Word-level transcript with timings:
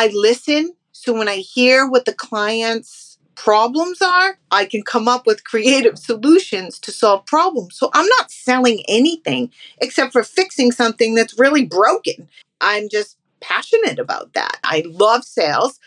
I 0.00 0.08
listen. 0.14 0.72
So 0.92 1.12
when 1.12 1.28
I 1.28 1.36
hear 1.36 1.86
what 1.86 2.06
the 2.06 2.14
client's 2.14 3.18
problems 3.34 4.00
are, 4.00 4.38
I 4.50 4.64
can 4.64 4.82
come 4.82 5.08
up 5.08 5.26
with 5.26 5.44
creative 5.44 5.98
solutions 5.98 6.78
to 6.78 6.90
solve 6.90 7.26
problems. 7.26 7.76
So 7.76 7.90
I'm 7.92 8.06
not 8.18 8.30
selling 8.30 8.82
anything 8.88 9.52
except 9.78 10.14
for 10.14 10.22
fixing 10.22 10.72
something 10.72 11.14
that's 11.14 11.38
really 11.38 11.66
broken. 11.66 12.30
I'm 12.62 12.88
just 12.88 13.18
passionate 13.40 13.98
about 13.98 14.32
that. 14.32 14.56
I 14.64 14.84
love 14.86 15.22
sales. 15.22 15.78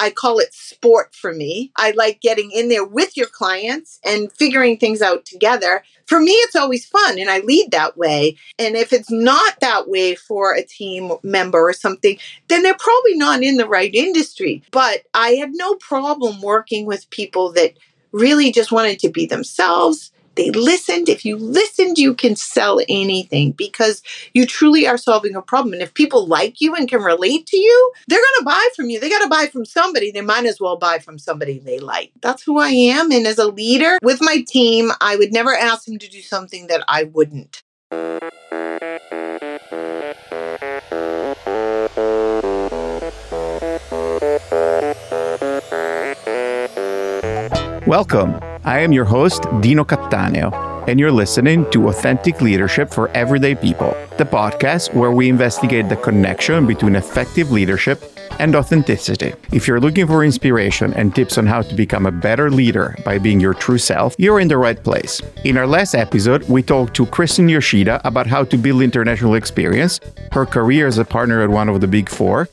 I 0.00 0.08
call 0.08 0.38
it 0.38 0.54
sport 0.54 1.14
for 1.14 1.34
me. 1.34 1.72
I 1.76 1.90
like 1.90 2.22
getting 2.22 2.50
in 2.52 2.70
there 2.70 2.84
with 2.84 3.18
your 3.18 3.26
clients 3.26 4.00
and 4.02 4.32
figuring 4.32 4.78
things 4.78 5.02
out 5.02 5.26
together. 5.26 5.84
For 6.06 6.18
me, 6.18 6.32
it's 6.32 6.56
always 6.56 6.86
fun 6.86 7.18
and 7.18 7.28
I 7.28 7.40
lead 7.40 7.70
that 7.72 7.98
way. 7.98 8.38
And 8.58 8.76
if 8.76 8.94
it's 8.94 9.10
not 9.10 9.60
that 9.60 9.88
way 9.90 10.14
for 10.14 10.54
a 10.54 10.64
team 10.64 11.12
member 11.22 11.68
or 11.68 11.74
something, 11.74 12.18
then 12.48 12.62
they're 12.62 12.74
probably 12.74 13.14
not 13.16 13.42
in 13.42 13.58
the 13.58 13.68
right 13.68 13.94
industry. 13.94 14.62
But 14.70 15.02
I 15.12 15.32
had 15.32 15.50
no 15.52 15.74
problem 15.74 16.40
working 16.40 16.86
with 16.86 17.10
people 17.10 17.52
that 17.52 17.74
really 18.10 18.50
just 18.52 18.72
wanted 18.72 19.00
to 19.00 19.10
be 19.10 19.26
themselves 19.26 20.12
they 20.34 20.50
listened. 20.50 21.08
If 21.08 21.24
you 21.24 21.36
listened, 21.36 21.98
you 21.98 22.14
can 22.14 22.36
sell 22.36 22.80
anything 22.88 23.52
because 23.52 24.02
you 24.32 24.46
truly 24.46 24.86
are 24.86 24.96
solving 24.96 25.34
a 25.34 25.42
problem. 25.42 25.72
And 25.74 25.82
if 25.82 25.94
people 25.94 26.26
like 26.26 26.60
you 26.60 26.74
and 26.74 26.88
can 26.88 27.02
relate 27.02 27.46
to 27.46 27.56
you, 27.56 27.92
they're 28.08 28.18
going 28.18 28.38
to 28.40 28.44
buy 28.44 28.68
from 28.76 28.90
you. 28.90 29.00
They 29.00 29.10
got 29.10 29.22
to 29.22 29.28
buy 29.28 29.46
from 29.46 29.64
somebody. 29.64 30.10
They 30.10 30.20
might 30.20 30.46
as 30.46 30.60
well 30.60 30.76
buy 30.76 30.98
from 30.98 31.18
somebody 31.18 31.58
they 31.58 31.78
like. 31.78 32.12
That's 32.20 32.42
who 32.42 32.58
I 32.58 32.68
am. 32.68 33.10
And 33.12 33.26
as 33.26 33.38
a 33.38 33.48
leader 33.48 33.98
with 34.02 34.20
my 34.20 34.44
team, 34.46 34.90
I 35.00 35.16
would 35.16 35.32
never 35.32 35.54
ask 35.54 35.84
them 35.84 35.98
to 35.98 36.08
do 36.08 36.22
something 36.22 36.68
that 36.68 36.84
I 36.88 37.04
wouldn't. 37.04 37.62
Welcome. 47.86 48.49
I 48.64 48.80
am 48.80 48.92
your 48.92 49.06
host, 49.06 49.46
Dino 49.62 49.84
Cattaneo, 49.84 50.52
and 50.86 51.00
you're 51.00 51.10
listening 51.10 51.70
to 51.70 51.88
Authentic 51.88 52.42
Leadership 52.42 52.90
for 52.90 53.08
Everyday 53.12 53.54
People, 53.54 53.96
the 54.18 54.24
podcast 54.26 54.92
where 54.92 55.12
we 55.12 55.30
investigate 55.30 55.88
the 55.88 55.96
connection 55.96 56.66
between 56.66 56.94
effective 56.94 57.50
leadership 57.50 58.02
and 58.38 58.54
authenticity. 58.54 59.32
If 59.50 59.66
you're 59.66 59.80
looking 59.80 60.06
for 60.06 60.24
inspiration 60.24 60.92
and 60.92 61.14
tips 61.14 61.38
on 61.38 61.46
how 61.46 61.62
to 61.62 61.74
become 61.74 62.04
a 62.04 62.12
better 62.12 62.50
leader 62.50 62.94
by 63.02 63.16
being 63.16 63.40
your 63.40 63.54
true 63.54 63.78
self, 63.78 64.14
you're 64.18 64.40
in 64.40 64.48
the 64.48 64.58
right 64.58 64.82
place. 64.82 65.22
In 65.44 65.56
our 65.56 65.66
last 65.66 65.94
episode, 65.94 66.46
we 66.46 66.62
talked 66.62 66.94
to 66.96 67.06
Kristen 67.06 67.48
Yoshida 67.48 67.98
about 68.04 68.26
how 68.26 68.44
to 68.44 68.58
build 68.58 68.82
international 68.82 69.36
experience, 69.36 70.00
her 70.32 70.44
career 70.44 70.86
as 70.86 70.98
a 70.98 71.04
partner 71.06 71.42
at 71.42 71.48
one 71.48 71.70
of 71.70 71.80
the 71.80 71.88
big 71.88 72.10
four, 72.10 72.46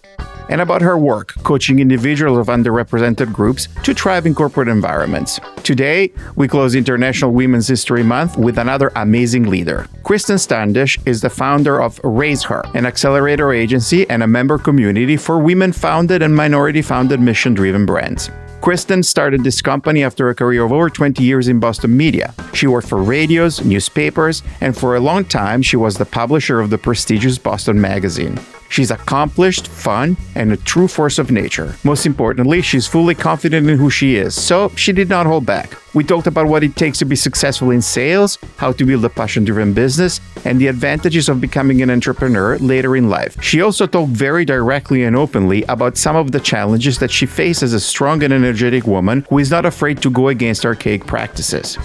and 0.50 0.62
about 0.62 0.82
her 0.82 0.98
work 0.98 1.34
coaching 1.44 1.80
individuals 1.80 2.38
of 2.38 2.48
underrepresented 2.48 3.34
groups 3.34 3.68
to 3.84 3.94
thrive 3.94 4.26
in 4.26 4.36
corporate 4.36 4.68
environments. 4.68 5.40
Today, 5.64 6.12
we 6.36 6.48
close 6.48 6.76
International 6.76 7.32
Women's 7.32 7.68
History 7.68 8.04
Month 8.04 8.38
with 8.38 8.58
another 8.58 8.92
amazing 8.96 9.50
leader. 9.50 9.88
Kristen 10.04 10.38
Standish 10.38 10.98
is 11.06 11.22
the 11.22 11.30
founder 11.30 11.82
of 11.82 12.00
Razher, 12.02 12.64
an 12.76 12.86
accelerator 12.86 13.52
agency 13.52 14.10
and 14.10 14.24
a 14.24 14.28
member 14.28 14.58
community 14.58 15.18
for 15.18 15.40
women 15.40 15.72
founded 15.72 16.22
and 16.22 16.36
minority 16.36 16.82
founded 16.82 17.20
mission 17.20 17.54
driven 17.54 17.86
brands. 17.86 18.30
Kristen 18.62 19.04
started 19.04 19.44
this 19.44 19.62
company 19.62 20.04
after 20.04 20.30
a 20.30 20.36
career 20.36 20.66
of 20.66 20.72
over 20.72 20.90
20 20.90 21.24
years 21.24 21.48
in 21.48 21.60
Boston 21.60 21.96
media. 21.96 22.34
She 22.54 22.68
worked 22.68 22.90
for 22.90 23.02
radios, 23.02 23.64
newspapers, 23.64 24.44
and 24.62 24.76
for 24.76 24.96
a 24.96 25.00
long 25.00 25.26
time, 25.26 25.62
she 25.62 25.78
was 25.78 25.96
the 25.96 26.06
publisher 26.06 26.60
of 26.60 26.70
the 26.70 26.78
prestigious 26.78 27.38
Boston 27.38 27.80
Magazine. 27.80 28.40
She's 28.70 28.92
accomplished, 28.92 29.68
fun, 29.68 30.18
and 30.36 30.52
a 30.52 30.58
true 30.58 30.88
force 30.88 31.20
of 31.20 31.32
nature. 31.32 31.76
Most 31.84 32.06
importantly, 32.06 32.62
she's 32.62 32.88
fully 32.88 33.16
confident 33.16 33.70
in 33.70 33.78
who 33.78 33.90
she 33.90 34.16
is, 34.16 34.36
so 34.36 34.70
she 34.76 34.92
did 34.92 35.10
not 35.10 35.26
hold 35.26 35.46
back. 35.46 35.76
We 35.94 36.04
talked 36.04 36.28
about 36.28 36.48
what 36.48 36.64
it 36.64 36.76
takes 36.76 37.00
to 37.00 37.06
be 37.06 37.16
successful 37.16 37.72
in 37.72 37.82
sales, 37.82 38.38
how 38.58 38.72
to 38.74 38.86
build 38.86 39.04
a 39.06 39.10
passion 39.10 39.46
driven 39.46 39.74
business, 39.74 40.20
and 40.46 40.60
the 40.60 40.68
advantages 40.68 41.30
of 41.30 41.42
becoming 41.42 41.82
an 41.82 41.90
entrepreneur 41.90 42.58
later 42.60 42.96
in 42.96 43.10
life. 43.10 43.42
She 43.42 43.62
also 43.62 43.88
talked 43.88 44.12
very 44.12 44.46
directly 44.46 45.04
and 45.04 45.16
openly 45.16 45.64
about 45.64 45.98
some 45.98 46.16
of 46.16 46.32
the 46.32 46.40
challenges 46.40 47.00
that 47.00 47.12
she 47.12 47.26
faces 47.26 47.74
as 47.74 47.74
a 47.74 47.80
strong 47.80 48.22
and 48.24 48.34
energetic 48.34 48.86
woman 48.86 49.26
who 49.30 49.40
is 49.40 49.50
not 49.50 49.66
afraid 49.66 50.02
to 50.02 50.10
go 50.10 50.28
against 50.28 50.66
archaic 50.66 51.06
practices. 51.06 51.78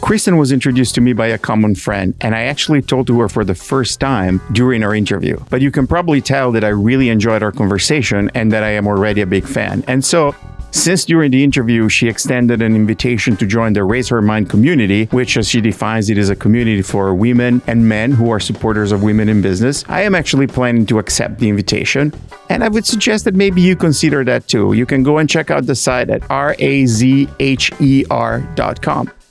Kristen 0.00 0.38
was 0.38 0.50
introduced 0.50 0.94
to 0.96 1.00
me 1.00 1.12
by 1.12 1.28
a 1.28 1.38
common 1.38 1.74
friend, 1.74 2.14
and 2.20 2.34
I 2.34 2.42
actually 2.44 2.82
told 2.82 3.06
to 3.06 3.20
her 3.20 3.28
for 3.28 3.44
the 3.44 3.54
first 3.54 4.00
time 4.00 4.40
during 4.52 4.82
our 4.82 4.94
interview. 4.94 5.38
But 5.50 5.60
you 5.60 5.70
can 5.70 5.86
probably 5.86 6.20
tell 6.20 6.50
that 6.52 6.64
I 6.64 6.68
really 6.68 7.10
enjoyed 7.10 7.42
our 7.42 7.52
conversation 7.52 8.30
and 8.34 8.50
that 8.52 8.64
I 8.64 8.70
am 8.70 8.86
already 8.88 9.20
a 9.20 9.26
big 9.26 9.44
fan. 9.44 9.84
And 9.86 10.04
so 10.04 10.34
since 10.72 11.04
during 11.04 11.32
the 11.32 11.42
interview 11.42 11.88
she 11.88 12.08
extended 12.08 12.62
an 12.62 12.76
invitation 12.76 13.36
to 13.38 13.46
join 13.46 13.72
the 13.72 13.80
Razher 13.80 14.22
Mind 14.22 14.48
community, 14.48 15.06
which 15.06 15.36
as 15.36 15.48
she 15.48 15.60
defines 15.60 16.08
it 16.10 16.18
is 16.18 16.30
a 16.30 16.36
community 16.36 16.82
for 16.82 17.12
women 17.14 17.60
and 17.66 17.88
men 17.88 18.12
who 18.12 18.30
are 18.30 18.38
supporters 18.40 18.92
of 18.92 19.02
women 19.02 19.28
in 19.28 19.42
business, 19.42 19.84
I 19.88 20.02
am 20.02 20.14
actually 20.14 20.46
planning 20.46 20.86
to 20.86 20.98
accept 20.98 21.40
the 21.40 21.48
invitation. 21.48 22.12
And 22.48 22.62
I 22.64 22.68
would 22.68 22.86
suggest 22.86 23.24
that 23.24 23.34
maybe 23.34 23.60
you 23.60 23.74
consider 23.76 24.24
that 24.24 24.46
too. 24.48 24.72
You 24.72 24.86
can 24.86 25.02
go 25.02 25.18
and 25.18 25.28
check 25.28 25.50
out 25.50 25.66
the 25.66 25.74
site 25.74 26.08
at 26.08 26.22
razher.com. 26.22 26.70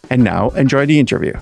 And 0.09 0.23
now, 0.23 0.49
enjoy 0.51 0.85
the 0.85 0.99
interview. 0.99 1.33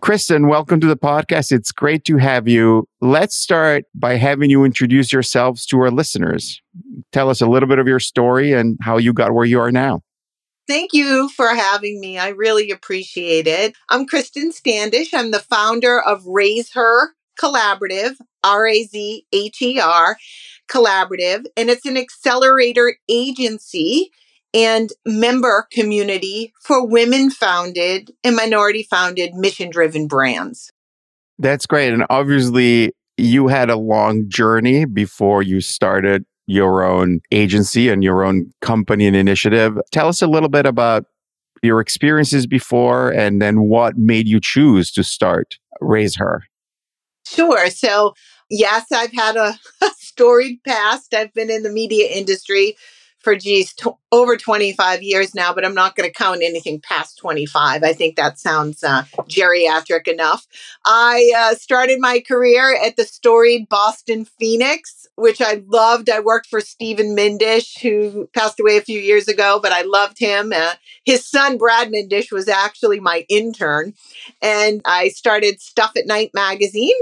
Kristen, 0.00 0.48
welcome 0.48 0.80
to 0.80 0.86
the 0.86 0.96
podcast. 0.96 1.52
It's 1.52 1.72
great 1.72 2.04
to 2.06 2.16
have 2.16 2.48
you. 2.48 2.88
Let's 3.00 3.36
start 3.36 3.84
by 3.94 4.16
having 4.16 4.50
you 4.50 4.64
introduce 4.64 5.12
yourselves 5.12 5.66
to 5.66 5.78
our 5.80 5.90
listeners. 5.90 6.60
Tell 7.12 7.28
us 7.28 7.40
a 7.40 7.46
little 7.46 7.68
bit 7.68 7.78
of 7.78 7.86
your 7.86 8.00
story 8.00 8.52
and 8.52 8.78
how 8.80 8.96
you 8.96 9.12
got 9.12 9.34
where 9.34 9.44
you 9.44 9.60
are 9.60 9.70
now. 9.70 10.00
Thank 10.66 10.92
you 10.92 11.28
for 11.30 11.48
having 11.48 12.00
me. 12.00 12.18
I 12.18 12.28
really 12.28 12.70
appreciate 12.70 13.46
it. 13.46 13.74
I'm 13.88 14.06
Kristen 14.06 14.52
Standish. 14.52 15.12
I'm 15.12 15.32
the 15.32 15.40
founder 15.40 16.00
of 16.00 16.24
Razher 16.24 17.08
Collaborative, 17.38 18.16
R 18.42 18.66
A 18.66 18.84
Z 18.84 19.26
H 19.32 19.62
E 19.62 19.78
R 19.78 20.16
Collaborative, 20.68 21.44
and 21.56 21.70
it's 21.70 21.86
an 21.86 21.96
accelerator 21.96 22.96
agency 23.08 24.10
and 24.52 24.90
member 25.06 25.66
community 25.72 26.52
for 26.62 26.86
women 26.86 27.30
founded 27.30 28.10
and 28.24 28.36
minority 28.36 28.82
founded 28.82 29.34
mission 29.34 29.70
driven 29.70 30.06
brands. 30.06 30.70
That's 31.38 31.66
great. 31.66 31.92
And 31.92 32.04
obviously, 32.10 32.92
you 33.16 33.48
had 33.48 33.70
a 33.70 33.76
long 33.76 34.28
journey 34.28 34.84
before 34.84 35.42
you 35.42 35.60
started 35.60 36.24
your 36.46 36.82
own 36.82 37.20
agency 37.30 37.88
and 37.88 38.02
your 38.02 38.24
own 38.24 38.52
company 38.60 39.06
and 39.06 39.16
initiative. 39.16 39.78
Tell 39.92 40.08
us 40.08 40.20
a 40.20 40.26
little 40.26 40.48
bit 40.48 40.66
about 40.66 41.04
your 41.62 41.80
experiences 41.80 42.46
before 42.46 43.10
and 43.10 43.40
then 43.40 43.68
what 43.68 43.96
made 43.96 44.26
you 44.26 44.40
choose 44.40 44.90
to 44.92 45.04
start 45.04 45.56
Razher. 45.80 46.40
Sure. 47.26 47.68
So, 47.70 48.14
yes, 48.48 48.86
I've 48.92 49.12
had 49.12 49.36
a, 49.36 49.54
a 49.82 49.90
storied 49.98 50.58
past. 50.66 51.14
I've 51.14 51.32
been 51.32 51.50
in 51.50 51.62
the 51.62 51.70
media 51.70 52.08
industry 52.08 52.76
for 53.20 53.36
geez 53.36 53.72
t- 53.72 53.90
over 54.12 54.36
25 54.36 55.02
years 55.02 55.34
now 55.34 55.52
but 55.52 55.64
i'm 55.64 55.74
not 55.74 55.94
going 55.94 56.08
to 56.08 56.12
count 56.12 56.42
anything 56.42 56.80
past 56.80 57.18
25 57.18 57.82
i 57.82 57.92
think 57.92 58.16
that 58.16 58.38
sounds 58.38 58.82
uh, 58.82 59.02
geriatric 59.28 60.08
enough. 60.08 60.46
I 60.84 61.32
uh, 61.36 61.54
started 61.54 62.00
my 62.00 62.20
career 62.20 62.76
at 62.82 62.96
the 62.96 63.04
storied 63.04 63.68
boston 63.68 64.24
phoenix 64.24 65.06
which 65.16 65.40
i 65.40 65.62
loved. 65.66 66.08
I 66.10 66.20
worked 66.20 66.46
for 66.48 66.60
stephen 66.60 67.16
mindich 67.16 67.78
who 67.80 68.28
passed 68.34 68.58
away 68.60 68.76
a 68.76 68.82
few 68.82 69.00
years 69.00 69.28
ago 69.28 69.60
but 69.62 69.72
i 69.72 69.82
loved 69.82 70.18
him 70.18 70.52
uh, 70.54 70.74
his 71.04 71.26
son 71.26 71.58
brad 71.58 71.88
mindich 71.92 72.32
was 72.32 72.48
actually 72.48 73.00
my 73.00 73.24
intern 73.28 73.94
and 74.42 74.80
i 74.84 75.08
started 75.08 75.60
Stuff@Night 75.60 76.30
magazine 76.34 76.96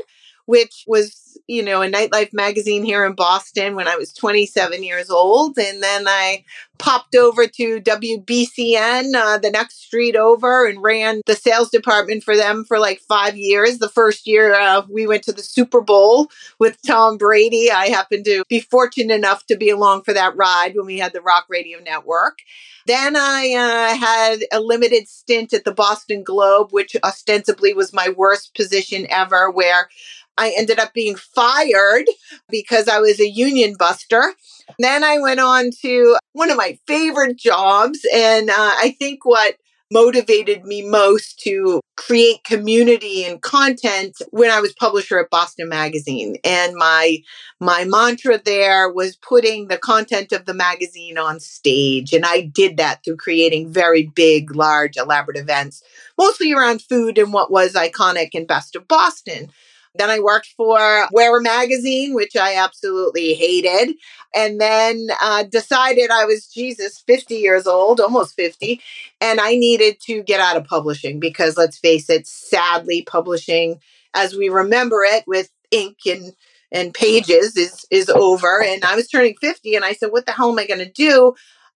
which 0.47 0.85
was 0.87 1.28
you 1.49 1.63
know, 1.63 1.81
a 1.81 1.91
nightlife 1.91 2.35
magazine 2.35 2.85
here 2.85 3.07
in 3.07 3.15
Boston 3.15 3.75
when 3.75 3.89
I 3.89 3.97
was 3.97 4.13
27 4.13 4.85
years 4.85 5.09
old. 5.09 5.59
And 5.59 5.83
then 5.83 6.07
I 6.07 6.45
popped 6.79 7.17
over 7.17 7.47
to 7.47 7.81
WBCN, 7.81 9.15
uh, 9.15 9.39
the 9.39 9.51
next 9.51 9.83
street 9.83 10.15
over, 10.15 10.67
and 10.67 10.83
ran 10.83 11.23
the 11.27 11.35
sales 11.35 11.71
department 11.71 12.23
for 12.23 12.37
them 12.37 12.65
for 12.65 12.79
like 12.79 13.01
five 13.01 13.37
years. 13.37 13.79
The 13.79 13.89
first 13.89 14.27
year 14.27 14.55
uh, 14.55 14.83
we 14.91 15.07
went 15.07 15.23
to 15.25 15.33
the 15.33 15.43
Super 15.43 15.81
Bowl 15.81 16.29
with 16.59 16.81
Tom 16.87 17.17
Brady. 17.17 17.71
I 17.71 17.87
happened 17.87 18.27
to 18.27 18.45
be 18.49 18.61
fortunate 18.61 19.15
enough 19.15 19.47
to 19.47 19.57
be 19.57 19.71
along 19.71 20.03
for 20.03 20.13
that 20.13 20.37
ride 20.37 20.77
when 20.77 20.87
we 20.87 20.99
had 20.99 21.15
the 21.15 21.23
Rock 21.23 21.47
Radio 21.49 21.81
Network. 21.81 22.41
Then 22.87 23.17
I 23.17 23.55
uh, 23.55 23.99
had 23.99 24.39
a 24.51 24.61
limited 24.61 25.09
stint 25.09 25.53
at 25.53 25.65
the 25.65 25.75
Boston 25.75 26.23
Globe, 26.23 26.73
which 26.73 26.97
ostensibly 27.05 27.75
was 27.75 27.93
my 27.93 28.09
worst 28.09 28.55
position 28.55 29.07
ever, 29.11 29.51
where 29.51 29.91
I 30.39 30.55
ended 30.57 30.79
up 30.79 30.95
being 30.95 31.17
fired 31.17 32.07
because 32.49 32.89
I 32.89 33.01
was 33.01 33.21
a 33.21 33.29
union 33.29 33.75
buster. 33.79 34.35
Then 34.79 35.05
I 35.05 35.19
went 35.19 35.41
on 35.41 35.71
to 35.83 36.17
one 36.33 36.51
of 36.51 36.57
my 36.57 36.79
favorite 36.87 37.37
jobs. 37.37 37.99
And 38.15 38.49
uh, 38.49 38.55
I 38.57 38.97
think 38.99 39.25
what 39.25 39.57
motivated 39.91 40.65
me 40.65 40.83
most 40.83 41.41
to 41.41 41.81
create 41.97 42.45
community 42.45 43.25
and 43.25 43.41
content 43.41 44.17
when 44.31 44.51
I 44.51 44.61
was 44.61 44.75
publisher 44.75 45.19
at 45.19 45.31
Boston 45.31 45.69
Magazine. 45.69 46.37
And 46.45 46.75
my 46.77 47.19
my 47.61 47.85
mantra 47.85 48.41
there 48.45 48.93
was 48.93 49.17
putting 49.17 49.69
the 49.69 49.79
content 49.79 50.33
of 50.33 50.45
the 50.45 50.55
magazine 50.55 51.19
on 51.19 51.41
stage. 51.41 52.13
And 52.13 52.25
I 52.25 52.43
did 52.43 52.77
that 52.77 53.03
through 53.05 53.17
creating 53.17 53.73
very 53.73 54.05
big, 54.15 54.55
large, 54.55 54.97
elaborate 54.97 55.39
events, 55.39 55.83
mostly 56.17 56.53
around 56.53 56.83
food 56.83 57.19
and 57.19 57.33
what 57.33 57.51
was 57.51 57.73
iconic 57.73 58.31
and 58.35 58.47
best 58.47 58.77
of 58.77 58.87
Boston. 58.87 59.51
Then 59.99 60.11
I 60.11 60.21
worked 60.21 60.55
for 60.57 61.07
Where 61.11 61.41
Magazine, 61.41 62.15
which 62.15 62.37
I 62.37 62.57
absolutely 62.57 63.35
hated. 63.35 63.97
And 64.35 64.61
then 64.61 65.09
uh, 65.21 65.45
decided 65.45 66.11
I 66.11 66.25
was, 66.25 66.47
Jesus, 66.47 67.03
50 67.07 67.35
years 67.35 67.67
old, 67.67 68.01
almost 68.01 68.35
50. 68.35 68.81
And 69.21 69.41
I 69.41 69.57
needed 69.57 70.01
to 70.07 70.23
get 70.23 70.41
out 70.41 70.57
of 70.57 70.65
publishing 70.65 71.21
because 71.21 71.57
let's 71.57 71.79
face 71.79 72.09
it, 72.09 72.27
sadly, 72.27 73.03
publishing 73.03 73.81
as 74.15 74.35
we 74.35 74.49
remember 74.49 75.03
it 75.05 75.25
with 75.27 75.51
ink 75.71 75.99
and 76.07 76.33
and 76.73 76.95
pages 76.95 77.57
is 77.57 77.85
is 77.91 78.09
over 78.09 78.63
and 78.63 78.85
i 78.85 78.95
was 78.95 79.09
turning 79.09 79.35
50 79.41 79.75
and 79.75 79.85
i 79.85 79.93
said 79.93 80.11
what 80.11 80.27
the 80.27 80.33
hell 80.33 80.51
am 80.51 80.59
i 80.59 80.67
going 80.67 80.79
to 80.79 80.91
do 80.91 81.35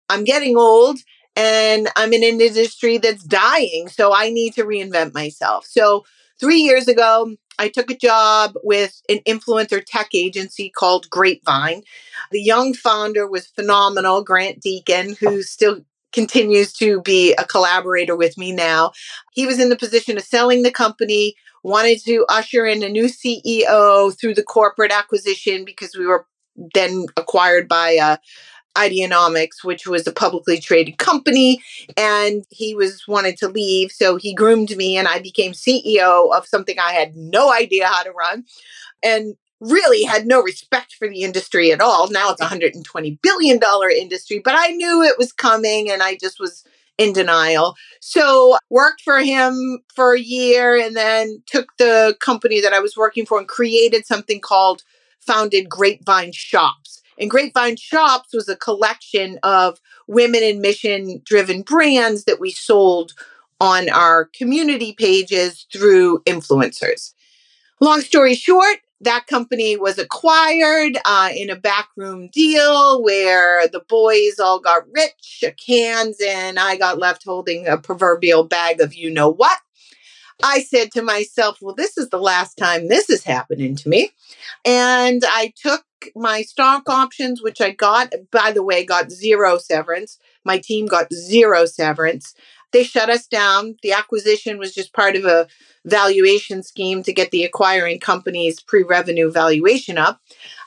i'm 0.08 0.24
getting 0.24 0.56
old 0.56 0.98
and 1.36 1.88
i'm 1.96 2.12
in 2.12 2.22
an 2.24 2.40
industry 2.40 2.98
that's 2.98 3.24
dying 3.24 3.88
so 3.88 4.14
i 4.14 4.30
need 4.30 4.54
to 4.54 4.64
reinvent 4.64 5.14
myself 5.14 5.66
so 5.66 6.04
three 6.40 6.60
years 6.60 6.88
ago 6.88 7.34
I 7.58 7.68
took 7.68 7.90
a 7.90 7.96
job 7.96 8.54
with 8.62 9.00
an 9.08 9.20
influencer 9.26 9.82
tech 9.84 10.08
agency 10.14 10.70
called 10.70 11.10
Grapevine. 11.10 11.82
The 12.30 12.42
young 12.42 12.74
founder 12.74 13.26
was 13.26 13.46
phenomenal, 13.46 14.22
Grant 14.22 14.62
Deken, 14.62 15.16
who 15.18 15.42
still 15.42 15.84
continues 16.12 16.72
to 16.74 17.00
be 17.02 17.34
a 17.34 17.44
collaborator 17.44 18.16
with 18.16 18.36
me 18.36 18.52
now. 18.52 18.92
He 19.32 19.46
was 19.46 19.58
in 19.58 19.68
the 19.68 19.76
position 19.76 20.16
of 20.16 20.24
selling 20.24 20.62
the 20.62 20.70
company, 20.70 21.34
wanted 21.62 22.00
to 22.04 22.26
usher 22.28 22.66
in 22.66 22.82
a 22.82 22.88
new 22.88 23.04
CEO 23.04 24.18
through 24.18 24.34
the 24.34 24.42
corporate 24.42 24.92
acquisition 24.92 25.64
because 25.64 25.96
we 25.96 26.06
were 26.06 26.26
then 26.74 27.06
acquired 27.16 27.66
by 27.68 27.92
a 27.92 28.18
Ideanomics, 28.76 29.62
which 29.62 29.86
was 29.86 30.06
a 30.06 30.12
publicly 30.12 30.58
traded 30.58 30.98
company, 30.98 31.62
and 31.96 32.44
he 32.48 32.74
was 32.74 33.06
wanted 33.06 33.36
to 33.38 33.48
leave. 33.48 33.92
So 33.92 34.16
he 34.16 34.34
groomed 34.34 34.76
me, 34.76 34.96
and 34.96 35.06
I 35.06 35.18
became 35.18 35.52
CEO 35.52 36.34
of 36.34 36.46
something 36.46 36.78
I 36.78 36.92
had 36.92 37.16
no 37.16 37.52
idea 37.52 37.86
how 37.86 38.02
to 38.02 38.12
run, 38.12 38.44
and 39.02 39.36
really 39.60 40.02
had 40.04 40.26
no 40.26 40.42
respect 40.42 40.94
for 40.94 41.08
the 41.08 41.22
industry 41.22 41.70
at 41.70 41.80
all. 41.80 42.08
Now 42.10 42.30
it's 42.30 42.40
a 42.40 42.46
$120 42.46 43.18
billion 43.22 43.60
industry, 43.96 44.40
but 44.42 44.54
I 44.56 44.68
knew 44.68 45.02
it 45.02 45.18
was 45.18 45.32
coming, 45.32 45.90
and 45.90 46.02
I 46.02 46.16
just 46.16 46.40
was 46.40 46.64
in 46.98 47.12
denial. 47.12 47.76
So 48.00 48.56
worked 48.70 49.02
for 49.02 49.20
him 49.20 49.80
for 49.94 50.14
a 50.14 50.20
year, 50.20 50.76
and 50.76 50.96
then 50.96 51.42
took 51.46 51.68
the 51.78 52.16
company 52.20 52.62
that 52.62 52.72
I 52.72 52.80
was 52.80 52.96
working 52.96 53.26
for 53.26 53.38
and 53.38 53.46
created 53.48 54.06
something 54.06 54.40
called 54.40 54.82
founded 55.20 55.68
Grapevine 55.68 56.32
Shops 56.32 57.01
and 57.18 57.30
Grapevine 57.30 57.76
Shops 57.76 58.34
was 58.34 58.48
a 58.48 58.56
collection 58.56 59.38
of 59.42 59.80
women 60.06 60.42
in 60.42 60.60
mission 60.60 61.20
driven 61.24 61.62
brands 61.62 62.24
that 62.24 62.40
we 62.40 62.50
sold 62.50 63.12
on 63.60 63.88
our 63.88 64.26
community 64.36 64.94
pages 64.98 65.66
through 65.72 66.20
influencers. 66.24 67.14
Long 67.80 68.00
story 68.00 68.34
short, 68.34 68.78
that 69.00 69.26
company 69.26 69.76
was 69.76 69.98
acquired 69.98 70.96
uh, 71.04 71.30
in 71.34 71.50
a 71.50 71.56
backroom 71.56 72.28
deal 72.32 73.02
where 73.02 73.66
the 73.68 73.82
boys 73.88 74.38
all 74.38 74.60
got 74.60 74.82
rich, 74.92 75.44
hands, 75.66 76.18
and 76.24 76.58
I 76.58 76.76
got 76.76 76.98
left 76.98 77.24
holding 77.24 77.66
a 77.66 77.76
proverbial 77.76 78.44
bag 78.44 78.80
of 78.80 78.94
you 78.94 79.10
know 79.10 79.28
what. 79.28 79.58
I 80.42 80.62
said 80.62 80.90
to 80.92 81.02
myself, 81.02 81.58
well, 81.60 81.74
this 81.74 81.96
is 81.96 82.08
the 82.10 82.18
last 82.18 82.56
time 82.56 82.88
this 82.88 83.08
is 83.08 83.24
happening 83.24 83.76
to 83.76 83.88
me. 83.88 84.10
And 84.64 85.22
I 85.26 85.52
took 85.56 85.84
my 86.16 86.42
stock 86.42 86.88
options, 86.88 87.42
which 87.42 87.60
I 87.60 87.70
got, 87.70 88.12
by 88.30 88.52
the 88.52 88.62
way, 88.62 88.84
got 88.84 89.12
zero 89.12 89.58
severance. 89.58 90.18
My 90.44 90.58
team 90.58 90.86
got 90.86 91.12
zero 91.12 91.64
severance. 91.66 92.34
They 92.72 92.84
shut 92.84 93.10
us 93.10 93.26
down. 93.26 93.76
The 93.82 93.92
acquisition 93.92 94.58
was 94.58 94.74
just 94.74 94.94
part 94.94 95.14
of 95.14 95.24
a 95.24 95.46
valuation 95.84 96.62
scheme 96.62 97.02
to 97.02 97.12
get 97.12 97.30
the 97.30 97.44
acquiring 97.44 98.00
company's 98.00 98.60
pre 98.60 98.82
revenue 98.82 99.30
valuation 99.30 99.98
up. 99.98 100.20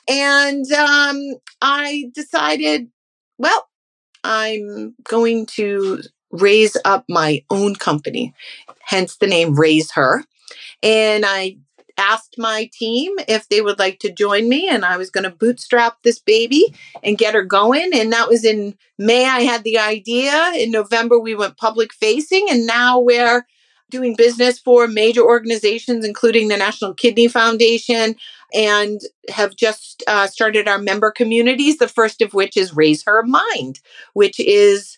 And 0.07 0.71
um, 0.71 1.19
I 1.61 2.11
decided, 2.13 2.89
well, 3.37 3.67
I'm 4.23 4.95
going 5.03 5.45
to 5.47 6.01
raise 6.41 6.77
up 6.85 7.05
my 7.09 7.43
own 7.49 7.75
company, 7.75 8.33
hence 8.81 9.17
the 9.17 9.27
name 9.27 9.55
Razher. 9.55 10.23
And 10.83 11.25
I 11.25 11.57
asked 11.97 12.35
my 12.37 12.69
team 12.73 13.13
if 13.27 13.47
they 13.47 13.61
would 13.61 13.79
like 13.79 13.99
to 13.99 14.11
join 14.11 14.49
me 14.49 14.67
and 14.67 14.83
I 14.83 14.97
was 14.97 15.09
going 15.09 15.23
to 15.23 15.29
bootstrap 15.29 16.01
this 16.03 16.19
baby 16.19 16.73
and 17.03 17.17
get 17.17 17.33
her 17.33 17.43
going 17.43 17.91
and 17.93 18.11
that 18.11 18.27
was 18.27 18.43
in 18.43 18.75
May 18.97 19.25
I 19.25 19.41
had 19.41 19.63
the 19.63 19.77
idea 19.77 20.51
in 20.55 20.71
November 20.71 21.19
we 21.19 21.35
went 21.35 21.57
public 21.57 21.93
facing 21.93 22.47
and 22.49 22.65
now 22.65 22.99
we're 22.99 23.45
doing 23.89 24.15
business 24.15 24.59
for 24.59 24.87
major 24.87 25.21
organizations 25.21 26.05
including 26.05 26.47
the 26.47 26.57
National 26.57 26.93
Kidney 26.93 27.27
Foundation 27.27 28.15
and 28.53 28.99
have 29.29 29.55
just 29.55 30.03
uh, 30.07 30.27
started 30.27 30.67
our 30.67 30.79
member 30.79 31.11
communities 31.11 31.77
the 31.77 31.87
first 31.87 32.21
of 32.21 32.33
which 32.33 32.57
is 32.57 32.73
Razher 32.73 33.23
Mind 33.25 33.79
which 34.13 34.39
is 34.39 34.97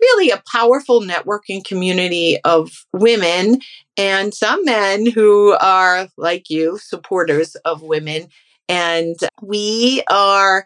really 0.00 0.30
a 0.30 0.42
powerful 0.50 1.00
networking 1.00 1.64
community 1.64 2.38
of 2.44 2.86
women 2.92 3.60
and 3.96 4.32
some 4.32 4.64
men 4.64 5.10
who 5.10 5.56
are, 5.60 6.08
like 6.16 6.50
you, 6.50 6.78
supporters 6.78 7.54
of 7.56 7.82
women. 7.82 8.28
And 8.68 9.16
we 9.42 10.02
are 10.10 10.64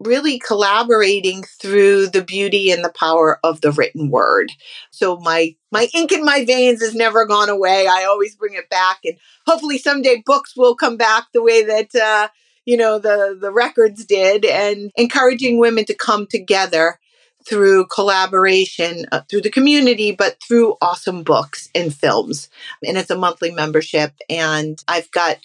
really 0.00 0.38
collaborating 0.38 1.42
through 1.60 2.08
the 2.08 2.22
beauty 2.22 2.70
and 2.70 2.84
the 2.84 2.92
power 2.92 3.38
of 3.42 3.60
the 3.60 3.72
written 3.72 4.10
word. 4.10 4.52
So 4.90 5.16
my 5.18 5.54
my 5.72 5.88
ink 5.94 6.12
in 6.12 6.24
my 6.24 6.44
veins 6.44 6.82
has 6.82 6.94
never 6.94 7.24
gone 7.24 7.48
away. 7.48 7.86
I 7.86 8.04
always 8.04 8.36
bring 8.36 8.54
it 8.54 8.68
back 8.68 8.98
and 9.04 9.16
hopefully 9.46 9.78
someday 9.78 10.22
books 10.24 10.54
will 10.56 10.74
come 10.74 10.96
back 10.96 11.28
the 11.32 11.42
way 11.42 11.64
that 11.64 11.94
uh, 11.94 12.28
you 12.66 12.76
know 12.76 12.98
the 12.98 13.38
the 13.40 13.52
records 13.52 14.04
did 14.04 14.44
and 14.44 14.90
encouraging 14.96 15.58
women 15.58 15.86
to 15.86 15.94
come 15.94 16.26
together 16.26 16.98
through 17.48 17.86
collaboration 17.86 19.06
uh, 19.12 19.20
through 19.28 19.42
the 19.42 19.50
community, 19.50 20.12
but 20.12 20.36
through 20.46 20.76
awesome 20.80 21.22
books 21.22 21.68
and 21.74 21.94
films. 21.94 22.48
And 22.84 22.96
it's 22.98 23.10
a 23.10 23.16
monthly 23.16 23.50
membership. 23.50 24.12
And 24.28 24.82
I've 24.88 25.10
got 25.12 25.38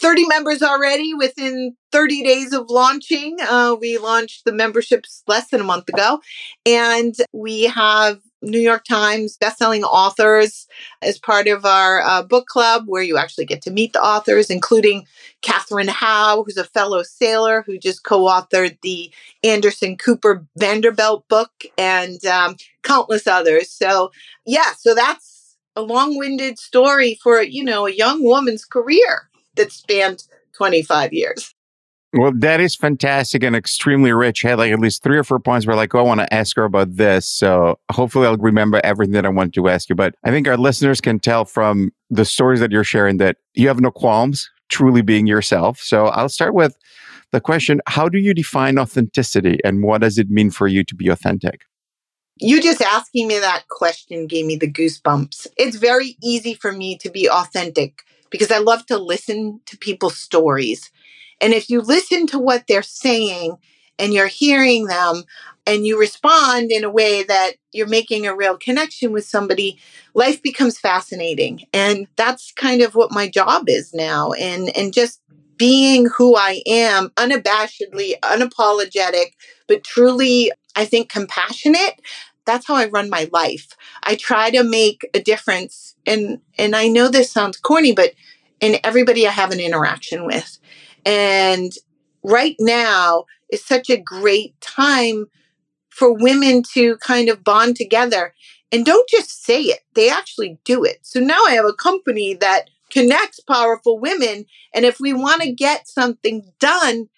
30 0.00 0.26
members 0.28 0.62
already 0.62 1.14
within 1.14 1.76
30 1.90 2.22
days 2.22 2.52
of 2.52 2.70
launching. 2.70 3.36
Uh, 3.40 3.76
we 3.80 3.98
launched 3.98 4.44
the 4.44 4.52
memberships 4.52 5.22
less 5.26 5.48
than 5.48 5.60
a 5.60 5.64
month 5.64 5.88
ago. 5.88 6.20
And 6.64 7.14
we 7.32 7.64
have 7.64 8.20
New 8.42 8.60
York 8.60 8.84
Times 8.84 9.36
bestselling 9.36 9.82
authors 9.82 10.66
as 11.02 11.18
part 11.18 11.48
of 11.48 11.64
our 11.64 12.00
uh, 12.02 12.22
book 12.22 12.46
club, 12.46 12.84
where 12.86 13.02
you 13.02 13.16
actually 13.16 13.44
get 13.46 13.62
to 13.62 13.70
meet 13.70 13.92
the 13.92 14.02
authors, 14.02 14.50
including 14.50 15.06
Katherine 15.42 15.88
Howe, 15.88 16.42
who's 16.44 16.56
a 16.56 16.64
fellow 16.64 17.02
sailor 17.02 17.62
who 17.62 17.78
just 17.78 18.04
co 18.04 18.20
authored 18.26 18.78
the 18.82 19.12
Anderson 19.42 19.96
Cooper 19.96 20.46
Vanderbilt 20.56 21.26
book, 21.28 21.50
and 21.76 22.24
um, 22.26 22.56
countless 22.82 23.26
others. 23.26 23.70
So, 23.70 24.10
yeah, 24.46 24.72
so 24.76 24.94
that's 24.94 25.56
a 25.76 25.82
long 25.82 26.16
winded 26.18 26.58
story 26.58 27.18
for, 27.22 27.42
you 27.42 27.64
know, 27.64 27.86
a 27.86 27.92
young 27.92 28.22
woman's 28.22 28.64
career 28.64 29.28
that 29.56 29.72
spanned 29.72 30.24
25 30.52 31.12
years. 31.12 31.54
Well, 32.14 32.32
that 32.36 32.60
is 32.60 32.74
fantastic 32.74 33.42
and 33.42 33.54
extremely 33.54 34.12
rich. 34.12 34.44
I 34.44 34.50
had 34.50 34.58
like 34.58 34.72
at 34.72 34.78
least 34.78 35.02
three 35.02 35.18
or 35.18 35.24
four 35.24 35.38
points 35.38 35.66
where 35.66 35.76
like, 35.76 35.94
oh, 35.94 35.98
I 35.98 36.02
want 36.02 36.20
to 36.20 36.34
ask 36.34 36.56
her 36.56 36.64
about 36.64 36.96
this. 36.96 37.28
So 37.28 37.78
hopefully 37.92 38.26
I'll 38.26 38.38
remember 38.38 38.80
everything 38.82 39.12
that 39.12 39.26
I 39.26 39.28
want 39.28 39.52
to 39.54 39.68
ask 39.68 39.90
you. 39.90 39.94
But 39.94 40.14
I 40.24 40.30
think 40.30 40.48
our 40.48 40.56
listeners 40.56 41.02
can 41.02 41.18
tell 41.18 41.44
from 41.44 41.92
the 42.08 42.24
stories 42.24 42.60
that 42.60 42.72
you're 42.72 42.82
sharing 42.84 43.18
that 43.18 43.36
you 43.52 43.68
have 43.68 43.80
no 43.80 43.90
qualms 43.90 44.48
truly 44.70 45.02
being 45.02 45.26
yourself. 45.26 45.80
So 45.80 46.06
I'll 46.06 46.30
start 46.30 46.54
with 46.54 46.78
the 47.30 47.40
question, 47.40 47.82
how 47.86 48.08
do 48.08 48.18
you 48.18 48.32
define 48.32 48.78
authenticity 48.78 49.58
and 49.62 49.82
what 49.82 50.00
does 50.00 50.16
it 50.16 50.30
mean 50.30 50.50
for 50.50 50.66
you 50.66 50.84
to 50.84 50.94
be 50.94 51.08
authentic? 51.08 51.62
You 52.40 52.62
just 52.62 52.80
asking 52.80 53.28
me 53.28 53.38
that 53.38 53.64
question 53.68 54.26
gave 54.26 54.46
me 54.46 54.56
the 54.56 54.70
goosebumps. 54.70 55.48
It's 55.56 55.76
very 55.76 56.16
easy 56.22 56.54
for 56.54 56.72
me 56.72 56.96
to 56.98 57.10
be 57.10 57.28
authentic 57.28 58.02
because 58.30 58.50
I 58.50 58.58
love 58.58 58.86
to 58.86 58.96
listen 58.96 59.60
to 59.66 59.76
people's 59.76 60.16
stories. 60.16 60.90
And 61.40 61.52
if 61.52 61.70
you 61.70 61.80
listen 61.80 62.26
to 62.28 62.38
what 62.38 62.66
they're 62.66 62.82
saying 62.82 63.56
and 63.98 64.12
you're 64.12 64.26
hearing 64.26 64.86
them 64.86 65.24
and 65.66 65.86
you 65.86 65.98
respond 65.98 66.70
in 66.70 66.84
a 66.84 66.90
way 66.90 67.22
that 67.22 67.52
you're 67.72 67.86
making 67.86 68.26
a 68.26 68.34
real 68.34 68.56
connection 68.56 69.12
with 69.12 69.24
somebody, 69.24 69.78
life 70.14 70.42
becomes 70.42 70.78
fascinating. 70.78 71.64
And 71.72 72.06
that's 72.16 72.52
kind 72.52 72.80
of 72.82 72.94
what 72.94 73.12
my 73.12 73.28
job 73.28 73.68
is 73.68 73.92
now. 73.92 74.32
And 74.32 74.76
and 74.76 74.92
just 74.92 75.20
being 75.58 76.06
who 76.06 76.36
I 76.36 76.62
am, 76.66 77.10
unabashedly, 77.10 78.18
unapologetic, 78.20 79.32
but 79.66 79.84
truly, 79.84 80.52
I 80.76 80.84
think, 80.84 81.10
compassionate. 81.10 82.00
that's 82.46 82.66
how 82.66 82.76
I 82.76 82.86
run 82.86 83.10
my 83.10 83.28
life. 83.30 83.76
I 84.04 84.14
try 84.14 84.50
to 84.50 84.62
make 84.62 85.06
a 85.12 85.20
difference. 85.20 85.96
And, 86.06 86.40
and 86.56 86.74
I 86.74 86.88
know 86.88 87.08
this 87.08 87.30
sounds 87.30 87.58
corny, 87.58 87.92
but 87.92 88.14
in 88.60 88.78
everybody 88.84 89.26
I 89.26 89.30
have 89.32 89.50
an 89.50 89.60
interaction 89.60 90.24
with. 90.24 90.58
And 91.08 91.72
right 92.22 92.56
now 92.60 93.24
is 93.50 93.64
such 93.64 93.88
a 93.88 93.96
great 93.96 94.60
time 94.60 95.26
for 95.88 96.12
women 96.12 96.62
to 96.74 96.98
kind 96.98 97.30
of 97.30 97.42
bond 97.42 97.76
together 97.76 98.34
and 98.70 98.84
don't 98.84 99.08
just 99.08 99.42
say 99.42 99.62
it, 99.62 99.80
they 99.94 100.10
actually 100.10 100.58
do 100.64 100.84
it. 100.84 100.98
So 101.00 101.18
now 101.18 101.38
I 101.46 101.52
have 101.52 101.64
a 101.64 101.72
company 101.72 102.34
that 102.34 102.68
connects 102.90 103.40
powerful 103.40 103.98
women. 103.98 104.44
And 104.74 104.84
if 104.84 105.00
we 105.00 105.14
want 105.14 105.40
to 105.40 105.50
get 105.50 105.88
something 105.88 106.52
done, 106.60 107.08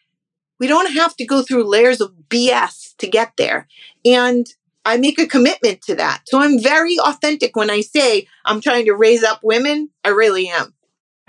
we 0.61 0.69
don't 0.69 0.93
have 0.93 1.17
to 1.17 1.27
go 1.27 1.43
through 1.43 1.65
layers 1.65 2.01
of 2.01 2.13
BS 2.29 2.97
to 2.99 3.09
get 3.09 3.33
there. 3.37 3.67
And 4.05 4.47
I 4.85 4.99
make 4.99 5.19
a 5.19 5.27
commitment 5.27 5.83
to 5.83 5.97
that. 5.97 6.23
So 6.27 6.41
I'm 6.41 6.61
very 6.63 6.97
authentic 7.01 7.57
when 7.57 7.71
I 7.71 7.81
say 7.81 8.29
I'm 8.45 8.61
trying 8.61 8.85
to 8.85 8.95
raise 8.95 9.25
up 9.25 9.41
women. 9.43 9.91
I 10.05 10.11
really 10.11 10.49
am. 10.49 10.75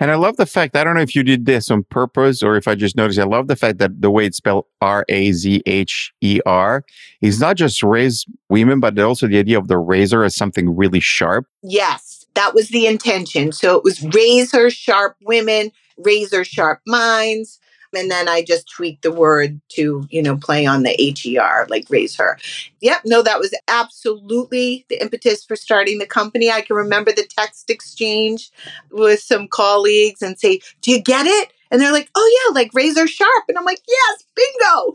And 0.01 0.09
I 0.09 0.15
love 0.15 0.37
the 0.37 0.47
fact, 0.47 0.75
I 0.75 0.83
don't 0.83 0.95
know 0.95 1.01
if 1.01 1.15
you 1.15 1.21
did 1.21 1.45
this 1.45 1.69
on 1.69 1.83
purpose 1.83 2.41
or 2.41 2.57
if 2.57 2.67
I 2.67 2.73
just 2.73 2.97
noticed, 2.97 3.19
I 3.19 3.23
love 3.23 3.47
the 3.47 3.55
fact 3.55 3.77
that 3.77 4.01
the 4.01 4.09
way 4.09 4.25
it's 4.25 4.37
spelled 4.37 4.65
R 4.81 5.05
A 5.07 5.31
Z 5.31 5.61
H 5.67 6.11
E 6.21 6.39
R 6.43 6.83
is 7.21 7.39
not 7.39 7.55
just 7.55 7.83
raise 7.83 8.25
women, 8.49 8.79
but 8.79 8.97
also 8.97 9.27
the 9.27 9.37
idea 9.37 9.59
of 9.59 9.67
the 9.67 9.77
razor 9.77 10.23
as 10.23 10.35
something 10.35 10.75
really 10.75 10.99
sharp. 10.99 11.45
Yes, 11.61 12.25
that 12.33 12.55
was 12.55 12.69
the 12.69 12.87
intention. 12.87 13.51
So 13.51 13.77
it 13.77 13.83
was 13.83 14.01
razor 14.01 14.71
sharp 14.71 15.17
women, 15.21 15.71
razor 15.97 16.45
sharp 16.45 16.81
minds, 16.87 17.59
and 17.93 18.09
then 18.09 18.27
I 18.27 18.43
just 18.43 18.69
tweaked 18.69 19.03
the 19.03 19.11
word 19.11 19.59
to, 19.69 20.07
you 20.09 20.21
know, 20.21 20.37
play 20.37 20.65
on 20.65 20.83
the 20.83 21.15
HER, 21.23 21.67
like 21.69 21.85
raise 21.89 22.15
her. 22.17 22.37
Yep, 22.81 23.01
no, 23.05 23.21
that 23.21 23.39
was 23.39 23.53
absolutely 23.67 24.85
the 24.89 25.01
impetus 25.01 25.43
for 25.43 25.55
starting 25.55 25.99
the 25.99 26.05
company. 26.05 26.51
I 26.51 26.61
can 26.61 26.75
remember 26.75 27.11
the 27.11 27.27
text 27.27 27.69
exchange 27.69 28.51
with 28.91 29.19
some 29.21 29.47
colleagues 29.47 30.21
and 30.21 30.39
say, 30.39 30.61
Do 30.81 30.91
you 30.91 31.01
get 31.01 31.25
it? 31.27 31.53
And 31.69 31.81
they're 31.81 31.91
like, 31.91 32.09
Oh, 32.15 32.45
yeah, 32.47 32.53
like 32.53 32.71
razor 32.73 33.07
sharp. 33.07 33.45
And 33.47 33.57
I'm 33.57 33.65
like, 33.65 33.81
Yes, 33.87 34.23
bingo. 34.35 34.93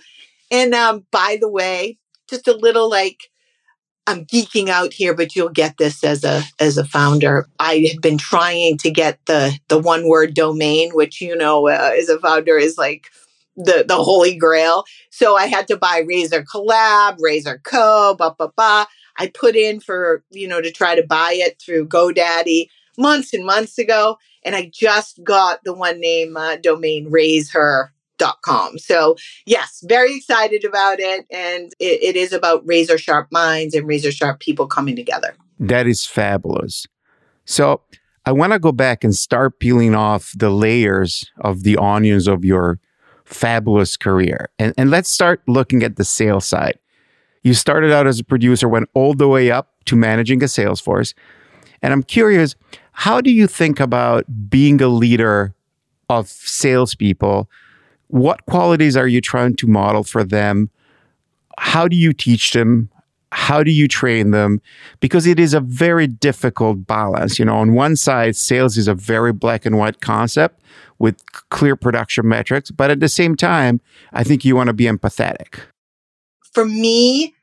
And 0.50 0.75
um, 0.75 1.07
by 1.11 1.38
the 1.41 1.49
way, 1.49 1.99
just 2.29 2.49
a 2.49 2.57
little 2.57 2.88
like 2.88 3.31
I'm 4.06 4.25
geeking 4.25 4.68
out 4.68 4.92
here, 4.92 5.14
but 5.14 5.34
you'll 5.34 5.48
get 5.48 5.78
this 5.78 6.04
as 6.04 6.22
a 6.22 6.42
as 6.60 6.78
a 6.78 6.84
founder. 6.84 7.48
I 7.58 7.88
had 7.90 8.00
been 8.00 8.18
trying 8.18 8.78
to 8.78 8.90
get 8.90 9.18
the 9.26 9.58
the 9.68 9.78
one 9.78 10.08
word 10.08 10.34
domain, 10.34 10.90
which 10.92 11.20
you 11.20 11.36
know 11.36 11.68
uh, 11.68 11.92
as 11.98 12.08
a 12.08 12.18
founder 12.18 12.56
is 12.56 12.78
like 12.78 13.08
the 13.56 13.84
the 13.86 13.96
holy 13.96 14.36
grail. 14.36 14.84
So 15.10 15.36
I 15.36 15.46
had 15.46 15.66
to 15.68 15.76
buy 15.76 16.02
Razher 16.02 16.44
Collab, 16.44 17.18
Razher 17.18 17.62
Co. 17.64 18.14
Ba 18.16 18.34
ba 18.38 18.52
ba. 18.56 18.86
I 19.18 19.28
put 19.28 19.56
in 19.56 19.80
for 19.80 20.22
you 20.30 20.46
know 20.46 20.60
to 20.60 20.70
try 20.70 20.94
to 20.94 21.06
buy 21.06 21.32
it 21.34 21.60
through 21.60 21.88
GoDaddy 21.88 22.68
months 22.96 23.34
and 23.34 23.44
months 23.44 23.76
ago, 23.76 24.18
and 24.44 24.54
I 24.54 24.70
just 24.72 25.25
got 25.25 25.64
the 25.64 25.75
one 25.75 26.00
name 26.00 26.36
uh, 26.36 26.56
domain 26.56 27.10
Razher 27.10 27.88
com. 28.42 28.78
So, 28.78 29.16
yes, 29.46 29.82
very 29.87 30.16
excited 30.16 30.64
about 30.64 31.00
it. 31.00 31.26
And 31.30 31.73
it, 31.78 32.02
it 32.02 32.16
is 32.16 32.32
about 32.32 32.66
razor 32.66 32.99
sharp 32.99 33.28
minds 33.30 33.75
and 33.75 33.87
razor 33.87 34.12
sharp 34.12 34.40
people 34.40 34.66
coming 34.66 34.96
together. 34.96 35.37
That 35.58 35.87
is 35.87 36.04
fabulous. 36.04 36.87
So, 37.44 37.82
I 38.25 38.32
want 38.32 38.52
to 38.52 38.58
go 38.58 38.73
back 38.73 39.04
and 39.04 39.14
start 39.14 39.61
peeling 39.61 39.94
off 39.94 40.32
the 40.37 40.50
layers 40.50 41.30
of 41.42 41.62
the 41.62 41.76
onions 41.76 42.26
of 42.26 42.44
your 42.44 42.80
fabulous 43.25 43.96
career. 43.96 44.49
And, 44.58 44.75
and 44.76 44.90
let's 44.90 45.08
start 45.08 45.42
looking 45.46 45.85
at 45.85 45.94
the 45.94 46.04
sales 46.04 46.44
side. 46.44 46.78
You 47.44 47.54
started 47.54 47.92
out 47.92 48.08
as 48.08 48.18
a 48.18 48.25
producer, 48.25 48.68
went 48.68 48.88
all 48.94 49.14
the 49.14 49.28
way 49.28 49.52
up 49.52 49.75
to 49.85 49.94
managing 49.94 50.42
a 50.42 50.49
sales 50.49 50.80
force. 50.80 51.14
And 51.82 51.92
I'm 51.92 52.02
curious, 52.02 52.56
how 52.90 53.20
do 53.20 53.30
you 53.30 53.46
think 53.46 53.78
about 53.78 54.25
being 54.49 54.80
a 54.80 54.88
leader 54.88 55.54
of 56.08 56.28
salespeople 56.28 57.49
what 58.08 58.44
qualities 58.46 58.96
are 58.96 59.08
you 59.08 59.20
trying 59.20 59.56
to 59.56 59.66
model 59.66 60.04
for 60.04 60.25
them? 60.25 60.70
How 61.58 61.88
do 61.88 61.96
you 61.96 62.12
teach 62.12 62.52
them? 62.52 62.90
How 63.32 63.62
do 63.62 63.70
you 63.70 63.88
train 63.88 64.30
them? 64.30 64.60
Because 65.00 65.26
it 65.26 65.40
is 65.40 65.52
a 65.52 65.60
very 65.60 66.06
difficult 66.06 66.86
balance. 66.86 67.38
You 67.38 67.44
know, 67.44 67.56
on 67.56 67.75
one 67.75 67.96
side, 67.96 68.36
sales 68.36 68.76
is 68.76 68.88
a 68.88 68.94
very 68.94 69.32
black 69.32 69.66
and 69.66 69.78
white 69.78 70.00
concept 70.00 70.60
with 70.98 71.22
clear 71.50 71.76
production 71.76 72.28
metrics. 72.28 72.70
But 72.70 72.90
at 72.90 73.00
the 73.00 73.08
same 73.08 73.36
time, 73.36 73.80
I 74.12 74.25
think 74.25 74.44
you 74.44 74.56
want 74.56 74.68
to 74.68 74.72
be 74.72 74.84
empathetic. 74.84 75.60
For 76.52 76.64
me, 76.64 77.34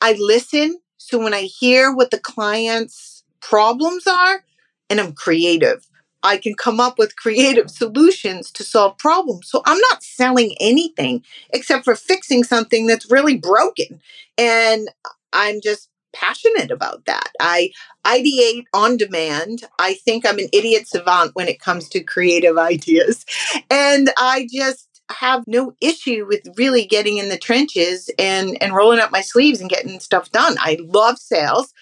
I 0.00 0.14
listen. 0.18 0.78
So 0.96 1.18
when 1.18 1.34
I 1.34 1.42
hear 1.42 1.92
what 1.94 2.10
the 2.10 2.18
client's 2.18 3.24
problems 3.40 4.06
are, 4.06 4.44
and 4.88 5.00
I'm 5.00 5.12
creative. 5.12 5.86
I 6.22 6.36
can 6.36 6.54
come 6.54 6.80
up 6.80 6.98
with 6.98 7.16
creative 7.16 7.70
solutions 7.70 8.50
to 8.52 8.64
solve 8.64 8.98
problems. 8.98 9.48
So 9.48 9.62
I'm 9.66 9.78
not 9.90 10.02
selling 10.02 10.54
anything 10.60 11.24
except 11.50 11.84
for 11.84 11.94
fixing 11.94 12.44
something 12.44 12.86
that's 12.86 13.10
really 13.10 13.36
broken. 13.36 14.00
And 14.38 14.88
I'm 15.32 15.60
just 15.62 15.88
passionate 16.12 16.70
about 16.70 17.06
that. 17.06 17.30
I 17.40 17.70
ideate 18.04 18.64
on 18.74 18.96
demand. 18.96 19.64
I 19.78 19.94
think 19.94 20.26
I'm 20.26 20.38
an 20.38 20.48
idiot 20.52 20.86
savant 20.86 21.34
when 21.34 21.48
it 21.48 21.60
comes 21.60 21.88
to 21.90 22.02
creative 22.02 22.58
ideas. 22.58 23.24
And 23.70 24.10
I 24.18 24.46
just 24.52 24.88
have 25.10 25.44
no 25.46 25.74
issue 25.80 26.26
with 26.26 26.42
really 26.56 26.86
getting 26.86 27.18
in 27.18 27.28
the 27.28 27.38
trenches 27.38 28.10
and 28.18 28.56
and 28.62 28.74
rolling 28.74 28.98
up 28.98 29.10
my 29.10 29.20
sleeves 29.20 29.60
and 29.60 29.68
getting 29.68 30.00
stuff 30.00 30.30
done. 30.30 30.56
I 30.58 30.78
love 30.80 31.18
sales. 31.18 31.72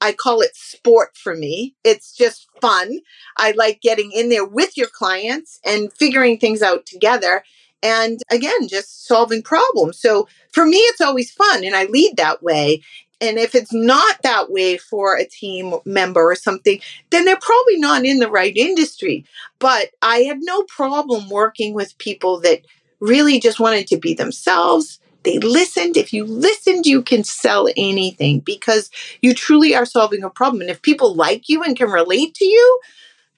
I 0.00 0.12
call 0.12 0.40
it 0.40 0.56
sport 0.56 1.16
for 1.16 1.34
me. 1.34 1.74
It's 1.84 2.16
just 2.16 2.48
fun. 2.60 3.00
I 3.36 3.52
like 3.52 3.80
getting 3.80 4.12
in 4.12 4.28
there 4.28 4.44
with 4.44 4.76
your 4.76 4.88
clients 4.88 5.60
and 5.64 5.92
figuring 5.92 6.38
things 6.38 6.62
out 6.62 6.86
together. 6.86 7.44
And 7.82 8.20
again, 8.30 8.68
just 8.68 9.06
solving 9.06 9.42
problems. 9.42 9.98
So 9.98 10.28
for 10.52 10.66
me, 10.66 10.78
it's 10.78 11.00
always 11.00 11.30
fun 11.30 11.64
and 11.64 11.74
I 11.74 11.84
lead 11.84 12.16
that 12.16 12.42
way. 12.42 12.82
And 13.20 13.38
if 13.38 13.54
it's 13.54 13.72
not 13.72 14.22
that 14.22 14.50
way 14.50 14.78
for 14.78 15.16
a 15.16 15.26
team 15.26 15.74
member 15.84 16.30
or 16.30 16.34
something, 16.34 16.80
then 17.10 17.26
they're 17.26 17.36
probably 17.36 17.76
not 17.76 18.04
in 18.04 18.18
the 18.18 18.30
right 18.30 18.56
industry. 18.56 19.26
But 19.58 19.90
I 20.00 20.20
had 20.20 20.38
no 20.40 20.62
problem 20.62 21.28
working 21.28 21.74
with 21.74 21.98
people 21.98 22.40
that 22.40 22.62
really 22.98 23.38
just 23.38 23.60
wanted 23.60 23.86
to 23.88 23.98
be 23.98 24.14
themselves 24.14 24.99
they 25.22 25.38
listened. 25.38 25.96
If 25.96 26.12
you 26.12 26.24
listened, 26.24 26.86
you 26.86 27.02
can 27.02 27.24
sell 27.24 27.68
anything 27.76 28.40
because 28.40 28.90
you 29.22 29.34
truly 29.34 29.74
are 29.74 29.86
solving 29.86 30.24
a 30.24 30.30
problem. 30.30 30.62
And 30.62 30.70
if 30.70 30.82
people 30.82 31.14
like 31.14 31.48
you 31.48 31.62
and 31.62 31.76
can 31.76 31.90
relate 31.90 32.34
to 32.34 32.44
you, 32.44 32.80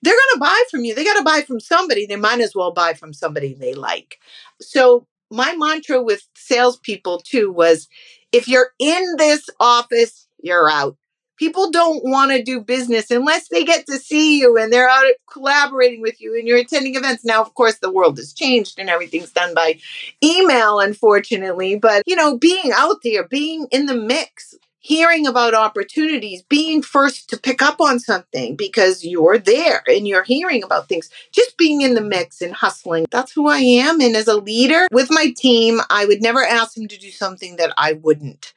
they're 0.03 0.15
going 0.15 0.35
to 0.35 0.41
buy 0.41 0.63
from 0.71 0.85
you. 0.85 0.95
They 0.95 1.05
got 1.05 1.19
to 1.19 1.25
buy 1.25 1.43
from 1.43 1.61
somebody. 1.61 2.07
They 2.07 2.17
might 2.17 2.41
as 2.41 2.55
well 2.55 2.73
buy 2.73 2.95
from 2.95 3.13
somebody 3.13 3.55
they 3.55 3.75
like. 3.75 4.19
So, 4.61 5.07
my 5.31 5.57
mantra 5.57 6.03
with 6.03 6.29
salespeople 6.35 7.21
too 7.21 7.51
was 7.51 7.89
if 8.33 8.49
you're 8.49 8.71
in 8.79 9.15
this 9.17 9.49
office, 9.61 10.27
you're 10.43 10.69
out 10.71 10.97
people 11.39 11.71
don't 11.71 12.05
want 12.05 12.31
to 12.31 12.43
do 12.43 12.61
business 12.61 13.11
unless 13.11 13.49
they 13.49 13.65
get 13.65 13.87
to 13.87 13.99
see 13.99 14.41
you 14.41 14.57
and 14.57 14.73
they're 14.73 14.89
out 14.89 15.05
collaborating 15.31 16.01
with 16.01 16.21
you 16.21 16.37
and 16.39 16.47
you're 16.47 16.59
attending 16.59 16.95
events. 16.95 17.25
Now, 17.25 17.41
of 17.41 17.55
course, 17.55 17.79
the 17.79 17.93
world 17.93 18.19
has 18.19 18.33
changed 18.33 18.79
and 18.79 18.91
everything's 18.91 19.33
done 19.33 19.55
by 19.55 19.79
email, 20.23 20.81
unfortunately. 20.81 21.77
But, 21.77 22.03
you 22.07 22.17
know, 22.17 22.39
being 22.39 22.73
out 22.75 22.99
there, 23.03 23.27
being 23.27 23.67
in 23.71 23.87
the 23.87 23.97
mix, 23.97 24.55
hearing 24.83 25.29
about 25.29 25.55
opportunities, 25.55 26.43
being 26.43 26.83
first 26.83 27.31
to 27.31 27.39
pick 27.39 27.63
up 27.63 27.81
on 27.81 28.01
something 28.01 28.57
because 28.57 29.05
you're 29.05 29.39
there 29.39 29.83
and 29.87 30.09
you're 30.09 30.25
hearing 30.25 30.63
about 30.65 30.89
things, 30.89 31.09
just 31.31 31.57
being 31.57 31.83
in 31.83 31.95
the 31.95 32.01
mix 32.01 32.43
and 32.43 32.53
hustling. 32.53 33.07
That's 33.11 33.33
who 33.33 33.49
I 33.49 33.59
am. 33.59 34.01
And 34.01 34.17
as 34.17 34.27
a 34.27 34.37
leader 34.37 34.89
with 34.91 35.09
my 35.09 35.33
team, 35.37 35.81
I 35.89 36.05
would 36.05 36.21
never 36.21 36.45
ask 36.45 36.75
them 36.75 36.89
to 36.89 36.99
do 36.99 37.11
something 37.11 37.57
that 37.57 37.73
I 37.79 37.93
wouldn't. 37.93 38.53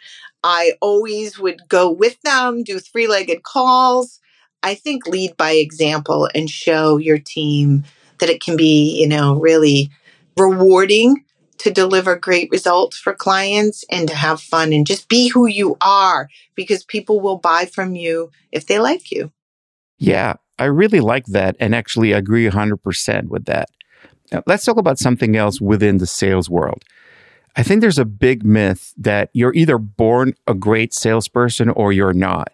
I 0.48 0.74
always 0.80 1.40
would 1.40 1.68
go 1.70 1.90
with 1.90 2.22
them, 2.22 2.62
do 2.62 2.78
three 2.78 3.08
legged 3.08 3.42
calls. 3.42 4.20
I 4.62 4.76
think 4.76 5.08
lead 5.08 5.36
by 5.38 5.54
example 5.54 6.30
and 6.36 6.48
show 6.48 6.98
your 6.98 7.18
team 7.18 7.84
that 8.20 8.30
it 8.30 8.44
can 8.44 8.56
be, 8.56 9.02
you 9.02 9.08
know, 9.08 9.40
really 9.40 9.90
rewarding 10.38 11.26
to 11.58 11.72
deliver 11.72 12.16
great 12.16 12.52
results 12.52 12.96
for 12.96 13.16
clients 13.16 13.84
and 13.90 14.08
to 14.08 14.16
have 14.16 14.40
fun 14.40 14.72
and 14.72 14.86
just 14.86 15.10
be 15.10 15.30
who 15.30 15.48
you 15.48 15.78
are 15.82 16.30
because 16.54 16.84
people 16.84 17.20
will 17.20 17.40
buy 17.40 17.66
from 17.66 17.96
you 17.96 18.30
if 18.52 18.68
they 18.68 18.78
like 18.78 19.12
you. 19.12 19.32
Yeah, 19.98 20.36
I 20.60 20.66
really 20.66 21.00
like 21.00 21.26
that 21.28 21.56
and 21.60 21.74
actually 21.74 22.12
agree 22.12 22.48
100% 22.48 23.30
with 23.30 23.46
that. 23.46 23.70
Now, 24.32 24.44
let's 24.46 24.64
talk 24.64 24.78
about 24.78 25.00
something 25.00 25.36
else 25.36 25.60
within 25.60 25.98
the 25.98 26.06
sales 26.06 26.52
world. 26.52 26.84
I 27.56 27.64
think 27.64 27.82
there's 27.82 28.00
a 28.00 28.06
big 28.06 28.44
myth 28.44 28.94
that 28.98 29.30
you're 29.34 29.54
either 29.54 29.78
born 29.78 30.34
a 30.48 30.54
great 30.54 30.94
salesperson 30.94 31.70
or 31.70 31.94
you're 31.94 32.14
not. 32.14 32.52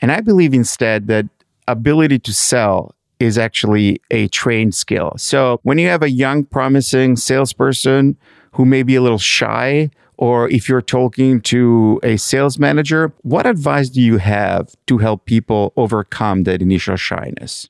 And 0.00 0.12
I 0.12 0.20
believe 0.20 0.54
instead 0.54 1.08
that 1.08 1.26
ability 1.66 2.18
to 2.20 2.32
sell 2.32 2.94
is 3.18 3.36
actually 3.36 4.00
a 4.10 4.28
trained 4.28 4.74
skill. 4.74 5.12
So 5.18 5.60
when 5.62 5.78
you 5.78 5.88
have 5.88 6.02
a 6.02 6.10
young, 6.10 6.44
promising 6.44 7.16
salesperson 7.16 8.16
who 8.52 8.64
may 8.64 8.82
be 8.82 8.96
a 8.96 9.02
little 9.02 9.18
shy 9.18 9.90
or 10.16 10.50
if 10.50 10.68
you're 10.68 10.82
talking 10.82 11.40
to 11.40 11.98
a 12.02 12.18
sales 12.18 12.58
manager, 12.58 13.12
what 13.22 13.46
advice 13.46 13.88
do 13.88 14.02
you 14.02 14.18
have 14.18 14.74
to 14.86 14.98
help 14.98 15.24
people 15.24 15.72
overcome 15.76 16.44
that 16.44 16.60
initial 16.60 16.96
shyness? 16.96 17.68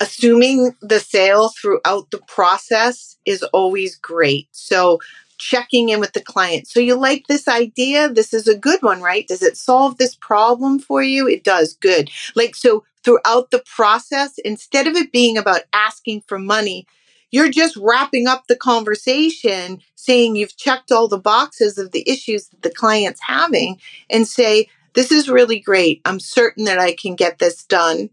Assuming 0.00 0.74
the 0.82 0.98
sale 0.98 1.52
throughout 1.60 2.10
the 2.10 2.18
process 2.26 3.16
is 3.24 3.44
always 3.44 3.94
great. 3.94 4.48
So, 4.50 4.98
checking 5.44 5.90
in 5.90 6.00
with 6.00 6.14
the 6.14 6.22
client. 6.22 6.66
So, 6.66 6.80
you 6.80 6.94
like 6.94 7.26
this 7.26 7.46
idea? 7.46 8.08
This 8.08 8.32
is 8.32 8.48
a 8.48 8.56
good 8.56 8.82
one, 8.82 9.02
right? 9.02 9.28
Does 9.28 9.42
it 9.42 9.56
solve 9.56 9.98
this 9.98 10.14
problem 10.14 10.78
for 10.78 11.02
you? 11.02 11.28
It 11.28 11.44
does. 11.44 11.74
Good. 11.74 12.10
Like, 12.34 12.56
so 12.56 12.84
throughout 13.04 13.50
the 13.50 13.62
process, 13.66 14.38
instead 14.38 14.86
of 14.86 14.96
it 14.96 15.12
being 15.12 15.36
about 15.36 15.62
asking 15.74 16.22
for 16.26 16.38
money, 16.38 16.86
you're 17.30 17.50
just 17.50 17.76
wrapping 17.76 18.26
up 18.26 18.46
the 18.46 18.56
conversation 18.56 19.80
saying 19.96 20.36
you've 20.36 20.56
checked 20.56 20.90
all 20.90 21.08
the 21.08 21.18
boxes 21.18 21.76
of 21.76 21.90
the 21.90 22.08
issues 22.08 22.48
that 22.48 22.62
the 22.62 22.70
client's 22.70 23.20
having 23.20 23.78
and 24.08 24.26
say, 24.26 24.68
This 24.94 25.12
is 25.12 25.28
really 25.28 25.60
great. 25.60 26.00
I'm 26.06 26.20
certain 26.20 26.64
that 26.64 26.78
I 26.78 26.94
can 26.94 27.16
get 27.16 27.38
this 27.38 27.64
done. 27.64 28.08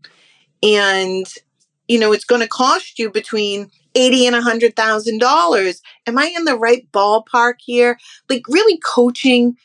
And, 0.64 1.26
you 1.88 2.00
know, 2.00 2.12
it's 2.12 2.26
going 2.26 2.42
to 2.42 2.48
cost 2.48 3.00
you 3.00 3.10
between 3.10 3.72
eighty 3.96 4.26
and 4.26 4.36
a 4.36 4.42
hundred 4.42 4.76
thousand 4.76 5.20
dollars. 5.20 5.82
Am 6.08 6.18
I 6.18 6.34
in 6.36 6.46
the 6.46 6.58
right 6.58 6.88
ballpark 6.92 7.56
here? 7.60 7.98
Like 8.30 8.44
really 8.48 8.80
coaching 8.80 9.58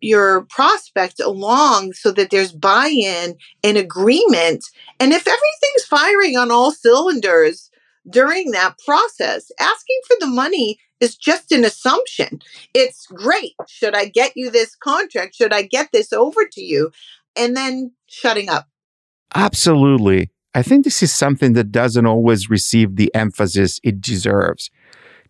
your 0.00 0.42
prospect 0.46 1.20
along 1.20 1.92
so 1.92 2.10
that 2.10 2.30
there's 2.30 2.52
buy-in 2.52 3.36
and 3.62 3.76
agreement. 3.76 4.64
And 4.98 5.12
if 5.12 5.28
everything's 5.28 5.84
firing 5.88 6.36
on 6.36 6.50
all 6.50 6.72
cylinders, 6.72 7.70
during 8.08 8.50
that 8.52 8.76
process. 8.84 9.50
Asking 9.60 10.00
for 10.06 10.16
the 10.20 10.26
money 10.26 10.78
is 11.00 11.16
just 11.16 11.52
an 11.52 11.64
assumption. 11.64 12.40
It's 12.74 13.06
great. 13.06 13.54
Should 13.68 13.94
I 13.94 14.06
get 14.06 14.32
you 14.36 14.50
this 14.50 14.74
contract? 14.74 15.34
Should 15.34 15.52
I 15.52 15.62
get 15.62 15.90
this 15.92 16.12
over 16.12 16.44
to 16.52 16.60
you? 16.60 16.90
And 17.36 17.56
then 17.56 17.92
shutting 18.06 18.48
up. 18.48 18.68
Absolutely. 19.34 20.30
I 20.54 20.62
think 20.62 20.84
this 20.84 21.02
is 21.02 21.14
something 21.14 21.54
that 21.54 21.72
doesn't 21.72 22.06
always 22.06 22.50
receive 22.50 22.96
the 22.96 23.14
emphasis 23.14 23.80
it 23.82 24.00
deserves. 24.00 24.70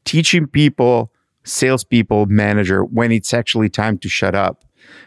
Teaching 0.04 0.46
people, 0.46 1.12
salespeople, 1.44 2.26
manager, 2.26 2.84
when 2.84 3.12
it's 3.12 3.32
actually 3.32 3.68
time 3.68 3.98
to 3.98 4.08
shut 4.08 4.34
up 4.34 4.64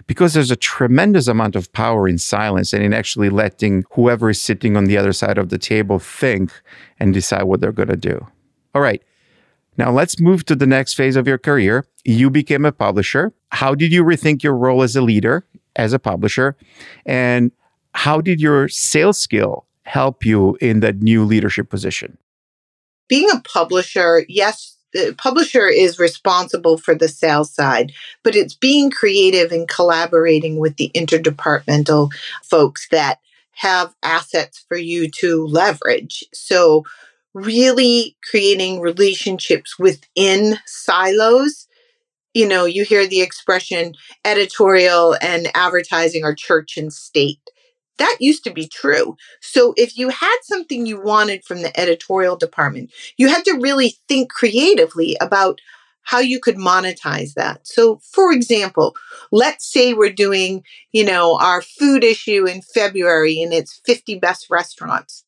because 0.07 0.34
there's 0.34 0.51
a 0.51 0.55
tremendous 0.55 1.27
amount 1.27 1.55
of 1.55 1.72
power 1.74 2.07
in 2.07 2.17
silence 2.17 2.74
and 2.74 2.84
in 2.84 2.93
actually 2.93 3.29
letting 3.29 3.84
whoever 3.91 4.29
is 4.29 4.39
sitting 4.39 4.77
on 4.77 4.86
the 4.86 4.98
other 4.98 5.13
side 5.13 5.38
of 5.38 5.50
the 5.50 5.57
table 5.57 6.00
think 6.00 6.51
and 7.00 7.13
decide 7.13 7.43
what 7.43 7.60
they're 7.60 7.72
going 7.72 7.89
to 7.89 7.98
do. 7.98 8.25
All 8.74 8.81
right. 8.81 9.03
Now 9.77 9.91
let's 9.91 10.19
move 10.19 10.45
to 10.45 10.55
the 10.55 10.67
next 10.67 10.93
phase 10.93 11.17
of 11.17 11.27
your 11.27 11.38
career. 11.38 11.86
You 12.05 12.29
became 12.29 12.63
a 12.63 12.72
publisher. 12.72 13.34
How 13.50 13.75
did 13.75 13.91
you 13.91 14.03
rethink 14.03 14.43
your 14.43 14.55
role 14.55 14.81
as 14.81 14.95
a 14.95 15.01
leader, 15.01 15.45
as 15.75 15.91
a 15.91 16.00
publisher? 16.00 16.55
And 17.05 17.51
how 17.93 18.22
did 18.22 18.39
your 18.39 18.69
sales 18.69 19.17
skill 19.17 19.64
help 19.86 20.25
you 20.25 20.58
in 20.62 20.80
that 20.82 21.01
new 21.01 21.24
leadership 21.24 21.70
position? 21.70 22.18
Being 23.08 23.30
a 23.32 23.39
publisher, 23.42 24.25
yes, 24.27 24.75
the 24.94 25.13
publisher 25.18 25.68
is 25.68 26.00
responsible 26.00 26.77
for 26.77 26.96
the 26.96 27.08
sales 27.08 27.54
side, 27.54 27.92
but 28.24 28.36
it's 28.36 28.56
being 28.56 28.89
creative 28.89 29.51
and 29.51 29.68
collaborating 29.68 30.58
with 30.58 30.77
the 30.77 30.89
interdepartmental 30.96 32.12
folks 32.44 32.88
that 32.89 33.20
have 33.51 33.94
assets 34.04 34.63
for 34.68 34.77
you 34.77 35.10
to 35.10 35.46
leverage. 35.46 36.24
So, 36.34 36.84
really 37.34 38.15
creating 38.30 38.80
relationships 38.80 39.77
within 39.77 40.58
silos. 40.65 41.68
You 42.34 42.48
know, 42.48 42.63
you 42.63 42.86
hear 42.86 43.06
the 43.06 43.22
expression 43.22 43.94
editorial 44.24 45.18
and 45.22 45.50
advertising 45.54 46.24
are 46.24 46.34
church 46.34 46.77
and 46.77 46.92
state 46.94 47.42
that 47.97 48.17
used 48.19 48.43
to 48.43 48.51
be 48.51 48.67
true. 48.67 49.15
So 49.41 49.73
if 49.77 49.97
you 49.97 50.09
had 50.09 50.37
something 50.43 50.85
you 50.85 51.01
wanted 51.01 51.43
from 51.43 51.61
the 51.61 51.77
editorial 51.79 52.35
department, 52.35 52.91
you 53.17 53.29
had 53.29 53.45
to 53.45 53.59
really 53.59 53.95
think 54.07 54.31
creatively 54.31 55.15
about 55.21 55.59
how 56.03 56.19
you 56.19 56.39
could 56.39 56.55
monetize 56.55 57.33
that. 57.33 57.67
So 57.67 57.99
for 58.11 58.31
example, 58.31 58.95
let's 59.31 59.65
say 59.65 59.93
we're 59.93 60.11
doing, 60.11 60.63
you 60.91 61.03
know, 61.03 61.37
our 61.39 61.61
food 61.61 62.03
issue 62.03 62.45
in 62.47 62.62
February 62.62 63.41
and 63.41 63.53
it's 63.53 63.81
50 63.86 64.19
best 64.19 64.47
restaurants. 64.49 65.23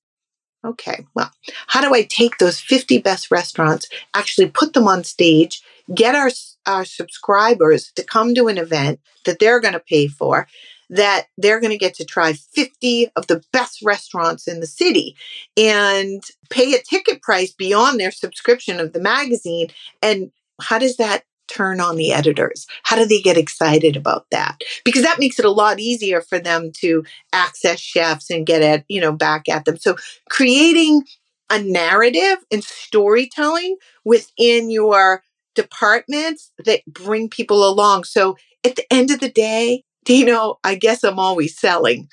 Okay, 0.63 1.05
well, 1.15 1.31
how 1.67 1.81
do 1.81 1.93
I 1.93 2.03
take 2.03 2.37
those 2.37 2.59
50 2.59 2.99
best 2.99 3.31
restaurants, 3.31 3.87
actually 4.13 4.49
put 4.49 4.73
them 4.73 4.87
on 4.87 5.03
stage, 5.03 5.61
get 5.93 6.13
our, 6.13 6.29
our 6.65 6.83
subscribers 6.83 7.91
to 7.95 8.03
come 8.03 8.35
to 8.35 8.47
an 8.47 8.57
event 8.57 8.99
that 9.25 9.39
they're 9.39 9.61
going 9.61 9.75
to 9.75 9.79
pay 9.79 10.07
for, 10.07 10.47
that 10.89 11.27
they're 11.37 11.59
going 11.59 11.71
to 11.71 11.77
get 11.77 11.93
to 11.95 12.05
try 12.05 12.33
50 12.33 13.09
of 13.15 13.27
the 13.27 13.43
best 13.51 13.81
restaurants 13.83 14.47
in 14.47 14.59
the 14.59 14.67
city 14.67 15.15
and 15.55 16.23
pay 16.49 16.73
a 16.73 16.81
ticket 16.81 17.21
price 17.21 17.53
beyond 17.53 17.99
their 17.99 18.11
subscription 18.11 18.79
of 18.79 18.93
the 18.93 18.99
magazine. 18.99 19.67
And 20.01 20.31
how 20.61 20.79
does 20.79 20.97
that 20.97 21.23
turn 21.47 21.79
on 21.79 21.95
the 21.95 22.11
editors? 22.11 22.67
How 22.83 22.95
do 22.95 23.05
they 23.05 23.21
get 23.21 23.37
excited 23.37 23.95
about 23.95 24.25
that? 24.31 24.61
Because 24.83 25.03
that 25.03 25.19
makes 25.19 25.39
it 25.39 25.45
a 25.45 25.51
lot 25.51 25.79
easier 25.79 26.21
for 26.21 26.39
them 26.39 26.71
to 26.79 27.03
access 27.33 27.79
chefs 27.79 28.29
and 28.29 28.45
get 28.45 28.61
at, 28.61 28.85
you 28.87 29.01
know, 29.01 29.11
back 29.11 29.47
at 29.49 29.65
them. 29.65 29.77
So 29.77 29.95
creating 30.29 31.03
a 31.49 31.61
narrative 31.61 32.37
and 32.51 32.63
storytelling 32.63 33.77
within 34.03 34.69
your 34.69 35.23
departments 35.55 36.51
that 36.65 36.81
bring 36.85 37.29
people 37.29 37.67
along. 37.67 38.03
So 38.03 38.37
at 38.63 38.75
the 38.75 38.85
end 38.93 39.11
of 39.11 39.19
the 39.19 39.29
day, 39.29 39.83
Dino, 40.27 40.59
I 40.63 40.75
guess 40.75 41.03
I'm 41.03 41.19
always 41.19 41.59
selling. 41.59 42.09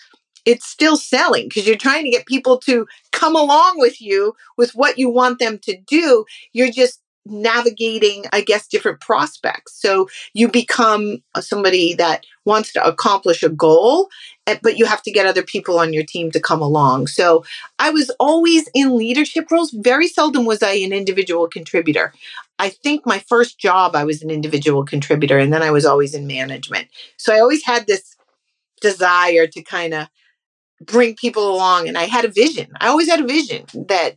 It's 0.46 0.66
still 0.66 0.96
selling 0.96 1.48
because 1.48 1.66
you're 1.66 1.76
trying 1.76 2.04
to 2.04 2.10
get 2.10 2.26
people 2.26 2.58
to 2.60 2.86
come 3.12 3.36
along 3.36 3.76
with 3.78 4.00
you 4.00 4.34
with 4.58 4.72
what 4.74 4.98
you 4.98 5.10
want 5.10 5.38
them 5.40 5.58
to 5.60 5.76
do. 5.86 6.26
You're 6.52 6.72
just 6.72 7.00
navigating, 7.26 8.24
I 8.32 8.40
guess, 8.42 8.66
different 8.66 9.00
prospects. 9.00 9.80
So 9.80 10.08
you 10.34 10.48
become 10.48 11.22
somebody 11.40 11.94
that 11.94 12.24
wants 12.44 12.72
to 12.74 12.84
accomplish 12.84 13.42
a 13.42 13.48
goal, 13.48 14.08
eh, 14.46 14.58
but 14.62 14.76
you 14.76 14.84
have 14.84 15.02
to 15.02 15.10
get 15.10 15.26
other 15.26 15.42
people 15.42 15.78
on 15.78 15.92
your 15.92 16.04
team 16.04 16.30
to 16.32 16.40
come 16.40 16.60
along. 16.60 17.06
So 17.06 17.44
I 17.78 17.90
was 17.90 18.10
always 18.20 18.68
in 18.74 18.96
leadership 18.96 19.50
roles. 19.50 19.70
Very 19.70 20.08
seldom 20.08 20.44
was 20.44 20.62
I 20.62 20.72
an 20.72 20.92
individual 20.92 21.48
contributor. 21.48 22.12
I 22.58 22.68
think 22.68 23.06
my 23.06 23.18
first 23.18 23.58
job, 23.58 23.96
I 23.96 24.04
was 24.04 24.22
an 24.22 24.30
individual 24.30 24.84
contributor, 24.84 25.38
and 25.38 25.52
then 25.52 25.62
I 25.62 25.70
was 25.70 25.84
always 25.84 26.14
in 26.14 26.26
management. 26.26 26.88
So 27.16 27.34
I 27.34 27.40
always 27.40 27.64
had 27.64 27.86
this 27.86 28.16
desire 28.80 29.46
to 29.46 29.62
kind 29.62 29.94
of 29.94 30.08
bring 30.80 31.16
people 31.16 31.48
along, 31.54 31.88
and 31.88 31.96
I 31.96 32.04
had 32.04 32.24
a 32.24 32.28
vision. 32.28 32.68
I 32.80 32.88
always 32.88 33.08
had 33.08 33.20
a 33.20 33.26
vision 33.26 33.64
that 33.88 34.16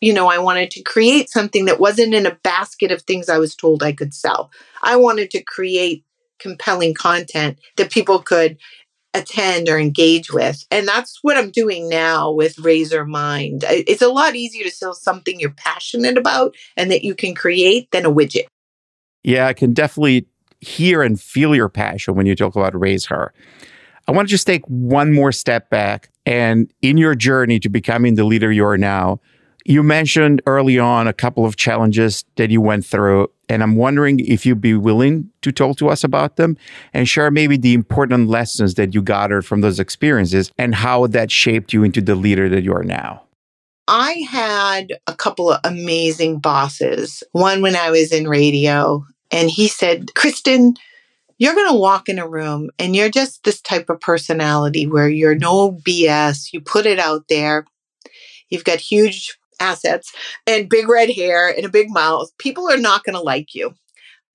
you 0.00 0.12
know, 0.12 0.28
I 0.28 0.38
wanted 0.38 0.70
to 0.72 0.82
create 0.82 1.30
something 1.30 1.64
that 1.66 1.80
wasn't 1.80 2.14
in 2.14 2.26
a 2.26 2.38
basket 2.42 2.90
of 2.90 3.02
things 3.02 3.28
I 3.28 3.38
was 3.38 3.54
told 3.54 3.82
I 3.82 3.92
could 3.92 4.14
sell. 4.14 4.50
I 4.82 4.96
wanted 4.96 5.30
to 5.30 5.42
create 5.42 6.04
compelling 6.38 6.94
content 6.94 7.58
that 7.76 7.90
people 7.90 8.20
could 8.20 8.58
attend 9.14 9.68
or 9.68 9.78
engage 9.78 10.30
with. 10.30 10.66
And 10.70 10.86
that's 10.86 11.20
what 11.22 11.38
I'm 11.38 11.50
doing 11.50 11.88
now 11.88 12.30
with 12.30 12.56
Razher 12.56 13.06
Mind. 13.06 13.64
It's 13.68 14.02
a 14.02 14.08
lot 14.08 14.36
easier 14.36 14.64
to 14.64 14.70
sell 14.70 14.92
something 14.92 15.40
you're 15.40 15.50
passionate 15.50 16.18
about 16.18 16.54
and 16.76 16.90
that 16.90 17.02
you 17.02 17.14
can 17.14 17.34
create 17.34 17.90
than 17.90 18.04
a 18.04 18.12
widget. 18.12 18.46
Yeah, 19.24 19.46
I 19.46 19.54
can 19.54 19.72
definitely 19.72 20.26
hear 20.60 21.02
and 21.02 21.18
feel 21.18 21.54
your 21.54 21.68
passion 21.68 22.14
when 22.14 22.26
you 22.26 22.36
talk 22.36 22.56
about 22.56 22.74
Razher. 22.74 23.30
I 24.06 24.12
want 24.12 24.28
to 24.28 24.30
just 24.30 24.46
take 24.46 24.64
one 24.66 25.12
more 25.12 25.32
step 25.32 25.70
back 25.70 26.10
and 26.26 26.72
in 26.82 26.96
your 26.96 27.14
journey 27.14 27.58
to 27.60 27.68
becoming 27.68 28.14
the 28.14 28.24
leader 28.24 28.52
you 28.52 28.64
are 28.66 28.78
now, 28.78 29.20
you 29.68 29.82
mentioned 29.82 30.42
early 30.46 30.78
on 30.78 31.08
a 31.08 31.12
couple 31.12 31.44
of 31.44 31.56
challenges 31.56 32.24
that 32.36 32.50
you 32.50 32.60
went 32.60 32.86
through, 32.86 33.30
and 33.48 33.62
I'm 33.62 33.76
wondering 33.76 34.20
if 34.20 34.46
you'd 34.46 34.60
be 34.60 34.74
willing 34.74 35.30
to 35.42 35.50
talk 35.50 35.76
to 35.78 35.88
us 35.88 36.04
about 36.04 36.36
them 36.36 36.56
and 36.94 37.08
share 37.08 37.30
maybe 37.30 37.56
the 37.56 37.74
important 37.74 38.28
lessons 38.28 38.74
that 38.74 38.94
you 38.94 39.02
gathered 39.02 39.44
from 39.44 39.62
those 39.62 39.80
experiences 39.80 40.52
and 40.56 40.74
how 40.74 41.06
that 41.08 41.30
shaped 41.30 41.72
you 41.72 41.82
into 41.82 42.00
the 42.00 42.14
leader 42.14 42.48
that 42.48 42.62
you 42.62 42.72
are 42.72 42.84
now. 42.84 43.22
I 43.88 44.24
had 44.28 44.92
a 45.06 45.14
couple 45.14 45.52
of 45.52 45.60
amazing 45.64 46.38
bosses. 46.38 47.22
One 47.32 47.62
when 47.62 47.76
I 47.76 47.90
was 47.90 48.12
in 48.12 48.28
radio, 48.28 49.04
and 49.30 49.50
he 49.50 49.68
said, 49.68 50.14
Kristen, 50.14 50.76
you're 51.38 51.54
going 51.54 51.70
to 51.70 51.78
walk 51.78 52.08
in 52.08 52.18
a 52.18 52.28
room 52.28 52.70
and 52.78 52.96
you're 52.96 53.10
just 53.10 53.44
this 53.44 53.60
type 53.60 53.90
of 53.90 54.00
personality 54.00 54.86
where 54.86 55.08
you're 55.08 55.34
no 55.34 55.72
BS. 55.72 56.52
You 56.52 56.60
put 56.60 56.86
it 56.86 56.98
out 56.98 57.24
there. 57.28 57.66
You've 58.48 58.64
got 58.64 58.78
huge 58.78 59.36
assets 59.60 60.12
and 60.46 60.68
big 60.68 60.88
red 60.88 61.10
hair 61.10 61.48
and 61.48 61.64
a 61.64 61.70
big 61.70 61.88
mouth, 61.90 62.30
people 62.38 62.70
are 62.70 62.78
not 62.78 63.04
going 63.04 63.14
to 63.14 63.20
like 63.20 63.54
you. 63.54 63.74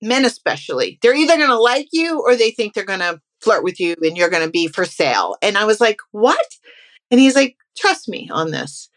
Men, 0.00 0.24
especially. 0.24 0.98
They're 1.00 1.14
either 1.14 1.36
going 1.36 1.48
to 1.48 1.60
like 1.60 1.88
you 1.92 2.20
or 2.20 2.34
they 2.34 2.50
think 2.50 2.74
they're 2.74 2.84
going 2.84 3.00
to 3.00 3.20
flirt 3.40 3.62
with 3.62 3.78
you 3.78 3.94
and 4.02 4.16
you're 4.16 4.30
going 4.30 4.44
to 4.44 4.50
be 4.50 4.68
for 4.68 4.84
sale. 4.84 5.36
And 5.42 5.56
I 5.56 5.64
was 5.64 5.80
like, 5.80 5.98
what? 6.10 6.46
And 7.10 7.20
he's 7.20 7.36
like, 7.36 7.56
trust 7.76 8.08
me 8.08 8.28
on 8.32 8.50
this. 8.50 8.88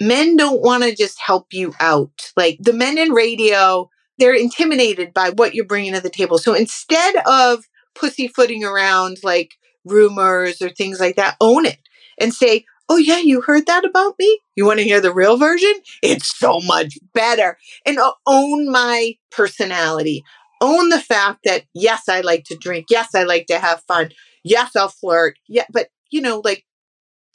Men 0.00 0.36
don't 0.36 0.62
want 0.62 0.84
to 0.84 0.94
just 0.94 1.18
help 1.20 1.48
you 1.52 1.74
out. 1.80 2.32
Like 2.36 2.58
the 2.60 2.72
men 2.72 2.98
in 2.98 3.10
radio 3.10 3.90
they're 4.18 4.34
intimidated 4.34 5.14
by 5.14 5.30
what 5.30 5.54
you're 5.54 5.64
bringing 5.64 5.94
to 5.94 6.00
the 6.00 6.10
table. 6.10 6.38
So 6.38 6.52
instead 6.52 7.14
of 7.26 7.64
pussyfooting 7.94 8.64
around 8.64 9.18
like 9.22 9.54
rumors 9.84 10.60
or 10.60 10.68
things 10.68 11.00
like 11.00 11.16
that, 11.16 11.36
own 11.40 11.64
it 11.64 11.78
and 12.20 12.34
say, 12.34 12.64
Oh, 12.88 12.96
yeah, 12.96 13.18
you 13.18 13.42
heard 13.42 13.66
that 13.66 13.84
about 13.84 14.14
me? 14.18 14.40
You 14.56 14.64
want 14.64 14.78
to 14.78 14.84
hear 14.84 15.00
the 15.00 15.12
real 15.12 15.36
version? 15.36 15.72
It's 16.02 16.36
so 16.38 16.60
much 16.60 16.98
better. 17.12 17.58
And 17.84 17.98
uh, 17.98 18.12
own 18.26 18.70
my 18.70 19.14
personality. 19.30 20.24
Own 20.60 20.88
the 20.88 21.00
fact 21.00 21.40
that, 21.44 21.64
yes, 21.74 22.08
I 22.08 22.22
like 22.22 22.44
to 22.44 22.56
drink. 22.56 22.86
Yes, 22.90 23.14
I 23.14 23.24
like 23.24 23.46
to 23.46 23.58
have 23.58 23.82
fun. 23.86 24.10
Yes, 24.42 24.74
I'll 24.74 24.88
flirt. 24.88 25.36
Yeah, 25.48 25.66
but, 25.70 25.88
you 26.10 26.20
know, 26.20 26.40
like 26.42 26.64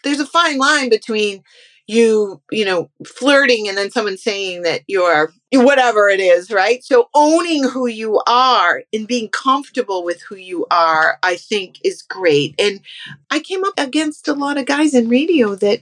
there's 0.03 0.19
a 0.19 0.25
fine 0.25 0.57
line 0.57 0.89
between 0.89 1.43
you, 1.87 2.41
you 2.51 2.65
know, 2.65 2.89
flirting 3.05 3.67
and 3.67 3.77
then 3.77 3.91
someone 3.91 4.17
saying 4.17 4.63
that 4.63 4.81
you're 4.87 5.33
whatever 5.51 6.09
it 6.09 6.19
is, 6.19 6.49
right? 6.49 6.83
So 6.83 7.09
owning 7.13 7.63
who 7.67 7.87
you 7.87 8.21
are 8.25 8.83
and 8.93 9.07
being 9.07 9.29
comfortable 9.29 10.03
with 10.03 10.21
who 10.21 10.35
you 10.35 10.65
are, 10.71 11.19
I 11.21 11.35
think 11.35 11.79
is 11.83 12.01
great. 12.01 12.55
And 12.57 12.79
I 13.29 13.39
came 13.39 13.63
up 13.63 13.73
against 13.77 14.27
a 14.27 14.33
lot 14.33 14.57
of 14.57 14.65
guys 14.65 14.93
in 14.93 15.09
radio 15.09 15.55
that 15.55 15.81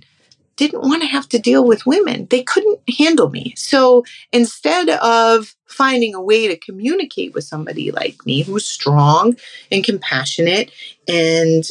didn't 0.58 0.82
want 0.82 1.02
to 1.02 1.08
have 1.08 1.28
to 1.30 1.40
deal 1.40 1.66
with 1.66 1.86
women. 1.86 2.28
They 2.30 2.44
couldn't 2.44 2.80
handle 2.98 3.30
me. 3.30 3.54
So 3.56 4.04
instead 4.32 4.90
of 4.90 5.56
finding 5.66 6.14
a 6.14 6.22
way 6.22 6.48
to 6.48 6.58
communicate 6.58 7.34
with 7.34 7.46
somebody 7.46 7.92
like 7.92 8.26
me 8.26 8.44
who's 8.44 8.66
strong 8.66 9.38
and 9.72 9.84
compassionate 9.84 10.72
and 11.08 11.64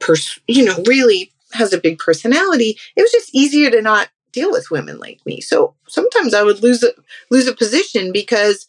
pers- 0.00 0.40
you 0.48 0.64
know 0.64 0.82
really 0.86 1.32
has 1.52 1.72
a 1.72 1.80
big 1.80 1.98
personality, 1.98 2.78
it 2.96 3.02
was 3.02 3.12
just 3.12 3.34
easier 3.34 3.70
to 3.70 3.82
not 3.82 4.08
deal 4.32 4.50
with 4.50 4.70
women 4.70 4.98
like 4.98 5.24
me. 5.24 5.40
So 5.40 5.74
sometimes 5.88 6.34
I 6.34 6.42
would 6.42 6.62
lose 6.62 6.82
a 6.82 6.92
lose 7.30 7.46
a 7.46 7.54
position 7.54 8.12
because 8.12 8.66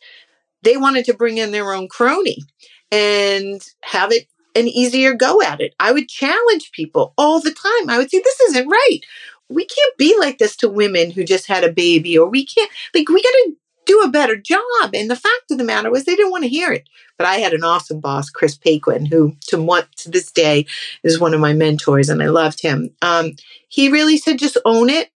they 0.63 0.77
wanted 0.77 1.05
to 1.05 1.13
bring 1.13 1.37
in 1.37 1.51
their 1.51 1.73
own 1.73 1.87
crony 1.87 2.37
and 2.91 3.61
have 3.81 4.11
it 4.11 4.27
an 4.55 4.67
easier 4.67 5.13
go 5.13 5.41
at 5.41 5.61
it. 5.61 5.75
I 5.79 5.91
would 5.91 6.09
challenge 6.09 6.71
people 6.71 7.13
all 7.17 7.39
the 7.39 7.51
time. 7.51 7.89
I 7.89 7.97
would 7.97 8.09
say, 8.09 8.19
this 8.23 8.39
isn't 8.41 8.67
right. 8.67 8.99
We 9.49 9.65
can't 9.65 9.97
be 9.97 10.17
like 10.19 10.39
this 10.39 10.55
to 10.57 10.69
women 10.69 11.11
who 11.11 11.23
just 11.23 11.47
had 11.47 11.63
a 11.63 11.71
baby, 11.71 12.17
or 12.17 12.27
we 12.27 12.45
can't, 12.45 12.71
like, 12.93 13.07
we 13.07 13.21
got 13.21 13.29
to 13.29 13.55
do 13.87 14.01
a 14.01 14.09
better 14.09 14.35
job. 14.35 14.93
And 14.93 15.09
the 15.09 15.15
fact 15.15 15.49
of 15.49 15.57
the 15.57 15.63
matter 15.63 15.89
was, 15.89 16.05
they 16.05 16.15
didn't 16.15 16.31
want 16.31 16.43
to 16.43 16.49
hear 16.49 16.71
it. 16.71 16.87
But 17.17 17.25
I 17.25 17.37
had 17.37 17.53
an 17.53 17.63
awesome 17.63 17.99
boss, 17.99 18.29
Chris 18.29 18.55
Paquin, 18.55 19.05
who 19.05 19.35
to, 19.47 19.83
to 19.97 20.11
this 20.11 20.31
day 20.31 20.67
is 21.03 21.19
one 21.19 21.33
of 21.33 21.39
my 21.39 21.53
mentors, 21.53 22.09
and 22.09 22.21
I 22.21 22.27
loved 22.27 22.61
him. 22.61 22.91
Um, 23.01 23.31
he 23.69 23.89
really 23.89 24.17
said, 24.17 24.37
just 24.37 24.57
own 24.65 24.89
it. 24.89 25.09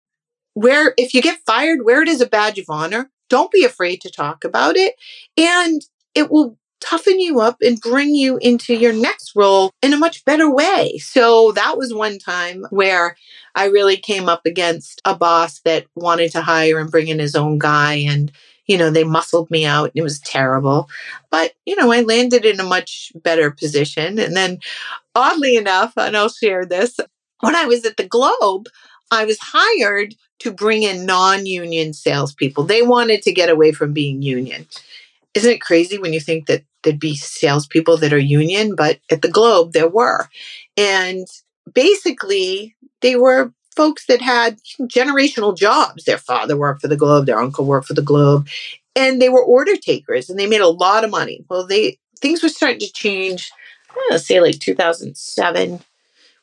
Where, 0.53 0.93
if 0.97 1.13
you 1.13 1.21
get 1.21 1.45
fired, 1.45 1.85
wear 1.85 2.01
it 2.01 2.09
as 2.09 2.21
a 2.21 2.25
badge 2.25 2.57
of 2.57 2.65
honor. 2.67 3.11
Don't 3.29 3.51
be 3.51 3.63
afraid 3.63 4.01
to 4.01 4.11
talk 4.11 4.43
about 4.43 4.75
it. 4.75 4.95
And 5.37 5.81
it 6.15 6.29
will 6.29 6.57
toughen 6.81 7.19
you 7.19 7.39
up 7.39 7.57
and 7.61 7.79
bring 7.79 8.13
you 8.15 8.37
into 8.41 8.73
your 8.73 8.91
next 8.91 9.33
role 9.35 9.71
in 9.81 9.93
a 9.93 9.97
much 9.97 10.25
better 10.25 10.51
way. 10.51 10.97
So 10.97 11.51
that 11.53 11.77
was 11.77 11.93
one 11.93 12.17
time 12.17 12.65
where 12.71 13.15
I 13.55 13.65
really 13.65 13.97
came 13.97 14.27
up 14.27 14.45
against 14.45 14.99
a 15.05 15.15
boss 15.15 15.59
that 15.59 15.85
wanted 15.95 16.31
to 16.31 16.41
hire 16.41 16.79
and 16.79 16.91
bring 16.91 17.07
in 17.07 17.19
his 17.19 17.35
own 17.35 17.59
guy 17.59 17.93
and 17.93 18.31
you 18.71 18.77
know, 18.77 18.89
they 18.89 19.03
muscled 19.03 19.51
me 19.51 19.65
out. 19.65 19.91
It 19.95 20.01
was 20.01 20.21
terrible. 20.21 20.89
But, 21.29 21.51
you 21.65 21.75
know, 21.75 21.91
I 21.91 22.01
landed 22.03 22.45
in 22.45 22.61
a 22.61 22.63
much 22.63 23.11
better 23.15 23.51
position. 23.51 24.17
And 24.17 24.33
then, 24.33 24.59
oddly 25.13 25.57
enough, 25.57 25.91
and 25.97 26.15
I'll 26.15 26.29
share 26.29 26.65
this, 26.65 26.97
when 27.41 27.53
I 27.53 27.65
was 27.65 27.85
at 27.85 27.97
the 27.97 28.07
Globe, 28.07 28.67
I 29.11 29.25
was 29.25 29.37
hired 29.41 30.15
to 30.39 30.53
bring 30.53 30.83
in 30.83 31.05
non 31.05 31.45
union 31.45 31.91
salespeople. 31.91 32.63
They 32.63 32.81
wanted 32.81 33.23
to 33.23 33.33
get 33.33 33.49
away 33.49 33.73
from 33.73 33.91
being 33.91 34.21
union. 34.21 34.67
Isn't 35.33 35.51
it 35.51 35.61
crazy 35.61 35.97
when 35.97 36.13
you 36.13 36.21
think 36.21 36.47
that 36.47 36.63
there'd 36.83 36.97
be 36.97 37.17
salespeople 37.17 37.97
that 37.97 38.13
are 38.13 38.17
union? 38.17 38.75
But 38.75 38.99
at 39.11 39.21
the 39.21 39.29
Globe, 39.29 39.73
there 39.73 39.89
were. 39.89 40.29
And 40.77 41.27
basically, 41.73 42.77
they 43.01 43.17
were 43.17 43.51
folks 43.75 44.05
that 44.07 44.21
had 44.21 44.59
generational 44.81 45.57
jobs. 45.57 46.03
Their 46.03 46.17
father 46.17 46.57
worked 46.57 46.81
for 46.81 46.87
the 46.87 46.97
Globe, 46.97 47.25
their 47.25 47.39
uncle 47.39 47.65
worked 47.65 47.87
for 47.87 47.93
the 47.93 48.01
Globe, 48.01 48.47
and 48.95 49.21
they 49.21 49.29
were 49.29 49.43
order 49.43 49.75
takers 49.75 50.29
and 50.29 50.37
they 50.37 50.47
made 50.47 50.61
a 50.61 50.67
lot 50.67 51.03
of 51.03 51.11
money. 51.11 51.45
Well, 51.49 51.65
they 51.65 51.97
things 52.19 52.43
were 52.43 52.49
starting 52.49 52.79
to 52.79 52.91
change. 52.91 53.51
Let's 54.09 54.25
say 54.25 54.39
like 54.39 54.59
2007 54.59 55.79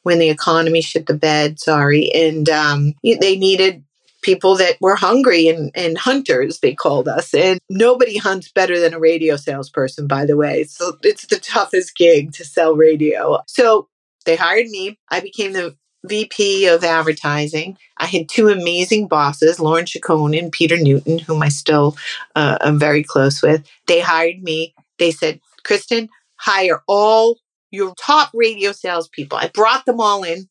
when 0.02 0.18
the 0.18 0.30
economy 0.30 0.80
shit 0.80 1.06
the 1.06 1.14
bed. 1.14 1.60
Sorry, 1.60 2.10
and 2.14 2.48
um, 2.48 2.94
they 3.02 3.36
needed 3.36 3.84
people 4.22 4.56
that 4.56 4.76
were 4.80 4.96
hungry 4.96 5.48
and, 5.48 5.70
and 5.74 5.96
hunters 5.96 6.58
they 6.58 6.74
called 6.74 7.08
us 7.08 7.32
and 7.34 7.60
nobody 7.70 8.16
hunts 8.16 8.50
better 8.50 8.80
than 8.80 8.92
a 8.92 8.98
radio 8.98 9.36
salesperson 9.36 10.08
by 10.08 10.26
the 10.26 10.36
way 10.36 10.64
so 10.64 10.96
it's 11.02 11.26
the 11.26 11.38
toughest 11.42 11.96
gig 11.96 12.32
to 12.32 12.44
sell 12.44 12.74
radio 12.74 13.38
so 13.46 13.88
they 14.24 14.34
hired 14.34 14.66
me 14.66 14.98
i 15.08 15.20
became 15.20 15.52
the 15.52 15.76
VP 16.04 16.66
of 16.66 16.84
advertising. 16.84 17.76
I 17.96 18.06
had 18.06 18.28
two 18.28 18.48
amazing 18.48 19.08
bosses, 19.08 19.60
Lauren 19.60 19.86
Chacon 19.86 20.34
and 20.34 20.52
Peter 20.52 20.76
Newton, 20.76 21.18
whom 21.18 21.42
I 21.42 21.48
still 21.48 21.96
uh, 22.36 22.58
am 22.60 22.78
very 22.78 23.02
close 23.02 23.42
with. 23.42 23.66
They 23.86 24.00
hired 24.00 24.42
me. 24.42 24.74
They 24.98 25.10
said, 25.10 25.40
Kristen, 25.64 26.08
hire 26.36 26.82
all 26.86 27.38
your 27.70 27.94
top 27.94 28.30
radio 28.32 28.72
salespeople. 28.72 29.38
I 29.38 29.48
brought 29.48 29.86
them 29.86 30.00
all 30.00 30.24
in. 30.24 30.48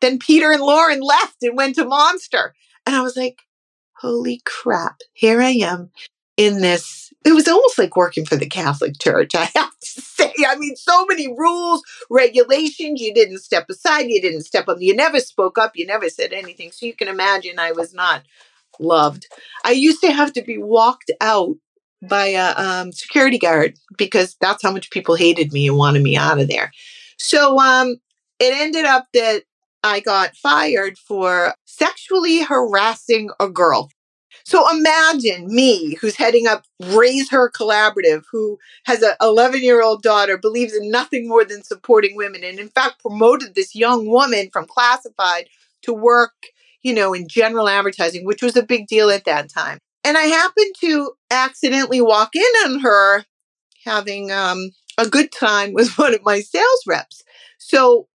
Then 0.00 0.18
Peter 0.18 0.52
and 0.52 0.62
Lauren 0.62 1.00
left 1.00 1.42
and 1.42 1.56
went 1.56 1.74
to 1.76 1.84
Monster. 1.84 2.54
And 2.86 2.96
I 2.96 3.02
was 3.02 3.16
like, 3.16 3.40
holy 3.94 4.40
crap, 4.44 5.00
here 5.12 5.40
I 5.40 5.50
am 5.50 5.90
in 6.36 6.60
this. 6.60 7.09
It 7.24 7.32
was 7.32 7.48
almost 7.48 7.78
like 7.78 7.96
working 7.96 8.24
for 8.24 8.36
the 8.36 8.48
Catholic 8.48 8.98
Church, 8.98 9.34
I 9.34 9.50
have 9.54 9.78
to 9.78 9.86
say. 10.00 10.32
I 10.46 10.56
mean, 10.56 10.76
so 10.76 11.04
many 11.06 11.28
rules, 11.28 11.82
regulations. 12.08 13.00
You 13.00 13.12
didn't 13.12 13.38
step 13.38 13.66
aside, 13.68 14.06
you 14.08 14.20
didn't 14.20 14.42
step 14.42 14.68
up, 14.68 14.78
you 14.80 14.94
never 14.94 15.20
spoke 15.20 15.58
up, 15.58 15.72
you 15.74 15.86
never 15.86 16.08
said 16.08 16.32
anything. 16.32 16.72
So 16.72 16.86
you 16.86 16.94
can 16.94 17.08
imagine 17.08 17.58
I 17.58 17.72
was 17.72 17.92
not 17.92 18.22
loved. 18.78 19.26
I 19.64 19.72
used 19.72 20.00
to 20.02 20.12
have 20.12 20.32
to 20.34 20.42
be 20.42 20.58
walked 20.58 21.10
out 21.20 21.56
by 22.02 22.28
a 22.28 22.54
um, 22.56 22.92
security 22.92 23.38
guard 23.38 23.74
because 23.98 24.36
that's 24.40 24.62
how 24.62 24.72
much 24.72 24.90
people 24.90 25.14
hated 25.14 25.52
me 25.52 25.68
and 25.68 25.76
wanted 25.76 26.02
me 26.02 26.16
out 26.16 26.40
of 26.40 26.48
there. 26.48 26.72
So 27.18 27.58
um, 27.60 27.96
it 28.38 28.54
ended 28.54 28.86
up 28.86 29.06
that 29.12 29.42
I 29.82 30.00
got 30.00 30.36
fired 30.36 30.98
for 30.98 31.54
sexually 31.66 32.42
harassing 32.42 33.30
a 33.38 33.48
girl. 33.48 33.90
So 34.50 34.68
imagine 34.68 35.46
me, 35.46 35.94
who's 36.00 36.16
heading 36.16 36.48
up 36.48 36.64
Razher 36.82 37.52
Collaborative, 37.52 38.24
who 38.32 38.58
has 38.84 39.00
an 39.00 39.12
11 39.20 39.62
year 39.62 39.80
old 39.80 40.02
daughter, 40.02 40.36
believes 40.36 40.74
in 40.74 40.90
nothing 40.90 41.28
more 41.28 41.44
than 41.44 41.62
supporting 41.62 42.16
women, 42.16 42.42
and 42.42 42.58
in 42.58 42.66
fact 42.66 43.00
promoted 43.00 43.54
this 43.54 43.76
young 43.76 44.08
woman 44.08 44.50
from 44.52 44.66
classified 44.66 45.46
to 45.82 45.94
work, 45.94 46.32
you 46.82 46.92
know, 46.92 47.14
in 47.14 47.28
general 47.28 47.68
advertising, 47.68 48.24
which 48.26 48.42
was 48.42 48.56
a 48.56 48.64
big 48.64 48.88
deal 48.88 49.08
at 49.08 49.24
that 49.24 49.48
time. 49.50 49.78
And 50.02 50.18
I 50.18 50.22
happened 50.22 50.74
to 50.80 51.12
accidentally 51.30 52.00
walk 52.00 52.34
in 52.34 52.52
on 52.64 52.80
her 52.80 53.24
having 53.84 54.32
um, 54.32 54.70
a 54.98 55.08
good 55.08 55.30
time 55.30 55.72
with 55.74 55.96
one 55.96 56.12
of 56.12 56.24
my 56.24 56.40
sales 56.40 56.82
reps. 56.88 57.22
So 57.58 58.08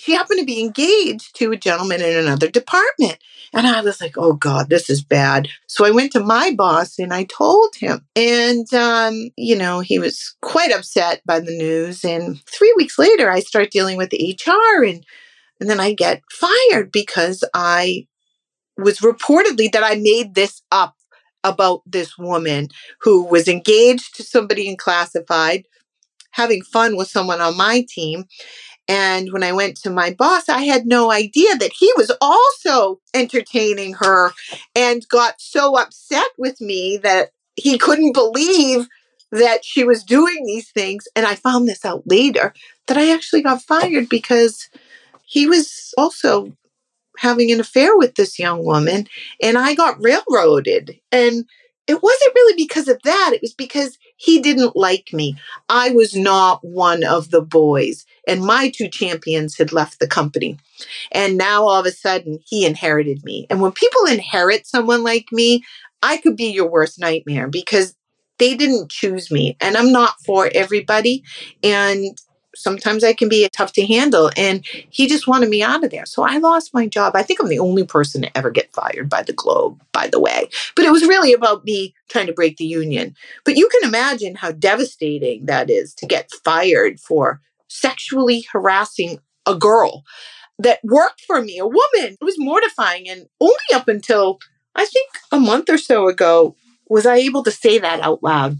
she 0.00 0.12
happened 0.12 0.40
to 0.40 0.46
be 0.46 0.60
engaged 0.60 1.36
to 1.36 1.52
a 1.52 1.56
gentleman 1.56 2.00
in 2.00 2.16
another 2.16 2.48
department. 2.48 3.18
And 3.52 3.66
I 3.66 3.82
was 3.82 4.00
like, 4.00 4.16
oh 4.16 4.32
God, 4.32 4.70
this 4.70 4.88
is 4.88 5.02
bad. 5.02 5.48
So 5.66 5.84
I 5.84 5.90
went 5.90 6.12
to 6.12 6.20
my 6.20 6.52
boss 6.56 6.98
and 6.98 7.12
I 7.12 7.24
told 7.24 7.74
him. 7.76 8.06
And, 8.16 8.72
um, 8.72 9.30
you 9.36 9.56
know, 9.56 9.80
he 9.80 9.98
was 9.98 10.34
quite 10.40 10.72
upset 10.72 11.20
by 11.26 11.40
the 11.40 11.56
news. 11.56 12.04
And 12.04 12.40
three 12.46 12.72
weeks 12.76 12.98
later, 12.98 13.30
I 13.30 13.40
start 13.40 13.70
dealing 13.70 13.98
with 13.98 14.12
HR 14.12 14.84
and, 14.84 15.04
and 15.60 15.68
then 15.68 15.80
I 15.80 15.92
get 15.92 16.22
fired 16.30 16.90
because 16.90 17.44
I 17.52 18.06
was 18.78 19.00
reportedly 19.00 19.70
that 19.72 19.84
I 19.84 19.96
made 19.96 20.34
this 20.34 20.62
up 20.72 20.96
about 21.44 21.82
this 21.84 22.16
woman 22.16 22.68
who 23.02 23.24
was 23.24 23.48
engaged 23.48 24.14
to 24.16 24.22
somebody 24.22 24.68
in 24.68 24.76
classified, 24.76 25.64
having 26.32 26.62
fun 26.62 26.96
with 26.96 27.08
someone 27.08 27.40
on 27.40 27.56
my 27.56 27.84
team. 27.88 28.24
And 28.90 29.32
when 29.32 29.44
I 29.44 29.52
went 29.52 29.76
to 29.82 29.90
my 29.90 30.12
boss, 30.12 30.48
I 30.48 30.64
had 30.64 30.84
no 30.84 31.12
idea 31.12 31.54
that 31.54 31.70
he 31.72 31.92
was 31.96 32.10
also 32.20 33.00
entertaining 33.14 33.94
her 34.00 34.32
and 34.74 35.06
got 35.08 35.40
so 35.40 35.78
upset 35.78 36.26
with 36.36 36.60
me 36.60 36.96
that 36.96 37.30
he 37.54 37.78
couldn't 37.78 38.14
believe 38.14 38.88
that 39.30 39.64
she 39.64 39.84
was 39.84 40.02
doing 40.02 40.44
these 40.44 40.72
things. 40.72 41.06
And 41.14 41.24
I 41.24 41.36
found 41.36 41.68
this 41.68 41.84
out 41.84 42.02
later 42.04 42.52
that 42.88 42.96
I 42.96 43.12
actually 43.12 43.42
got 43.42 43.62
fired 43.62 44.08
because 44.08 44.68
he 45.24 45.46
was 45.46 45.94
also 45.96 46.56
having 47.18 47.52
an 47.52 47.60
affair 47.60 47.96
with 47.96 48.16
this 48.16 48.40
young 48.40 48.64
woman 48.64 49.06
and 49.40 49.56
I 49.56 49.76
got 49.76 50.02
railroaded. 50.02 50.98
And 51.12 51.44
it 51.86 52.02
wasn't 52.02 52.34
really 52.34 52.56
because 52.56 52.88
of 52.88 53.00
that. 53.04 53.30
It 53.34 53.40
was 53.40 53.54
because 53.54 53.98
he 54.20 54.38
didn't 54.38 54.76
like 54.76 55.14
me. 55.14 55.34
I 55.70 55.90
was 55.90 56.14
not 56.14 56.62
one 56.62 57.04
of 57.04 57.30
the 57.30 57.40
boys, 57.40 58.04
and 58.28 58.44
my 58.44 58.68
two 58.68 58.88
champions 58.88 59.56
had 59.56 59.72
left 59.72 59.98
the 59.98 60.06
company. 60.06 60.58
And 61.10 61.38
now 61.38 61.62
all 61.62 61.80
of 61.80 61.86
a 61.86 61.90
sudden, 61.90 62.38
he 62.44 62.66
inherited 62.66 63.24
me. 63.24 63.46
And 63.48 63.62
when 63.62 63.72
people 63.72 64.04
inherit 64.04 64.66
someone 64.66 65.02
like 65.02 65.28
me, 65.32 65.64
I 66.02 66.18
could 66.18 66.36
be 66.36 66.52
your 66.52 66.68
worst 66.70 67.00
nightmare 67.00 67.48
because 67.48 67.94
they 68.38 68.54
didn't 68.54 68.90
choose 68.90 69.30
me 69.30 69.56
and 69.60 69.76
I'm 69.76 69.92
not 69.92 70.14
for 70.24 70.50
everybody. 70.54 71.22
And 71.62 72.18
sometimes 72.54 73.04
I 73.04 73.12
can 73.12 73.28
be 73.28 73.48
tough 73.52 73.72
to 73.74 73.86
handle. 73.86 74.30
And 74.36 74.64
he 74.90 75.06
just 75.06 75.26
wanted 75.26 75.48
me 75.48 75.62
out 75.62 75.84
of 75.84 75.90
there. 75.90 76.06
So 76.06 76.22
I 76.22 76.38
lost 76.38 76.74
my 76.74 76.86
job. 76.86 77.14
I 77.14 77.22
think 77.22 77.40
I'm 77.40 77.48
the 77.48 77.58
only 77.58 77.84
person 77.84 78.22
to 78.22 78.38
ever 78.38 78.50
get 78.50 78.72
fired 78.72 79.08
by 79.08 79.22
the 79.22 79.32
Globe, 79.32 79.80
by 79.92 80.08
the 80.08 80.20
way. 80.20 80.48
But 80.76 80.84
it 80.84 80.92
was 80.92 81.02
really 81.02 81.32
about 81.32 81.64
me 81.64 81.94
trying 82.08 82.26
to 82.26 82.32
break 82.32 82.56
the 82.56 82.64
union. 82.64 83.14
But 83.44 83.56
you 83.56 83.68
can 83.68 83.88
imagine 83.88 84.34
how 84.34 84.52
devastating 84.52 85.46
that 85.46 85.70
is 85.70 85.94
to 85.94 86.06
get 86.06 86.30
fired 86.44 87.00
for 87.00 87.40
sexually 87.68 88.46
harassing 88.52 89.18
a 89.46 89.54
girl 89.54 90.04
that 90.58 90.80
worked 90.84 91.22
for 91.22 91.40
me, 91.40 91.58
a 91.58 91.66
woman. 91.66 92.16
It 92.20 92.24
was 92.24 92.36
mortifying. 92.38 93.08
And 93.08 93.26
only 93.40 93.54
up 93.72 93.88
until 93.88 94.38
I 94.74 94.84
think 94.84 95.08
a 95.32 95.40
month 95.40 95.70
or 95.70 95.78
so 95.78 96.08
ago 96.08 96.56
was 96.88 97.06
I 97.06 97.16
able 97.16 97.42
to 97.44 97.50
say 97.50 97.78
that 97.78 98.00
out 98.00 98.22
loud. 98.22 98.58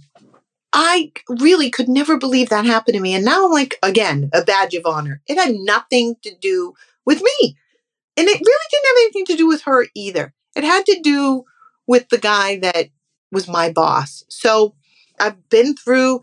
I 0.73 1.13
really 1.29 1.71
could 1.71 1.89
never 1.89 2.17
believe 2.17 2.49
that 2.49 2.65
happened 2.65 2.95
to 2.95 3.01
me. 3.01 3.15
And 3.15 3.25
now 3.25 3.47
I'm 3.47 3.53
like, 3.53 3.79
again, 3.83 4.31
a 4.33 4.43
badge 4.45 4.75
of 4.75 4.87
honor. 4.87 5.21
It 5.27 5.37
had 5.37 5.55
nothing 5.55 6.17
to 6.23 6.35
do 6.41 6.75
with 7.05 7.23
me. 7.23 7.57
And 8.17 8.29
it 8.29 8.41
really 8.41 8.67
didn't 8.71 8.87
have 8.87 8.97
anything 8.99 9.25
to 9.27 9.37
do 9.37 9.49
with 9.49 9.63
her 9.63 9.87
either. 9.95 10.35
It 10.55 10.65
had 10.65 10.87
to 10.87 11.01
do 11.01 11.45
with 11.87 12.09
the 12.09 12.19
guy 12.19 12.59
that 12.59 12.91
was 13.33 13.49
my 13.49 13.73
boss. 13.73 14.25
So 14.29 14.75
I've 15.19 15.49
been 15.49 15.75
through 15.77 16.21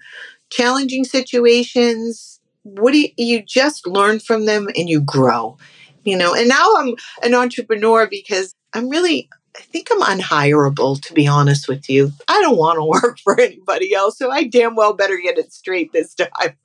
challenging 0.50 1.04
situations. 1.04 2.40
What 2.64 2.92
do 2.92 3.00
you, 3.00 3.10
you 3.18 3.42
just 3.42 3.88
learn 3.88 4.20
from 4.20 4.46
them 4.46 4.68
and 4.76 4.90
you 4.90 5.02
grow, 5.02 5.58
you 6.04 6.18
know? 6.18 6.34
And 6.34 6.48
now 6.48 6.76
I'm 6.78 6.96
an 7.24 7.34
entrepreneur 7.34 8.08
because 8.08 8.54
I'm 8.74 8.90
really 8.90 9.30
I 9.58 9.62
think 9.62 9.88
I'm 9.92 10.02
unhireable, 10.02 11.02
to 11.02 11.14
be 11.14 11.28
honest 11.28 11.68
with 11.68 11.90
you. 11.90 12.12
I 12.28 12.42
don't 12.42 12.58
want 12.58 12.78
to 12.78 12.84
work 13.08 13.20
for 13.20 13.40
anybody 13.40 13.94
else, 13.94 14.18
so 14.18 14.30
I 14.30 14.44
damn 14.44 14.76
well 14.76 14.94
better 14.94 15.18
get 15.18 15.38
it 15.38 15.52
straight 15.52 15.92
this 15.94 16.14
time. 16.14 16.56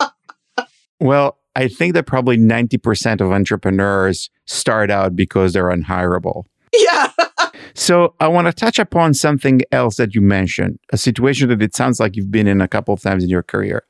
well, 1.00 1.38
I 1.56 1.68
think 1.68 1.94
that 1.94 2.06
probably 2.06 2.36
90% 2.36 3.20
of 3.20 3.32
entrepreneurs 3.32 4.30
start 4.46 4.90
out 4.90 5.16
because 5.16 5.52
they're 5.52 5.70
unhireable. 5.70 6.44
Yeah. 6.74 7.10
so 7.74 8.14
I 8.20 8.28
want 8.28 8.46
to 8.46 8.52
touch 8.52 8.78
upon 8.78 9.12
something 9.14 9.60
else 9.70 9.96
that 9.96 10.14
you 10.14 10.22
mentioned, 10.22 10.78
a 10.92 10.98
situation 10.98 11.48
that 11.50 11.62
it 11.62 11.74
sounds 11.74 12.00
like 12.00 12.16
you've 12.16 12.30
been 12.30 12.46
in 12.46 12.60
a 12.60 12.68
couple 12.68 12.94
of 12.94 13.02
times 13.02 13.22
in 13.24 13.30
your 13.30 13.42
career. 13.42 13.84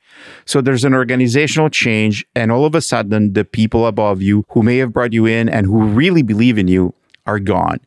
So 0.44 0.60
there's 0.60 0.84
an 0.84 0.94
organizational 0.94 1.70
change, 1.70 2.24
and 2.34 2.50
all 2.50 2.64
of 2.64 2.74
a 2.74 2.80
sudden, 2.80 3.32
the 3.32 3.44
people 3.44 3.86
above 3.86 4.22
you 4.22 4.44
who 4.50 4.62
may 4.62 4.78
have 4.78 4.92
brought 4.92 5.12
you 5.12 5.26
in 5.26 5.48
and 5.48 5.66
who 5.66 5.82
really 5.84 6.22
believe 6.22 6.58
in 6.58 6.68
you 6.68 6.94
are 7.26 7.38
gone. 7.38 7.78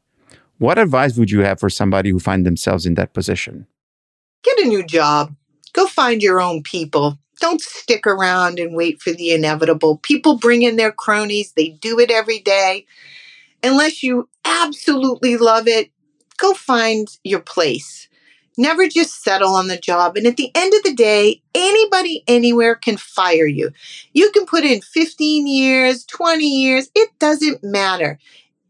What 0.58 0.80
advice 0.80 1.18
would 1.18 1.32
you 1.32 1.42
have 1.42 1.60
for 1.60 1.70
somebody 1.70 2.12
who 2.12 2.20
find 2.20 2.46
themselves 2.46 2.86
in 2.86 2.96
that 2.96 3.14
position? 3.14 3.68
Get 4.44 4.60
a 4.60 4.68
new 4.68 4.86
job. 4.86 5.36
Go 5.74 5.86
find 5.88 6.24
your 6.24 6.40
own 6.40 6.64
people. 6.64 7.20
Don't 7.42 7.60
stick 7.60 8.08
around 8.08 8.60
and 8.60 8.76
wait 8.76 9.02
for 9.02 9.12
the 9.12 9.32
inevitable. 9.32 9.98
People 9.98 10.38
bring 10.38 10.62
in 10.64 10.78
their 10.78 10.94
cronies, 10.94 11.52
they 11.52 11.70
do 11.70 12.00
it 12.00 12.10
every 12.10 12.40
day. 12.40 12.86
Unless 13.62 14.04
you 14.04 14.30
absolutely 14.46 15.36
love 15.36 15.68
it, 15.68 15.92
go 16.38 16.54
find 16.54 17.08
your 17.24 17.42
place. 17.42 18.08
Never 18.58 18.88
just 18.88 19.22
settle 19.22 19.54
on 19.54 19.68
the 19.68 19.78
job. 19.78 20.16
And 20.16 20.26
at 20.26 20.38
the 20.38 20.52
end 20.56 20.74
of 20.74 20.84
the 20.84 20.94
day, 20.94 21.42
anybody 21.54 22.24
anywhere 22.26 22.76
can 22.76 22.96
fire 22.96 23.48
you. 23.48 23.72
You 24.14 24.32
can 24.32 24.46
put 24.46 24.64
in 24.64 24.80
15 24.80 25.46
years, 25.46 26.06
20 26.06 26.46
years, 26.46 26.90
it 26.96 27.10
doesn't 27.20 27.62
matter 27.62 28.18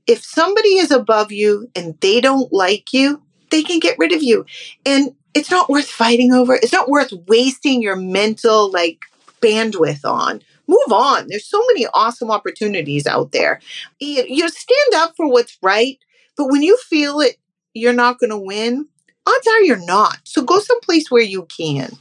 if 0.08 0.24
somebody 0.24 0.78
is 0.78 0.91
above 0.91 1.32
you 1.32 1.70
and 1.76 2.00
they 2.02 2.22
don't 2.22 2.52
like 2.54 2.94
you, 2.94 3.22
they 3.50 3.63
can 3.63 3.80
get 3.80 3.98
rid 3.98 4.12
of 4.12 4.22
you. 4.24 4.46
And 4.86 5.15
it's 5.34 5.52
not 5.52 5.70
worth 5.70 5.88
fighting 5.88 6.34
over. 6.34 6.56
It's 6.56 6.72
not 6.72 6.89
worth 6.89 7.12
wasting 7.28 7.82
your 7.82 7.96
mental 7.96 8.72
like 8.72 9.00
bandwidth 9.41 10.06
on. 10.06 10.41
Move 10.68 10.91
on. 10.91 11.28
There's 11.28 11.48
so 11.48 11.62
many 11.68 11.88
awesome 11.94 12.32
opportunities 12.32 13.06
out 13.06 13.32
there. 13.32 13.60
You, 14.00 14.26
you 14.28 14.50
stand 14.50 14.94
up 14.96 15.13
for 15.15 15.30
what's 15.30 15.58
right, 15.62 16.00
but 16.38 16.50
when 16.50 16.63
you 16.63 16.78
feel 16.78 17.20
it, 17.20 17.38
you're 17.74 17.94
not 17.94 18.20
going 18.20 18.32
to 18.32 18.38
win. 18.38 18.88
Odds 19.28 19.48
are 19.48 19.62
you're 19.62 19.86
not. 19.86 20.20
So 20.24 20.44
go 20.44 20.60
someplace 20.60 21.12
where 21.12 21.24
you 21.24 21.48
can. 21.56 21.91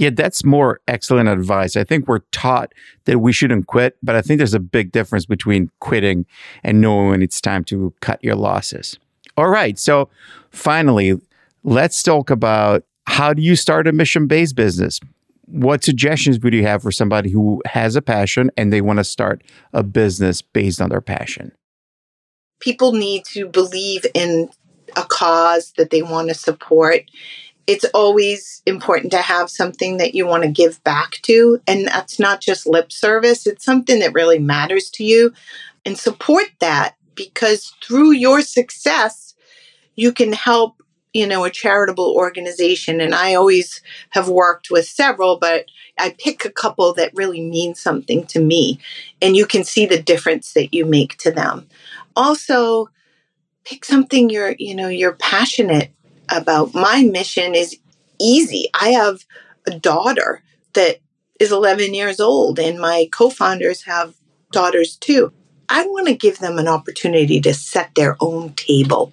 Yeah, 0.00 0.08
that's 0.08 0.46
more 0.46 0.80
excellent 0.88 1.28
advice. 1.28 1.76
I 1.76 1.84
think 1.84 2.08
we're 2.08 2.20
taught 2.32 2.72
that 3.04 3.18
we 3.18 3.34
shouldn't 3.34 3.66
quit, 3.66 3.98
but 4.02 4.16
I 4.16 4.22
think 4.22 4.38
there's 4.38 4.54
a 4.54 4.58
big 4.58 4.92
difference 4.92 5.26
between 5.26 5.70
quitting 5.78 6.24
and 6.64 6.80
knowing 6.80 7.10
when 7.10 7.20
it's 7.20 7.38
time 7.38 7.64
to 7.64 7.92
cut 8.00 8.24
your 8.24 8.34
losses. 8.34 8.98
All 9.36 9.50
right. 9.50 9.78
So 9.78 10.08
finally, 10.52 11.20
let's 11.64 12.02
talk 12.02 12.30
about 12.30 12.82
how 13.08 13.34
do 13.34 13.42
you 13.42 13.54
start 13.54 13.86
a 13.86 13.92
mission 13.92 14.26
based 14.26 14.56
business? 14.56 15.00
What 15.44 15.84
suggestions 15.84 16.40
would 16.40 16.54
you 16.54 16.62
have 16.62 16.80
for 16.80 16.90
somebody 16.90 17.30
who 17.30 17.60
has 17.66 17.94
a 17.94 18.00
passion 18.00 18.50
and 18.56 18.72
they 18.72 18.80
want 18.80 19.00
to 19.00 19.04
start 19.04 19.42
a 19.74 19.82
business 19.82 20.40
based 20.40 20.80
on 20.80 20.88
their 20.88 21.02
passion? 21.02 21.52
People 22.58 22.92
need 22.92 23.26
to 23.34 23.46
believe 23.46 24.06
in 24.14 24.48
a 24.96 25.04
cause 25.04 25.74
that 25.76 25.90
they 25.90 26.00
want 26.00 26.28
to 26.28 26.34
support 26.34 27.02
it's 27.66 27.84
always 27.94 28.62
important 28.66 29.12
to 29.12 29.18
have 29.18 29.50
something 29.50 29.98
that 29.98 30.14
you 30.14 30.26
want 30.26 30.42
to 30.42 30.50
give 30.50 30.82
back 30.84 31.12
to. 31.22 31.60
And 31.66 31.86
that's 31.86 32.18
not 32.18 32.40
just 32.40 32.66
lip 32.66 32.90
service, 32.92 33.46
it's 33.46 33.64
something 33.64 34.00
that 34.00 34.14
really 34.14 34.38
matters 34.38 34.90
to 34.90 35.04
you. 35.04 35.32
And 35.84 35.98
support 35.98 36.46
that 36.58 36.96
because 37.14 37.72
through 37.82 38.12
your 38.12 38.42
success, 38.42 39.34
you 39.94 40.12
can 40.12 40.32
help, 40.32 40.82
you 41.12 41.26
know, 41.26 41.44
a 41.44 41.50
charitable 41.50 42.14
organization. 42.16 43.00
And 43.00 43.14
I 43.14 43.34
always 43.34 43.82
have 44.10 44.28
worked 44.28 44.70
with 44.70 44.86
several, 44.86 45.38
but 45.38 45.66
I 45.98 46.14
pick 46.18 46.44
a 46.44 46.50
couple 46.50 46.92
that 46.94 47.14
really 47.14 47.40
mean 47.40 47.74
something 47.74 48.26
to 48.26 48.40
me. 48.40 48.78
And 49.20 49.36
you 49.36 49.46
can 49.46 49.64
see 49.64 49.86
the 49.86 50.02
difference 50.02 50.52
that 50.54 50.74
you 50.74 50.86
make 50.86 51.16
to 51.18 51.30
them. 51.30 51.68
Also, 52.16 52.88
pick 53.64 53.84
something 53.84 54.30
you're, 54.30 54.54
you 54.58 54.74
know, 54.74 54.88
you're 54.88 55.12
passionate 55.12 55.92
about 56.30 56.74
my 56.74 57.02
mission 57.02 57.54
is 57.54 57.76
easy. 58.18 58.66
I 58.78 58.90
have 58.90 59.24
a 59.66 59.70
daughter 59.70 60.42
that 60.74 60.98
is 61.38 61.52
11 61.52 61.94
years 61.94 62.20
old, 62.20 62.58
and 62.58 62.78
my 62.78 63.08
co 63.10 63.30
founders 63.30 63.84
have 63.84 64.14
daughters 64.52 64.96
too. 64.96 65.32
I 65.68 65.86
want 65.86 66.08
to 66.08 66.14
give 66.14 66.38
them 66.38 66.58
an 66.58 66.68
opportunity 66.68 67.40
to 67.40 67.54
set 67.54 67.94
their 67.94 68.16
own 68.20 68.52
table, 68.54 69.12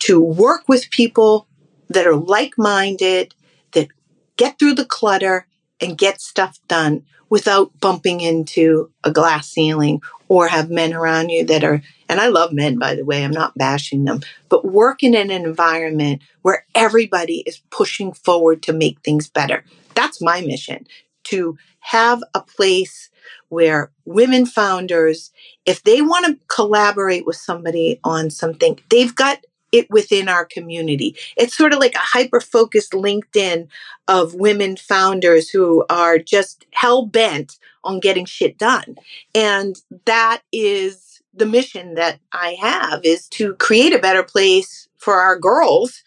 to 0.00 0.20
work 0.20 0.64
with 0.66 0.90
people 0.90 1.46
that 1.88 2.06
are 2.06 2.16
like 2.16 2.54
minded, 2.56 3.34
that 3.72 3.88
get 4.36 4.58
through 4.58 4.74
the 4.74 4.84
clutter 4.84 5.46
and 5.80 5.98
get 5.98 6.20
stuff 6.20 6.58
done 6.68 7.04
without 7.28 7.78
bumping 7.80 8.20
into 8.20 8.90
a 9.04 9.10
glass 9.10 9.48
ceiling 9.48 10.00
or 10.28 10.48
have 10.48 10.70
men 10.70 10.94
around 10.94 11.28
you 11.28 11.44
that 11.44 11.64
are, 11.64 11.82
and 12.08 12.20
I 12.20 12.28
love 12.28 12.52
men, 12.52 12.78
by 12.78 12.94
the 12.94 13.04
way, 13.04 13.24
I'm 13.24 13.30
not 13.30 13.56
bashing 13.56 14.04
them, 14.04 14.20
but 14.48 14.64
work 14.64 15.02
in 15.02 15.14
an 15.14 15.30
environment 15.30 16.22
where 16.42 16.64
everybody 16.74 17.42
is 17.46 17.60
pushing 17.70 18.12
forward 18.12 18.62
to 18.64 18.72
make 18.72 19.00
things 19.00 19.28
better. 19.28 19.64
That's 19.94 20.22
my 20.22 20.40
mission 20.40 20.86
to 21.24 21.58
have 21.80 22.22
a 22.34 22.40
place 22.40 23.10
where 23.48 23.90
women 24.04 24.46
founders, 24.46 25.30
if 25.66 25.82
they 25.82 26.00
want 26.00 26.26
to 26.26 26.38
collaborate 26.48 27.26
with 27.26 27.36
somebody 27.36 28.00
on 28.04 28.30
something, 28.30 28.78
they've 28.90 29.14
got 29.14 29.38
it 29.72 29.90
within 29.90 30.28
our 30.28 30.44
community. 30.44 31.14
It's 31.36 31.56
sort 31.56 31.72
of 31.72 31.78
like 31.78 31.94
a 31.94 31.98
hyper 31.98 32.40
focused 32.40 32.92
LinkedIn 32.92 33.68
of 34.06 34.34
women 34.34 34.76
founders 34.76 35.50
who 35.50 35.84
are 35.90 36.18
just 36.18 36.64
hell 36.72 37.04
bent 37.04 37.58
on 37.84 38.00
getting 38.00 38.24
shit 38.24 38.56
done. 38.58 38.96
And 39.34 39.76
that 40.06 40.40
is 40.52 41.07
the 41.38 41.46
mission 41.46 41.94
that 41.94 42.20
I 42.32 42.56
have 42.60 43.00
is 43.04 43.28
to 43.30 43.54
create 43.54 43.94
a 43.94 43.98
better 43.98 44.22
place 44.22 44.88
for 44.96 45.14
our 45.14 45.38
girls 45.38 46.02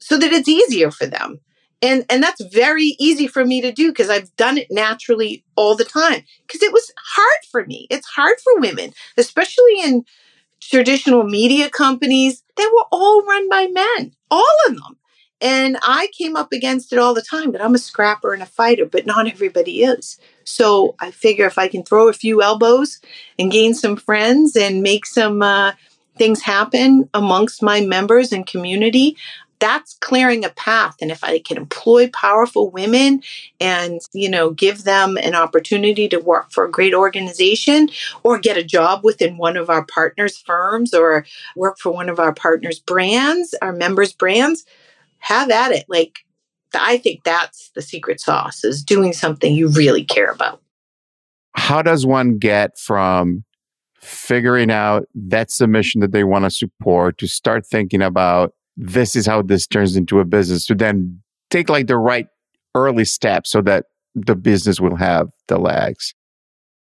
so 0.00 0.16
that 0.18 0.32
it's 0.32 0.48
easier 0.48 0.90
for 0.90 1.06
them. 1.06 1.40
And 1.82 2.06
and 2.08 2.22
that's 2.22 2.42
very 2.44 2.96
easy 2.98 3.26
for 3.26 3.44
me 3.44 3.60
to 3.60 3.72
do 3.72 3.90
because 3.90 4.08
I've 4.08 4.34
done 4.36 4.56
it 4.58 4.68
naturally 4.70 5.44
all 5.56 5.74
the 5.74 5.84
time 5.84 6.22
because 6.46 6.62
it 6.62 6.72
was 6.72 6.90
hard 6.96 7.44
for 7.50 7.66
me. 7.66 7.86
It's 7.90 8.06
hard 8.06 8.38
for 8.42 8.60
women, 8.60 8.92
especially 9.16 9.80
in 9.82 10.04
traditional 10.60 11.24
media 11.24 11.68
companies, 11.68 12.42
they 12.56 12.66
were 12.66 12.86
all 12.90 13.22
run 13.22 13.48
by 13.48 13.66
men, 13.66 14.12
all 14.30 14.56
of 14.68 14.74
them. 14.74 14.98
And 15.40 15.76
I 15.82 16.08
came 16.16 16.36
up 16.36 16.52
against 16.52 16.92
it 16.92 16.98
all 16.98 17.12
the 17.12 17.22
time, 17.22 17.52
but 17.52 17.60
I'm 17.60 17.74
a 17.74 17.78
scrapper 17.78 18.32
and 18.32 18.42
a 18.42 18.46
fighter, 18.46 18.86
but 18.86 19.04
not 19.04 19.26
everybody 19.26 19.82
is. 19.82 20.18
So 20.44 20.94
I 21.00 21.10
figure 21.10 21.46
if 21.46 21.58
I 21.58 21.68
can 21.68 21.82
throw 21.82 22.08
a 22.08 22.12
few 22.12 22.42
elbows 22.42 23.00
and 23.38 23.50
gain 23.50 23.74
some 23.74 23.96
friends 23.96 24.56
and 24.56 24.82
make 24.82 25.06
some 25.06 25.42
uh, 25.42 25.72
things 26.16 26.42
happen 26.42 27.08
amongst 27.14 27.62
my 27.62 27.80
members 27.80 28.32
and 28.32 28.46
community, 28.46 29.16
that's 29.58 29.94
clearing 30.00 30.44
a 30.44 30.50
path. 30.50 30.96
And 31.00 31.10
if 31.10 31.24
i 31.24 31.38
can 31.38 31.56
employ 31.56 32.10
powerful 32.10 32.70
women 32.70 33.22
and 33.60 34.00
you 34.12 34.28
know 34.28 34.50
give 34.50 34.84
them 34.84 35.16
an 35.16 35.34
opportunity 35.34 36.08
to 36.08 36.18
work 36.18 36.50
for 36.50 36.64
a 36.64 36.70
great 36.70 36.92
organization 36.92 37.88
or 38.22 38.38
get 38.38 38.56
a 38.56 38.64
job 38.64 39.04
within 39.04 39.36
one 39.36 39.56
of 39.56 39.70
our 39.70 39.84
partners 39.84 40.36
firms 40.36 40.92
or 40.92 41.24
work 41.56 41.78
for 41.78 41.92
one 41.92 42.08
of 42.08 42.18
our 42.18 42.34
partners 42.34 42.78
brands 42.78 43.54
our 43.62 43.72
members 43.72 44.12
brands 44.12 44.66
have 45.24 45.50
at 45.50 45.72
it. 45.72 45.86
Like 45.88 46.23
I 46.74 46.98
think 46.98 47.24
that's 47.24 47.70
the 47.74 47.82
secret 47.82 48.20
sauce 48.20 48.64
is 48.64 48.82
doing 48.82 49.12
something 49.12 49.54
you 49.54 49.68
really 49.68 50.04
care 50.04 50.30
about. 50.30 50.60
How 51.56 51.82
does 51.82 52.04
one 52.04 52.38
get 52.38 52.78
from 52.78 53.44
figuring 54.00 54.70
out 54.70 55.08
that's 55.14 55.58
the 55.58 55.66
mission 55.66 56.00
that 56.00 56.12
they 56.12 56.24
want 56.24 56.44
to 56.44 56.50
support 56.50 57.18
to 57.18 57.26
start 57.26 57.66
thinking 57.66 58.02
about 58.02 58.52
this 58.76 59.16
is 59.16 59.26
how 59.26 59.40
this 59.40 59.66
turns 59.66 59.96
into 59.96 60.20
a 60.20 60.24
business 60.24 60.66
to 60.66 60.74
then 60.74 61.20
take 61.50 61.68
like 61.68 61.86
the 61.86 61.96
right 61.96 62.26
early 62.74 63.04
steps 63.04 63.50
so 63.50 63.62
that 63.62 63.86
the 64.14 64.34
business 64.34 64.80
will 64.80 64.96
have 64.96 65.28
the 65.48 65.58
legs? 65.58 66.14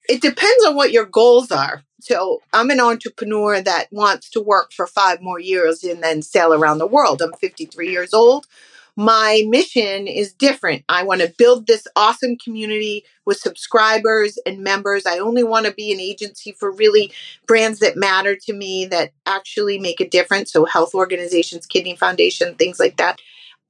It 0.09 0.21
depends 0.21 0.65
on 0.65 0.75
what 0.75 0.91
your 0.91 1.05
goals 1.05 1.51
are. 1.51 1.83
So 1.99 2.41
I'm 2.53 2.69
an 2.69 2.79
entrepreneur 2.79 3.61
that 3.61 3.87
wants 3.91 4.29
to 4.31 4.41
work 4.41 4.71
for 4.71 4.87
five 4.87 5.21
more 5.21 5.39
years 5.39 5.83
and 5.83 6.03
then 6.03 6.21
sail 6.21 6.53
around 6.53 6.77
the 6.77 6.87
world. 6.87 7.21
I'm 7.21 7.33
53 7.33 7.89
years 7.89 8.13
old. 8.13 8.45
My 8.99 9.43
mission 9.45 10.07
is 10.07 10.33
different. 10.33 10.83
I 10.89 11.03
want 11.03 11.21
to 11.21 11.31
build 11.37 11.67
this 11.67 11.87
awesome 11.95 12.35
community 12.35 13.05
with 13.25 13.37
subscribers 13.37 14.39
and 14.43 14.63
members. 14.63 15.05
I 15.05 15.19
only 15.19 15.43
want 15.43 15.67
to 15.67 15.71
be 15.71 15.93
an 15.93 15.99
agency 15.99 16.51
for 16.51 16.71
really 16.71 17.11
brands 17.45 17.77
that 17.79 17.95
matter 17.95 18.35
to 18.35 18.53
me 18.53 18.87
that 18.87 19.11
actually 19.27 19.77
make 19.77 20.01
a 20.01 20.09
difference. 20.09 20.51
So, 20.51 20.65
health 20.65 20.95
organizations, 20.95 21.67
Kidney 21.67 21.95
Foundation, 21.95 22.55
things 22.55 22.79
like 22.79 22.97
that. 22.97 23.19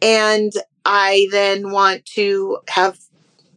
And 0.02 0.54
I 0.86 1.28
then 1.32 1.72
want 1.72 2.06
to 2.16 2.60
have 2.70 2.98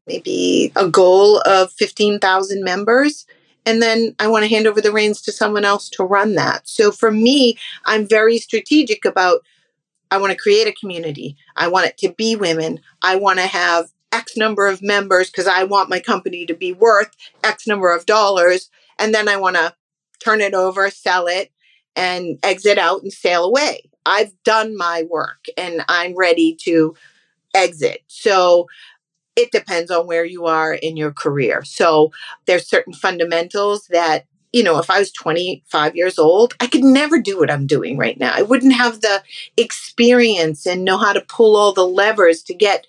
maybe 0.08 0.72
a 0.74 0.88
goal 0.88 1.40
of 1.46 1.70
15,000 1.74 2.64
members. 2.64 3.26
And 3.64 3.80
then 3.80 4.16
I 4.18 4.26
want 4.26 4.42
to 4.42 4.50
hand 4.50 4.66
over 4.66 4.80
the 4.80 4.90
reins 4.90 5.22
to 5.22 5.32
someone 5.32 5.64
else 5.64 5.88
to 5.90 6.02
run 6.02 6.34
that. 6.34 6.68
So 6.68 6.90
for 6.90 7.12
me, 7.12 7.56
I'm 7.84 8.08
very 8.08 8.38
strategic 8.38 9.04
about 9.04 9.44
I 10.10 10.18
want 10.18 10.32
to 10.32 10.38
create 10.38 10.66
a 10.66 10.72
community. 10.72 11.36
I 11.56 11.68
want 11.68 11.86
it 11.86 11.98
to 11.98 12.12
be 12.12 12.36
women. 12.36 12.80
I 13.02 13.16
want 13.16 13.38
to 13.38 13.46
have 13.46 13.90
X 14.12 14.36
number 14.36 14.66
of 14.66 14.82
members 14.82 15.30
because 15.30 15.46
I 15.46 15.64
want 15.64 15.88
my 15.88 16.00
company 16.00 16.46
to 16.46 16.54
be 16.54 16.72
worth 16.72 17.14
X 17.44 17.66
number 17.66 17.94
of 17.94 18.06
dollars. 18.06 18.70
And 18.98 19.14
then 19.14 19.28
I 19.28 19.36
want 19.36 19.56
to 19.56 19.74
turn 20.22 20.40
it 20.40 20.54
over, 20.54 20.90
sell 20.90 21.26
it, 21.26 21.50
and 21.96 22.38
exit 22.42 22.78
out 22.78 23.02
and 23.02 23.12
sail 23.12 23.44
away. 23.44 23.82
I've 24.04 24.32
done 24.44 24.76
my 24.76 25.04
work 25.08 25.46
and 25.56 25.84
I'm 25.88 26.16
ready 26.16 26.56
to 26.62 26.94
exit. 27.54 28.02
So 28.06 28.66
it 29.36 29.52
depends 29.52 29.90
on 29.90 30.06
where 30.06 30.24
you 30.24 30.46
are 30.46 30.74
in 30.74 30.96
your 30.96 31.12
career. 31.12 31.62
So 31.64 32.10
there's 32.46 32.68
certain 32.68 32.92
fundamentals 32.92 33.86
that 33.90 34.26
you 34.52 34.62
know, 34.62 34.78
if 34.78 34.90
I 34.90 34.98
was 34.98 35.12
25 35.12 35.94
years 35.94 36.18
old, 36.18 36.54
I 36.60 36.66
could 36.66 36.82
never 36.82 37.20
do 37.20 37.38
what 37.38 37.50
I'm 37.50 37.66
doing 37.66 37.96
right 37.96 38.18
now. 38.18 38.32
I 38.34 38.42
wouldn't 38.42 38.72
have 38.72 39.00
the 39.00 39.22
experience 39.56 40.66
and 40.66 40.84
know 40.84 40.98
how 40.98 41.12
to 41.12 41.20
pull 41.20 41.56
all 41.56 41.72
the 41.72 41.86
levers 41.86 42.42
to 42.44 42.54
get 42.54 42.86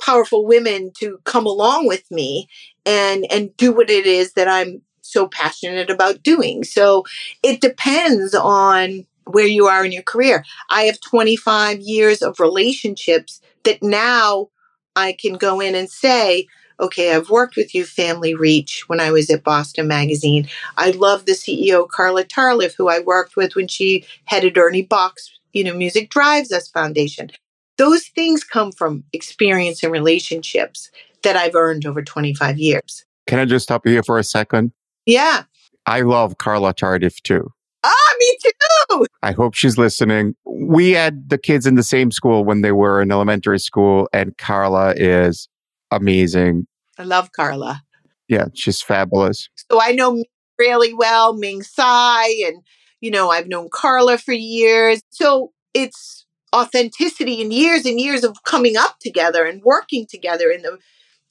powerful 0.00 0.44
women 0.44 0.90
to 0.98 1.20
come 1.24 1.46
along 1.46 1.86
with 1.86 2.10
me 2.10 2.48
and 2.84 3.24
and 3.30 3.56
do 3.56 3.72
what 3.72 3.90
it 3.90 4.06
is 4.06 4.32
that 4.32 4.48
I'm 4.48 4.82
so 5.02 5.28
passionate 5.28 5.90
about 5.90 6.22
doing. 6.22 6.64
So 6.64 7.04
it 7.42 7.60
depends 7.60 8.34
on 8.34 9.06
where 9.26 9.46
you 9.46 9.66
are 9.66 9.84
in 9.84 9.92
your 9.92 10.02
career. 10.02 10.44
I 10.70 10.82
have 10.82 11.00
25 11.00 11.80
years 11.80 12.22
of 12.22 12.40
relationships 12.40 13.40
that 13.64 13.82
now 13.82 14.48
I 14.96 15.16
can 15.18 15.34
go 15.34 15.60
in 15.60 15.74
and 15.74 15.90
say, 15.90 16.46
okay, 16.80 17.14
I've 17.14 17.30
worked 17.30 17.56
with 17.56 17.74
you, 17.74 17.84
Family 17.84 18.34
Reach, 18.34 18.84
when 18.88 19.00
I 19.00 19.10
was 19.10 19.30
at 19.30 19.44
Boston 19.44 19.88
Magazine. 19.88 20.48
I 20.76 20.90
love 20.90 21.26
the 21.26 21.32
CEO, 21.32 21.88
Carla 21.88 22.24
Tardif, 22.24 22.74
who 22.76 22.88
I 22.88 23.00
worked 23.00 23.36
with 23.36 23.56
when 23.56 23.68
she 23.68 24.04
headed 24.24 24.58
Ernie 24.58 24.82
Boch's, 24.82 25.30
you 25.52 25.64
know, 25.64 25.74
Music 25.74 26.10
Drives 26.10 26.52
Us 26.52 26.68
Foundation. 26.68 27.30
Those 27.76 28.06
things 28.06 28.44
come 28.44 28.72
from 28.72 29.04
experience 29.12 29.82
and 29.82 29.92
relationships 29.92 30.90
that 31.22 31.36
I've 31.36 31.54
earned 31.54 31.86
over 31.86 32.02
25 32.02 32.58
years. 32.58 33.04
Can 33.26 33.38
I 33.38 33.44
just 33.44 33.64
stop 33.64 33.86
you 33.86 33.92
here 33.92 34.02
for 34.02 34.18
a 34.18 34.24
second? 34.24 34.72
Yeah. 35.06 35.44
I 35.86 36.00
love 36.00 36.38
Carla 36.38 36.74
Tardif 36.74 37.20
too. 37.22 37.50
Ah, 37.82 38.14
me 38.18 38.38
too. 38.42 39.06
I 39.22 39.32
hope 39.32 39.54
she's 39.54 39.76
listening. 39.76 40.34
We 40.46 40.92
had 40.92 41.28
the 41.28 41.38
kids 41.38 41.66
in 41.66 41.74
the 41.74 41.82
same 41.82 42.10
school 42.10 42.44
when 42.44 42.62
they 42.62 42.72
were 42.72 43.02
in 43.02 43.10
elementary 43.10 43.58
school, 43.58 44.08
and 44.12 44.36
Carla 44.38 44.94
is 44.96 45.48
amazing. 45.96 46.66
I 46.98 47.04
love 47.04 47.32
Carla. 47.32 47.82
Yeah, 48.28 48.46
she's 48.54 48.80
fabulous. 48.80 49.48
So 49.70 49.80
I 49.80 49.92
know 49.92 50.22
really 50.58 50.94
well 50.94 51.34
Ming 51.34 51.62
Tsai, 51.62 52.28
and 52.46 52.62
you 53.00 53.10
know 53.10 53.30
I've 53.30 53.48
known 53.48 53.68
Carla 53.72 54.18
for 54.18 54.32
years. 54.32 55.02
So 55.10 55.52
it's 55.74 56.24
authenticity 56.54 57.42
and 57.42 57.52
years 57.52 57.84
and 57.84 58.00
years 58.00 58.24
of 58.24 58.42
coming 58.44 58.76
up 58.76 58.98
together 59.00 59.44
and 59.44 59.62
working 59.62 60.06
together. 60.08 60.50
And 60.50 60.64
the, 60.64 60.78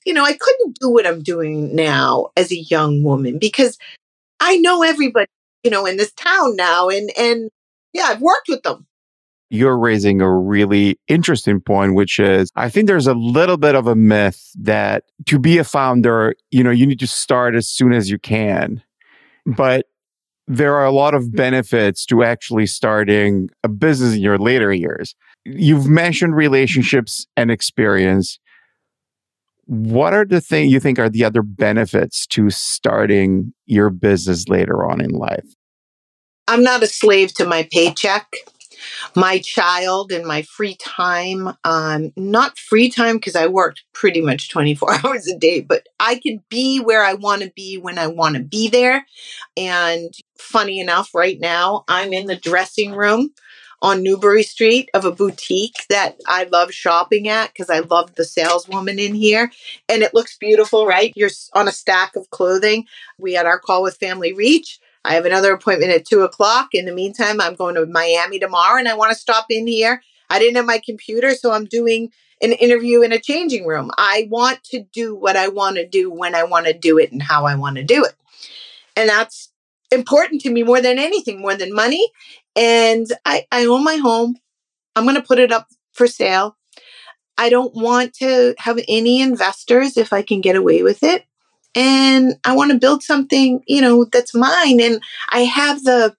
you 0.05 0.13
know, 0.13 0.25
I 0.25 0.33
couldn't 0.33 0.77
do 0.81 0.89
what 0.89 1.07
I'm 1.07 1.23
doing 1.23 1.73
now 1.75 2.27
as 2.35 2.51
a 2.51 2.57
young 2.57 3.03
woman 3.03 3.39
because 3.39 3.77
I 4.41 4.57
know 4.57 4.83
everybody, 4.83 5.27
you 5.63 5.71
know, 5.71 5.85
in 5.85 5.97
this 5.97 6.11
town 6.13 6.55
now, 6.55 6.89
and 6.89 7.09
and 7.17 7.49
yeah, 7.93 8.05
I've 8.07 8.21
worked 8.21 8.49
with 8.49 8.63
them 8.63 8.85
you're 9.53 9.77
raising 9.77 10.19
a 10.19 10.35
really 10.35 10.99
interesting 11.07 11.61
point, 11.61 11.93
which 11.93 12.19
is 12.19 12.49
I 12.55 12.69
think 12.69 12.87
there's 12.87 13.05
a 13.05 13.13
little 13.13 13.57
bit 13.57 13.75
of 13.75 13.85
a 13.85 13.95
myth 13.95 14.51
that 14.59 15.03
to 15.27 15.37
be 15.37 15.59
a 15.59 15.63
founder, 15.63 16.33
you 16.49 16.63
know, 16.63 16.71
you 16.71 16.87
need 16.87 16.99
to 17.01 17.07
start 17.07 17.53
as 17.53 17.67
soon 17.67 17.93
as 17.93 18.09
you 18.09 18.17
can. 18.17 18.81
But 19.45 19.85
there 20.47 20.75
are 20.75 20.85
a 20.85 20.91
lot 20.91 21.13
of 21.13 21.31
benefits 21.31 22.03
to 22.07 22.23
actually 22.23 22.65
starting 22.65 23.49
a 23.63 23.69
business 23.69 24.15
in 24.15 24.21
your 24.21 24.39
later 24.39 24.73
years. 24.73 25.15
You've 25.45 25.87
mentioned 25.87 26.35
relationships 26.35 27.27
and 27.37 27.51
experience. 27.51 28.39
What 29.65 30.13
are 30.13 30.25
the 30.25 30.41
things 30.41 30.71
you 30.71 30.79
think 30.79 30.97
are 30.97 31.09
the 31.09 31.25
other 31.25 31.43
benefits 31.43 32.25
to 32.27 32.49
starting 32.49 33.53
your 33.67 33.91
business 33.91 34.47
later 34.47 34.83
on 34.83 34.99
in 34.99 35.11
life? 35.11 35.45
I'm 36.47 36.63
not 36.63 36.81
a 36.81 36.87
slave 36.87 37.35
to 37.35 37.45
my 37.45 37.67
paycheck 37.71 38.27
my 39.15 39.39
child 39.39 40.11
and 40.11 40.25
my 40.25 40.41
free 40.41 40.75
time 40.75 41.55
um, 41.63 42.11
not 42.15 42.57
free 42.57 42.89
time 42.89 43.17
because 43.17 43.35
i 43.35 43.47
worked 43.47 43.83
pretty 43.93 44.21
much 44.21 44.49
24 44.49 44.93
hours 45.05 45.27
a 45.27 45.37
day 45.37 45.61
but 45.61 45.87
i 45.99 46.15
can 46.15 46.41
be 46.49 46.79
where 46.79 47.03
i 47.03 47.13
want 47.13 47.41
to 47.41 47.51
be 47.55 47.77
when 47.77 47.97
i 47.97 48.07
want 48.07 48.35
to 48.35 48.41
be 48.41 48.67
there 48.67 49.05
and 49.57 50.13
funny 50.37 50.79
enough 50.79 51.13
right 51.13 51.39
now 51.39 51.83
i'm 51.87 52.13
in 52.13 52.27
the 52.27 52.35
dressing 52.35 52.93
room 52.93 53.29
on 53.83 54.01
Newbury 54.01 54.43
Street 54.43 54.89
of 54.93 55.03
a 55.03 55.11
boutique 55.11 55.85
that 55.89 56.15
I 56.25 56.45
love 56.45 56.71
shopping 56.71 57.27
at 57.27 57.49
because 57.49 57.69
I 57.69 57.79
love 57.79 58.15
the 58.15 58.23
saleswoman 58.23 58.97
in 58.97 59.13
here. 59.13 59.51
And 59.89 60.01
it 60.01 60.13
looks 60.13 60.37
beautiful, 60.37 60.87
right? 60.87 61.11
You're 61.17 61.29
on 61.53 61.67
a 61.67 61.71
stack 61.73 62.15
of 62.15 62.29
clothing. 62.29 62.85
We 63.19 63.33
had 63.33 63.45
our 63.45 63.59
call 63.59 63.83
with 63.83 63.97
Family 63.97 64.31
Reach. 64.31 64.79
I 65.05 65.15
have 65.15 65.25
another 65.25 65.53
appointment 65.53 65.91
at 65.91 66.05
two 66.05 66.21
o'clock. 66.21 66.69
In 66.73 66.85
the 66.85 66.93
meantime, 66.93 67.41
I'm 67.41 67.55
going 67.55 67.75
to 67.75 67.85
Miami 67.85 68.39
tomorrow 68.39 68.79
and 68.79 68.87
I 68.87 68.93
want 68.93 69.11
to 69.11 69.19
stop 69.19 69.47
in 69.49 69.67
here. 69.67 70.01
I 70.29 70.39
didn't 70.39 70.55
have 70.55 70.65
my 70.65 70.81
computer, 70.83 71.35
so 71.35 71.51
I'm 71.51 71.65
doing 71.65 72.11
an 72.41 72.53
interview 72.53 73.01
in 73.01 73.11
a 73.11 73.19
changing 73.19 73.65
room. 73.65 73.91
I 73.97 74.27
want 74.29 74.63
to 74.65 74.83
do 74.93 75.15
what 75.15 75.35
I 75.35 75.49
want 75.49 75.75
to 75.75 75.87
do 75.87 76.09
when 76.09 76.35
I 76.35 76.43
want 76.43 76.65
to 76.67 76.73
do 76.73 76.97
it 76.97 77.11
and 77.11 77.21
how 77.21 77.45
I 77.45 77.55
want 77.55 77.77
to 77.77 77.83
do 77.83 78.03
it. 78.03 78.13
And 78.95 79.09
that's 79.09 79.51
important 79.91 80.41
to 80.41 80.51
me 80.51 80.63
more 80.63 80.81
than 80.81 80.99
anything, 80.99 81.41
more 81.41 81.55
than 81.55 81.73
money. 81.73 82.09
And 82.55 83.07
I, 83.25 83.45
I 83.51 83.65
own 83.65 83.83
my 83.83 83.97
home. 83.97 84.37
I'm 84.95 85.03
going 85.03 85.15
to 85.15 85.21
put 85.21 85.39
it 85.39 85.51
up 85.51 85.67
for 85.91 86.07
sale. 86.07 86.57
I 87.37 87.49
don't 87.49 87.73
want 87.73 88.13
to 88.15 88.55
have 88.59 88.79
any 88.87 89.21
investors 89.21 89.97
if 89.97 90.13
I 90.13 90.21
can 90.21 90.41
get 90.41 90.55
away 90.55 90.83
with 90.83 91.03
it 91.03 91.25
and 91.75 92.35
I 92.43 92.55
want 92.55 92.71
to 92.71 92.77
build 92.77 93.03
something, 93.03 93.63
you 93.67 93.81
know, 93.81 94.05
that's 94.05 94.35
mine. 94.35 94.79
And 94.79 95.01
I 95.29 95.39
have 95.39 95.83
the, 95.83 96.15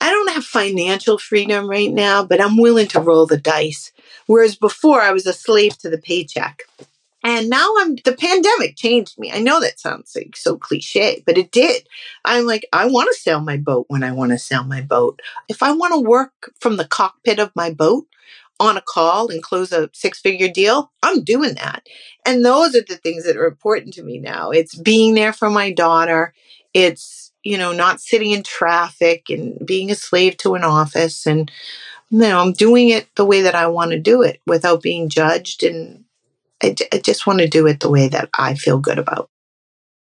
I 0.00 0.10
don't 0.10 0.30
have 0.32 0.44
financial 0.44 1.18
freedom 1.18 1.68
right 1.68 1.90
now, 1.90 2.24
but 2.24 2.40
I'm 2.40 2.56
willing 2.56 2.88
to 2.88 3.00
roll 3.00 3.26
the 3.26 3.36
dice. 3.36 3.92
Whereas 4.26 4.56
before 4.56 5.00
I 5.00 5.12
was 5.12 5.26
a 5.26 5.32
slave 5.32 5.76
to 5.78 5.90
the 5.90 5.98
paycheck. 5.98 6.62
And 7.22 7.50
now 7.50 7.74
I'm, 7.78 7.96
the 7.96 8.16
pandemic 8.18 8.76
changed 8.76 9.18
me. 9.18 9.30
I 9.30 9.40
know 9.40 9.60
that 9.60 9.78
sounds 9.78 10.12
like 10.16 10.36
so 10.36 10.56
cliche, 10.56 11.22
but 11.26 11.36
it 11.36 11.50
did. 11.50 11.86
I'm 12.24 12.46
like, 12.46 12.66
I 12.72 12.86
want 12.86 13.10
to 13.12 13.20
sail 13.20 13.40
my 13.40 13.58
boat 13.58 13.86
when 13.88 14.02
I 14.02 14.12
want 14.12 14.32
to 14.32 14.38
sail 14.38 14.64
my 14.64 14.80
boat. 14.80 15.20
If 15.48 15.62
I 15.62 15.72
want 15.72 15.92
to 15.92 16.00
work 16.00 16.54
from 16.60 16.78
the 16.78 16.86
cockpit 16.86 17.38
of 17.38 17.54
my 17.54 17.70
boat, 17.70 18.06
on 18.60 18.76
a 18.76 18.82
call 18.82 19.30
and 19.30 19.42
close 19.42 19.72
a 19.72 19.88
six 19.94 20.20
figure 20.20 20.48
deal, 20.48 20.92
I'm 21.02 21.24
doing 21.24 21.54
that. 21.54 21.86
And 22.30 22.44
those 22.44 22.76
are 22.76 22.84
the 22.86 22.96
things 22.96 23.24
that 23.24 23.36
are 23.36 23.46
important 23.46 23.94
to 23.94 24.04
me 24.04 24.18
now. 24.18 24.50
It's 24.52 24.76
being 24.76 25.14
there 25.14 25.32
for 25.32 25.50
my 25.50 25.72
daughter. 25.72 26.32
It's, 26.72 27.32
you 27.42 27.58
know, 27.58 27.72
not 27.72 28.00
sitting 28.00 28.30
in 28.30 28.44
traffic 28.44 29.28
and 29.28 29.58
being 29.66 29.90
a 29.90 29.96
slave 29.96 30.36
to 30.38 30.54
an 30.54 30.62
office. 30.62 31.26
And, 31.26 31.50
you 32.10 32.20
know, 32.20 32.38
I'm 32.38 32.52
doing 32.52 32.90
it 32.90 33.08
the 33.16 33.24
way 33.24 33.42
that 33.42 33.56
I 33.56 33.66
want 33.66 33.90
to 33.90 33.98
do 33.98 34.22
it 34.22 34.40
without 34.46 34.80
being 34.80 35.08
judged. 35.08 35.64
And 35.64 36.04
I, 36.62 36.76
I 36.92 36.98
just 36.98 37.26
want 37.26 37.40
to 37.40 37.48
do 37.48 37.66
it 37.66 37.80
the 37.80 37.90
way 37.90 38.06
that 38.06 38.28
I 38.38 38.54
feel 38.54 38.78
good 38.78 38.98
about. 38.98 39.28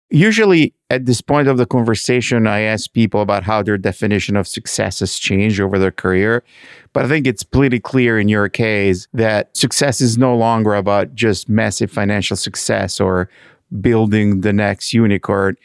Usually, 0.09 0.72
at 0.88 1.04
this 1.04 1.20
point 1.20 1.48
of 1.48 1.57
the 1.57 1.66
conversation, 1.66 2.46
I 2.46 2.61
ask 2.61 2.92
people 2.92 3.20
about 3.20 3.42
how 3.42 3.62
their 3.62 3.76
definition 3.76 4.36
of 4.36 4.46
success 4.46 5.00
has 5.00 5.18
changed 5.18 5.61
over 5.61 5.80
their 5.80 5.90
career. 5.90 6.44
But 6.92 7.04
I 7.04 7.09
think 7.09 7.26
it's 7.26 7.42
pretty 7.42 7.80
clear 7.80 8.16
in 8.16 8.28
your 8.28 8.48
case 8.48 9.09
that 9.12 9.57
success 9.57 10.00
is 10.00 10.16
no 10.16 10.36
longer 10.36 10.76
about 10.76 11.14
just 11.14 11.48
massive 11.48 11.90
financial 11.90 12.36
success 12.36 13.00
or 13.00 13.28
building 13.80 14.42
the 14.42 14.52
next 14.52 14.94
unicorn. 14.94 15.57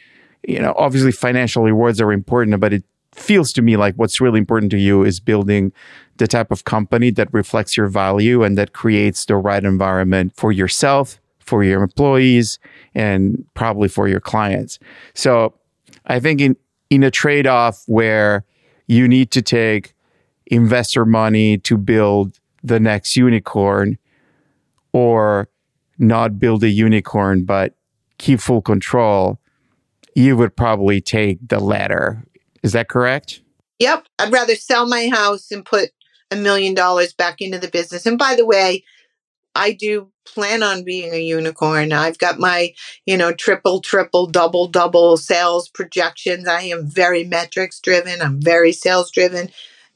You 0.46 0.58
know, 0.58 0.74
obviously, 0.76 1.12
financial 1.12 1.62
rewards 1.62 2.00
are 2.00 2.12
important, 2.12 2.58
but 2.58 2.72
it 2.72 2.82
feels 3.14 3.52
to 3.52 3.62
me 3.62 3.76
like 3.76 3.94
what's 3.94 4.20
really 4.20 4.38
important 4.38 4.72
to 4.72 4.78
you 4.78 5.04
is 5.04 5.20
building 5.20 5.72
the 6.16 6.26
type 6.26 6.50
of 6.50 6.64
company 6.64 7.10
that 7.10 7.32
reflects 7.32 7.76
your 7.76 7.86
value 7.86 8.42
and 8.42 8.58
that 8.58 8.72
creates 8.72 9.24
the 9.26 9.36
right 9.36 9.64
environment 9.64 10.32
for 10.34 10.50
yourself 10.50 11.20
for 11.38 11.62
your 11.62 11.82
employees 11.82 12.58
and 12.94 13.44
probably 13.54 13.88
for 13.88 14.08
your 14.08 14.20
clients. 14.20 14.78
So 15.14 15.54
I 16.06 16.20
think 16.20 16.40
in, 16.40 16.56
in 16.90 17.02
a 17.02 17.10
trade 17.10 17.46
off 17.46 17.82
where 17.86 18.44
you 18.86 19.08
need 19.08 19.30
to 19.32 19.42
take 19.42 19.94
investor 20.46 21.04
money 21.04 21.58
to 21.58 21.76
build 21.76 22.38
the 22.62 22.78
next 22.78 23.16
unicorn 23.16 23.98
or 24.92 25.48
not 25.98 26.38
build 26.38 26.62
a 26.64 26.68
unicorn 26.68 27.44
but 27.44 27.74
keep 28.18 28.40
full 28.40 28.62
control, 28.62 29.40
you 30.14 30.36
would 30.36 30.54
probably 30.54 31.00
take 31.00 31.38
the 31.48 31.58
latter. 31.58 32.22
Is 32.62 32.72
that 32.72 32.88
correct? 32.88 33.40
Yep. 33.78 34.06
I'd 34.18 34.32
rather 34.32 34.54
sell 34.54 34.86
my 34.86 35.08
house 35.08 35.50
and 35.50 35.64
put 35.64 35.90
a 36.30 36.36
million 36.36 36.74
dollars 36.74 37.12
back 37.12 37.40
into 37.40 37.58
the 37.58 37.68
business. 37.68 38.06
And 38.06 38.18
by 38.18 38.34
the 38.36 38.46
way, 38.46 38.84
I 39.54 39.72
do 39.72 40.10
plan 40.24 40.62
on 40.62 40.84
being 40.84 41.12
a 41.12 41.22
unicorn. 41.22 41.92
I've 41.92 42.18
got 42.18 42.38
my, 42.38 42.74
you 43.06 43.16
know, 43.16 43.32
triple, 43.32 43.80
triple, 43.80 44.26
double, 44.26 44.66
double 44.66 45.16
sales 45.16 45.68
projections. 45.68 46.48
I 46.48 46.62
am 46.62 46.86
very 46.86 47.24
metrics 47.24 47.80
driven. 47.80 48.22
I'm 48.22 48.40
very 48.40 48.72
sales 48.72 49.10
driven. 49.10 49.50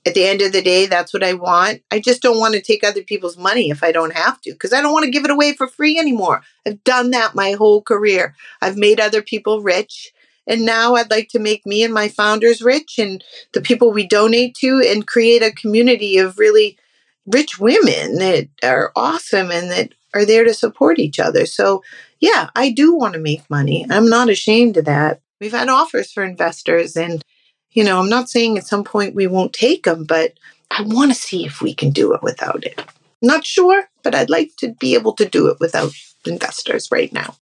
At 0.04 0.14
the 0.14 0.24
end 0.24 0.40
of 0.40 0.52
the 0.52 0.62
day, 0.62 0.86
that's 0.86 1.12
what 1.12 1.24
I 1.24 1.32
want. 1.32 1.82
I 1.90 1.98
just 1.98 2.22
don't 2.22 2.38
want 2.38 2.54
to 2.54 2.60
take 2.60 2.84
other 2.84 3.02
people's 3.02 3.36
money 3.36 3.70
if 3.70 3.82
I 3.82 3.90
don't 3.90 4.14
have 4.14 4.40
to, 4.42 4.52
because 4.52 4.72
I 4.72 4.80
don't 4.80 4.92
want 4.92 5.04
to 5.04 5.10
give 5.10 5.24
it 5.24 5.32
away 5.32 5.52
for 5.54 5.66
free 5.66 5.98
anymore. 5.98 6.42
I've 6.64 6.84
done 6.84 7.10
that 7.10 7.34
my 7.34 7.52
whole 7.52 7.82
career. 7.82 8.34
I've 8.60 8.76
made 8.76 9.00
other 9.00 9.22
people 9.22 9.62
rich. 9.62 10.12
And 10.46 10.64
now 10.64 10.94
I'd 10.94 11.10
like 11.10 11.28
to 11.30 11.40
make 11.40 11.66
me 11.66 11.82
and 11.82 11.92
my 11.92 12.08
founders 12.08 12.62
rich 12.62 13.00
and 13.00 13.24
the 13.52 13.60
people 13.60 13.90
we 13.90 14.06
donate 14.06 14.54
to 14.56 14.80
and 14.86 15.04
create 15.04 15.42
a 15.42 15.50
community 15.50 16.18
of 16.18 16.38
really 16.38 16.78
rich 17.26 17.58
women 17.58 18.16
that 18.16 18.48
are 18.62 18.92
awesome 18.96 19.50
and 19.50 19.70
that 19.70 19.92
are 20.14 20.24
there 20.24 20.44
to 20.44 20.54
support 20.54 20.98
each 20.98 21.18
other. 21.18 21.46
So, 21.46 21.82
yeah, 22.20 22.50
I 22.54 22.70
do 22.70 22.94
want 22.94 23.14
to 23.14 23.20
make 23.20 23.48
money. 23.50 23.84
I'm 23.90 24.08
not 24.08 24.30
ashamed 24.30 24.76
of 24.76 24.86
that. 24.86 25.20
We've 25.40 25.52
had 25.52 25.68
offers 25.68 26.12
for 26.12 26.24
investors, 26.24 26.96
and, 26.96 27.22
you 27.70 27.84
know, 27.84 27.98
I'm 27.98 28.08
not 28.08 28.30
saying 28.30 28.56
at 28.56 28.66
some 28.66 28.84
point 28.84 29.14
we 29.14 29.26
won't 29.26 29.52
take 29.52 29.84
them, 29.84 30.04
but 30.04 30.32
I 30.70 30.82
want 30.82 31.12
to 31.12 31.18
see 31.18 31.44
if 31.44 31.60
we 31.60 31.74
can 31.74 31.90
do 31.90 32.14
it 32.14 32.22
without 32.22 32.64
it. 32.64 32.82
Not 33.20 33.44
sure, 33.44 33.88
but 34.02 34.14
I'd 34.14 34.30
like 34.30 34.52
to 34.58 34.72
be 34.74 34.94
able 34.94 35.12
to 35.14 35.26
do 35.26 35.48
it 35.48 35.58
without 35.60 35.92
investors 36.26 36.88
right 36.90 37.12
now. 37.12 37.36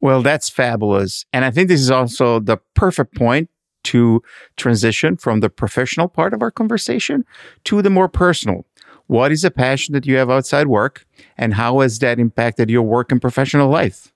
Well, 0.00 0.22
that's 0.22 0.48
fabulous. 0.48 1.24
And 1.32 1.44
I 1.44 1.50
think 1.50 1.68
this 1.68 1.80
is 1.80 1.90
also 1.90 2.40
the 2.40 2.58
perfect 2.74 3.14
point 3.14 3.50
to 3.84 4.22
transition 4.56 5.16
from 5.16 5.40
the 5.40 5.50
professional 5.50 6.08
part 6.08 6.34
of 6.34 6.42
our 6.42 6.50
conversation 6.50 7.24
to 7.64 7.82
the 7.82 7.90
more 7.90 8.08
personal. 8.08 8.66
What 9.10 9.32
is 9.32 9.42
a 9.42 9.50
passion 9.50 9.94
that 9.94 10.06
you 10.06 10.18
have 10.18 10.30
outside 10.30 10.68
work, 10.68 11.04
and 11.36 11.54
how 11.54 11.80
has 11.80 11.98
that 11.98 12.20
impacted 12.20 12.70
your 12.70 12.84
work 12.84 13.10
and 13.10 13.20
professional 13.20 13.68
life? 13.68 14.12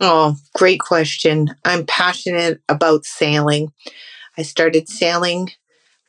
Oh, 0.00 0.34
great 0.56 0.80
question. 0.80 1.54
I'm 1.64 1.86
passionate 1.86 2.60
about 2.68 3.04
sailing. 3.04 3.72
I 4.36 4.42
started 4.42 4.88
sailing 4.88 5.50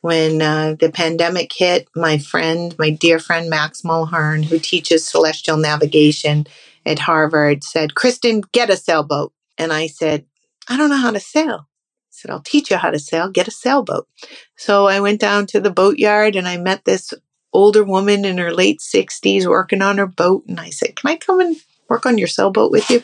when 0.00 0.42
uh, 0.42 0.74
the 0.80 0.90
pandemic 0.90 1.52
hit. 1.56 1.86
My 1.94 2.18
friend, 2.18 2.74
my 2.80 2.90
dear 2.90 3.20
friend 3.20 3.48
Max 3.48 3.82
Mulhern, 3.82 4.44
who 4.44 4.58
teaches 4.58 5.06
celestial 5.06 5.56
navigation 5.56 6.48
at 6.84 6.98
Harvard, 6.98 7.62
said, 7.62 7.94
Kristen, 7.94 8.42
get 8.50 8.70
a 8.70 8.76
sailboat. 8.76 9.32
And 9.56 9.72
I 9.72 9.86
said, 9.86 10.26
I 10.68 10.76
don't 10.76 10.90
know 10.90 10.96
how 10.96 11.12
to 11.12 11.20
sail. 11.20 11.68
I 11.68 12.10
said, 12.10 12.32
I'll 12.32 12.40
teach 12.40 12.72
you 12.72 12.76
how 12.76 12.90
to 12.90 12.98
sail, 12.98 13.30
get 13.30 13.46
a 13.46 13.52
sailboat. 13.52 14.08
So 14.56 14.88
I 14.88 14.98
went 14.98 15.20
down 15.20 15.46
to 15.46 15.60
the 15.60 15.70
boatyard 15.70 16.34
and 16.34 16.48
I 16.48 16.56
met 16.56 16.84
this 16.84 17.14
older 17.54 17.84
woman 17.84 18.24
in 18.24 18.38
her 18.38 18.52
late 18.52 18.80
60s 18.80 19.46
working 19.46 19.80
on 19.80 19.98
her 19.98 20.06
boat. 20.06 20.44
And 20.48 20.60
I 20.60 20.70
said, 20.70 20.96
Can 20.96 21.10
I 21.10 21.16
come 21.16 21.40
and 21.40 21.56
work 21.88 22.04
on 22.04 22.18
your 22.18 22.28
sailboat 22.28 22.70
with 22.70 22.90
you? 22.90 23.02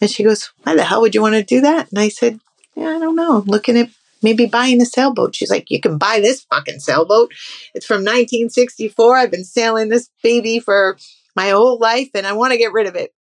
And 0.00 0.10
she 0.10 0.24
goes, 0.24 0.50
Why 0.62 0.74
the 0.74 0.84
hell 0.84 1.02
would 1.02 1.14
you 1.14 1.22
want 1.22 1.34
to 1.34 1.44
do 1.44 1.60
that? 1.60 1.90
And 1.90 1.98
I 1.98 2.08
said, 2.08 2.40
Yeah, 2.74 2.96
I 2.96 2.98
don't 2.98 3.16
know. 3.16 3.38
I'm 3.38 3.44
looking 3.44 3.76
at 3.76 3.90
maybe 4.22 4.46
buying 4.46 4.80
a 4.80 4.86
sailboat. 4.86 5.36
She's 5.36 5.50
like, 5.50 5.70
You 5.70 5.80
can 5.80 5.98
buy 5.98 6.18
this 6.20 6.42
fucking 6.50 6.80
sailboat. 6.80 7.32
It's 7.74 7.86
from 7.86 8.00
1964. 8.00 9.16
I've 9.16 9.30
been 9.30 9.44
sailing 9.44 9.90
this 9.90 10.10
baby 10.22 10.58
for 10.58 10.96
my 11.36 11.50
whole 11.50 11.78
life 11.78 12.10
and 12.14 12.26
I 12.26 12.32
want 12.32 12.52
to 12.52 12.58
get 12.58 12.72
rid 12.72 12.86
of 12.86 12.96
it. 12.96 13.14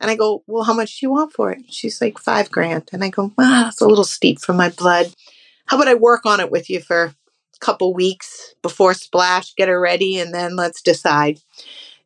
And 0.00 0.10
I 0.10 0.14
go, 0.14 0.44
Well, 0.46 0.64
how 0.64 0.74
much 0.74 1.00
do 1.00 1.06
you 1.06 1.10
want 1.10 1.32
for 1.32 1.50
it? 1.50 1.62
She's 1.70 2.00
like, 2.00 2.18
Five 2.18 2.50
grand. 2.50 2.90
And 2.92 3.02
I 3.02 3.08
go, 3.08 3.32
Ah, 3.38 3.68
it's 3.68 3.80
a 3.80 3.86
little 3.86 4.04
steep 4.04 4.40
for 4.40 4.52
my 4.52 4.68
blood. 4.68 5.12
How 5.66 5.76
about 5.76 5.88
I 5.88 5.94
work 5.94 6.24
on 6.24 6.40
it 6.40 6.50
with 6.50 6.70
you 6.70 6.80
for 6.80 7.14
couple 7.60 7.94
weeks 7.94 8.54
before 8.62 8.94
splash, 8.94 9.54
get 9.54 9.68
her 9.68 9.80
ready, 9.80 10.18
and 10.18 10.34
then 10.34 10.56
let's 10.56 10.82
decide. 10.82 11.40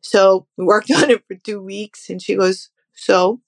So 0.01 0.47
we 0.57 0.65
worked 0.65 0.91
on 0.95 1.09
it 1.09 1.23
for 1.27 1.35
two 1.35 1.61
weeks, 1.61 2.09
and 2.09 2.21
she 2.21 2.35
goes, 2.35 2.69
So 2.93 3.41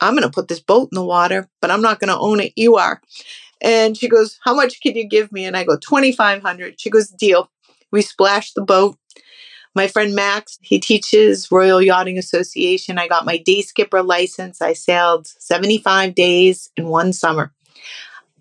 I'm 0.00 0.14
going 0.14 0.22
to 0.22 0.30
put 0.30 0.48
this 0.48 0.60
boat 0.60 0.88
in 0.92 0.96
the 0.96 1.04
water, 1.04 1.48
but 1.60 1.70
I'm 1.70 1.82
not 1.82 2.00
going 2.00 2.08
to 2.08 2.18
own 2.18 2.40
it. 2.40 2.52
You 2.56 2.76
are. 2.76 3.00
And 3.60 3.96
she 3.96 4.08
goes, 4.08 4.38
How 4.44 4.54
much 4.54 4.80
can 4.80 4.96
you 4.96 5.06
give 5.06 5.32
me? 5.32 5.44
And 5.44 5.56
I 5.56 5.64
go, 5.64 5.76
2500 5.76 6.80
She 6.80 6.90
goes, 6.90 7.08
Deal. 7.08 7.50
We 7.90 8.02
splashed 8.02 8.54
the 8.54 8.62
boat. 8.62 8.98
My 9.74 9.86
friend 9.86 10.14
Max, 10.14 10.58
he 10.60 10.80
teaches 10.80 11.50
Royal 11.52 11.80
Yachting 11.80 12.18
Association. 12.18 12.98
I 12.98 13.06
got 13.06 13.24
my 13.24 13.36
day 13.36 13.62
skipper 13.62 14.02
license. 14.02 14.60
I 14.60 14.72
sailed 14.72 15.26
75 15.26 16.14
days 16.14 16.70
in 16.76 16.88
one 16.88 17.12
summer. 17.12 17.52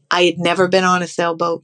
I 0.10 0.24
had 0.24 0.40
never 0.40 0.68
been 0.68 0.84
on 0.84 1.04
a 1.04 1.08
sailboat. 1.08 1.64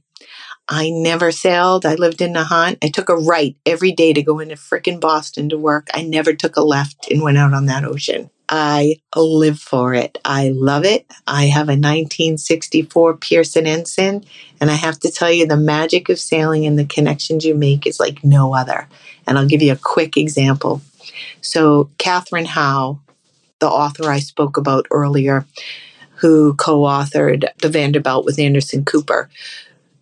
I 0.68 0.90
never 0.90 1.30
sailed. 1.30 1.84
I 1.84 1.94
lived 1.94 2.22
in 2.22 2.32
Nahant. 2.32 2.78
I 2.82 2.88
took 2.88 3.08
a 3.08 3.16
right 3.16 3.56
every 3.66 3.92
day 3.92 4.12
to 4.12 4.22
go 4.22 4.38
into 4.38 4.54
frickin' 4.54 5.00
Boston 5.00 5.48
to 5.50 5.58
work. 5.58 5.88
I 5.92 6.02
never 6.02 6.32
took 6.32 6.56
a 6.56 6.62
left 6.62 7.10
and 7.10 7.22
went 7.22 7.38
out 7.38 7.52
on 7.52 7.66
that 7.66 7.84
ocean. 7.84 8.30
I 8.48 8.96
live 9.16 9.58
for 9.58 9.94
it. 9.94 10.18
I 10.24 10.50
love 10.50 10.84
it. 10.84 11.06
I 11.26 11.46
have 11.46 11.68
a 11.68 11.76
1964 11.76 13.16
Pearson 13.16 13.66
Ensign, 13.66 14.24
and 14.60 14.70
I 14.70 14.74
have 14.74 14.98
to 15.00 15.10
tell 15.10 15.30
you, 15.30 15.46
the 15.46 15.56
magic 15.56 16.08
of 16.08 16.18
sailing 16.18 16.66
and 16.66 16.78
the 16.78 16.84
connections 16.84 17.44
you 17.44 17.54
make 17.54 17.86
is 17.86 18.00
like 18.00 18.22
no 18.22 18.54
other. 18.54 18.88
And 19.26 19.38
I'll 19.38 19.46
give 19.46 19.62
you 19.62 19.72
a 19.72 19.76
quick 19.76 20.16
example. 20.16 20.82
So, 21.40 21.90
Katherine 21.98 22.44
Howe, 22.44 23.00
the 23.60 23.68
author 23.68 24.10
I 24.10 24.18
spoke 24.18 24.56
about 24.56 24.86
earlier, 24.90 25.46
who 26.16 26.54
co 26.54 26.82
authored 26.82 27.46
The 27.60 27.68
Vanderbilt 27.68 28.24
with 28.24 28.38
Anderson 28.38 28.84
Cooper, 28.84 29.30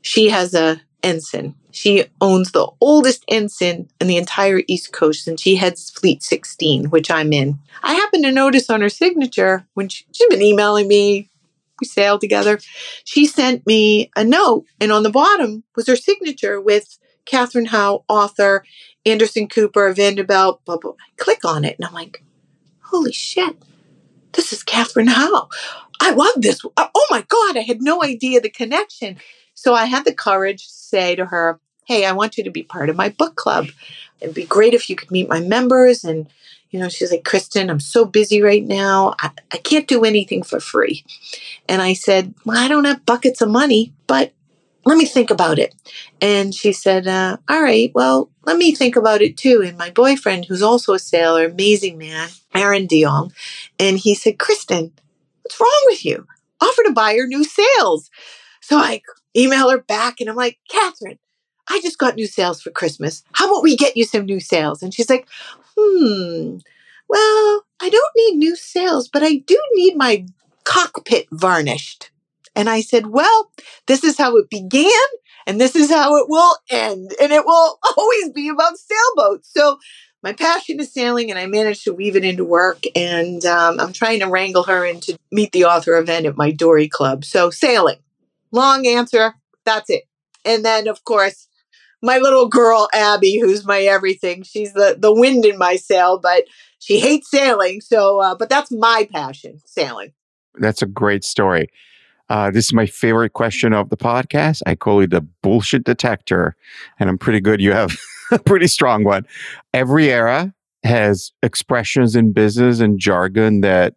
she 0.02 0.28
has 0.28 0.54
a 0.54 0.80
ensign. 1.02 1.54
She 1.70 2.04
owns 2.20 2.52
the 2.52 2.68
oldest 2.80 3.24
ensign 3.28 3.88
in 4.00 4.06
the 4.06 4.18
entire 4.18 4.62
East 4.68 4.92
Coast, 4.92 5.26
and 5.26 5.40
she 5.40 5.56
heads 5.56 5.90
Fleet 5.90 6.22
16, 6.22 6.90
which 6.90 7.10
I'm 7.10 7.32
in. 7.32 7.58
I 7.82 7.94
happen 7.94 8.22
to 8.22 8.30
notice 8.30 8.68
on 8.68 8.82
her 8.82 8.88
signature 8.88 9.66
when 9.74 9.88
she, 9.88 10.04
she's 10.12 10.28
been 10.28 10.42
emailing 10.42 10.86
me, 10.86 11.30
we 11.80 11.86
sailed 11.86 12.20
together. 12.20 12.58
She 13.04 13.26
sent 13.26 13.66
me 13.66 14.10
a 14.14 14.22
note, 14.22 14.66
and 14.80 14.92
on 14.92 15.02
the 15.02 15.10
bottom 15.10 15.64
was 15.74 15.86
her 15.86 15.96
signature 15.96 16.60
with 16.60 16.98
Katherine 17.24 17.66
Howe, 17.66 18.04
author, 18.08 18.64
Anderson 19.06 19.48
Cooper, 19.48 19.92
Vanderbilt, 19.92 20.64
blah, 20.64 20.76
blah. 20.76 20.92
I 20.92 21.10
click 21.16 21.44
on 21.44 21.64
it, 21.64 21.76
and 21.78 21.86
I'm 21.86 21.94
like, 21.94 22.22
holy 22.82 23.12
shit, 23.12 23.56
this 24.32 24.52
is 24.52 24.62
Katherine 24.62 25.08
Howe. 25.08 25.48
I 26.00 26.10
love 26.10 26.34
this. 26.36 26.60
Oh 26.76 27.06
my 27.10 27.24
God, 27.28 27.56
I 27.56 27.60
had 27.60 27.80
no 27.80 28.02
idea 28.02 28.40
the 28.40 28.50
connection. 28.50 29.18
So 29.62 29.74
I 29.74 29.84
had 29.84 30.04
the 30.04 30.12
courage 30.12 30.66
to 30.66 30.72
say 30.72 31.14
to 31.14 31.24
her, 31.24 31.60
Hey, 31.84 32.04
I 32.04 32.10
want 32.12 32.36
you 32.36 32.42
to 32.42 32.50
be 32.50 32.64
part 32.64 32.90
of 32.90 32.96
my 32.96 33.10
book 33.10 33.36
club. 33.36 33.68
It'd 34.20 34.34
be 34.34 34.44
great 34.44 34.74
if 34.74 34.90
you 34.90 34.96
could 34.96 35.12
meet 35.12 35.28
my 35.28 35.38
members. 35.38 36.02
And, 36.02 36.26
you 36.72 36.80
know, 36.80 36.88
she's 36.88 37.12
like, 37.12 37.22
Kristen, 37.24 37.70
I'm 37.70 37.78
so 37.78 38.04
busy 38.04 38.42
right 38.42 38.64
now. 38.64 39.14
I, 39.20 39.30
I 39.52 39.58
can't 39.58 39.86
do 39.86 40.04
anything 40.04 40.42
for 40.42 40.58
free. 40.58 41.04
And 41.68 41.80
I 41.80 41.92
said, 41.92 42.34
Well, 42.44 42.58
I 42.58 42.66
don't 42.66 42.86
have 42.86 43.06
buckets 43.06 43.40
of 43.40 43.50
money, 43.50 43.92
but 44.08 44.32
let 44.84 44.98
me 44.98 45.04
think 45.04 45.30
about 45.30 45.60
it. 45.60 45.76
And 46.20 46.52
she 46.52 46.72
said, 46.72 47.06
uh, 47.06 47.36
All 47.48 47.62
right, 47.62 47.92
well, 47.94 48.30
let 48.44 48.56
me 48.56 48.74
think 48.74 48.96
about 48.96 49.22
it 49.22 49.36
too. 49.36 49.62
And 49.64 49.78
my 49.78 49.90
boyfriend, 49.90 50.46
who's 50.46 50.62
also 50.62 50.92
a 50.92 50.98
sailor, 50.98 51.44
amazing 51.44 51.98
man, 51.98 52.30
Aaron 52.52 52.88
DeYoung, 52.88 53.32
and 53.78 53.96
he 53.96 54.16
said, 54.16 54.40
Kristen, 54.40 54.90
what's 55.42 55.60
wrong 55.60 55.82
with 55.86 56.04
you? 56.04 56.26
Offer 56.60 56.82
to 56.82 56.92
buy 56.92 57.14
her 57.14 57.28
new 57.28 57.44
sails. 57.44 58.10
So 58.60 58.76
I 58.76 59.02
email 59.36 59.70
her 59.70 59.78
back 59.78 60.20
and 60.20 60.28
I'm 60.28 60.36
like, 60.36 60.58
Katherine, 60.70 61.18
I 61.68 61.80
just 61.80 61.98
got 61.98 62.16
new 62.16 62.26
sails 62.26 62.60
for 62.60 62.70
Christmas. 62.70 63.22
How 63.32 63.50
about 63.50 63.62
we 63.62 63.76
get 63.76 63.96
you 63.96 64.04
some 64.04 64.26
new 64.26 64.40
sails? 64.40 64.82
And 64.82 64.92
she's 64.92 65.08
like, 65.08 65.26
hmm, 65.76 66.58
well, 67.08 67.64
I 67.80 67.88
don't 67.88 68.12
need 68.16 68.36
new 68.36 68.56
sails, 68.56 69.08
but 69.08 69.22
I 69.22 69.36
do 69.36 69.60
need 69.74 69.96
my 69.96 70.26
cockpit 70.64 71.26
varnished. 71.30 72.10
And 72.54 72.68
I 72.68 72.80
said, 72.80 73.06
Well, 73.06 73.50
this 73.86 74.04
is 74.04 74.18
how 74.18 74.36
it 74.36 74.50
began 74.50 74.90
and 75.46 75.60
this 75.60 75.74
is 75.74 75.90
how 75.90 76.16
it 76.16 76.28
will 76.28 76.56
end. 76.70 77.12
And 77.20 77.32
it 77.32 77.44
will 77.44 77.78
always 77.96 78.30
be 78.30 78.48
about 78.48 78.78
sailboats. 78.78 79.52
So 79.52 79.78
my 80.22 80.32
passion 80.32 80.78
is 80.78 80.92
sailing 80.92 81.30
and 81.30 81.38
I 81.38 81.46
managed 81.46 81.84
to 81.84 81.94
weave 81.94 82.16
it 82.16 82.24
into 82.24 82.44
work. 82.44 82.84
And 82.94 83.44
um, 83.44 83.80
I'm 83.80 83.92
trying 83.92 84.20
to 84.20 84.26
wrangle 84.26 84.64
her 84.64 84.84
into 84.84 85.18
meet 85.30 85.52
the 85.52 85.64
author 85.64 85.96
event 85.96 86.26
at 86.26 86.36
my 86.36 86.50
Dory 86.50 86.88
Club. 86.88 87.24
So 87.24 87.50
sailing, 87.50 87.98
long 88.52 88.86
answer. 88.86 89.34
That's 89.64 89.90
it. 89.90 90.04
And 90.44 90.64
then, 90.64 90.88
of 90.88 91.04
course, 91.04 91.48
my 92.02 92.18
little 92.18 92.48
girl 92.48 92.88
Abby, 92.92 93.38
who's 93.38 93.64
my 93.64 93.80
everything. 93.82 94.42
She's 94.42 94.72
the 94.72 94.96
the 94.98 95.14
wind 95.14 95.44
in 95.44 95.56
my 95.58 95.76
sail, 95.76 96.18
but 96.18 96.44
she 96.78 96.98
hates 96.98 97.30
sailing. 97.30 97.80
So, 97.80 98.20
uh, 98.20 98.34
but 98.34 98.48
that's 98.48 98.72
my 98.72 99.08
passion, 99.12 99.60
sailing. 99.64 100.12
That's 100.56 100.82
a 100.82 100.86
great 100.86 101.24
story. 101.24 101.68
Uh, 102.28 102.50
this 102.50 102.66
is 102.66 102.72
my 102.72 102.86
favorite 102.86 103.34
question 103.34 103.72
of 103.72 103.90
the 103.90 103.96
podcast. 103.96 104.62
I 104.66 104.74
call 104.74 105.00
it 105.00 105.10
the 105.10 105.20
bullshit 105.20 105.84
detector, 105.84 106.56
and 106.98 107.08
I'm 107.08 107.18
pretty 107.18 107.40
good. 107.40 107.60
You 107.60 107.72
have 107.72 107.96
a 108.32 108.38
pretty 108.38 108.66
strong 108.66 109.04
one. 109.04 109.26
Every 109.72 110.10
era 110.10 110.52
has 110.84 111.32
expressions 111.42 112.16
in 112.16 112.32
business 112.32 112.80
and 112.80 112.98
jargon 112.98 113.60
that 113.60 113.94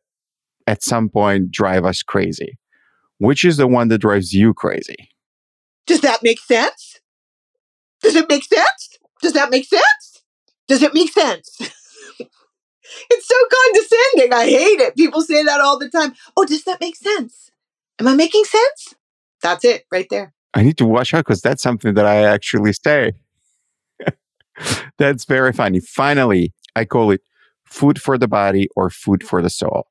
at 0.68 0.84
some 0.84 1.10
point 1.10 1.51
drive 1.51 1.86
us 1.86 2.03
crazy. 2.03 2.58
Which 3.18 3.45
is 3.45 3.57
the 3.57 3.68
one 3.68 3.88
that 3.89 3.99
drives 3.99 4.34
you 4.34 4.53
crazy? 4.53 5.09
Does 5.88 6.01
that 6.01 6.24
make 6.24 6.39
sense? 6.39 6.99
Does 8.01 8.16
it 8.16 8.30
make 8.30 8.43
sense? 8.43 8.97
Does 9.22 9.34
that 9.34 9.49
make 9.49 9.66
sense? 9.66 10.24
Does 10.68 10.82
it 10.82 10.93
make 10.93 11.11
sense? 11.11 11.55
it's 11.59 13.28
so 13.28 13.36
condescending. 13.55 14.34
I 14.34 14.45
hate 14.45 14.80
it. 14.80 14.95
People 14.95 15.22
say 15.22 15.43
that 15.43 15.61
all 15.61 15.80
the 15.80 15.89
time. 15.89 16.13
Oh, 16.36 16.45
does 16.45 16.63
that 16.63 16.82
make 16.82 16.95
sense? 16.95 17.51
Am 17.99 18.07
I 18.07 18.16
making 18.16 18.43
sense? 18.43 18.95
That's 19.41 19.63
it 19.63 19.86
right 19.91 20.07
there. 20.09 20.34
I 20.53 20.63
need 20.63 20.78
to 20.78 20.86
watch 20.86 21.13
out 21.13 21.26
because 21.26 21.41
that's 21.41 21.61
something 21.61 21.93
that 21.95 22.05
I 22.05 22.24
actually 22.24 22.74
say. 22.74 23.13
that's 24.97 25.26
very 25.26 25.53
funny. 25.53 25.80
Finally, 25.80 26.53
I 26.76 26.86
call 26.86 27.11
it 27.11 27.22
food 27.66 28.01
for 28.01 28.18
the 28.18 28.28
body 28.28 28.70
or 28.76 28.89
food 28.89 29.24
for 29.24 29.41
the 29.41 29.49
soul. 29.49 29.88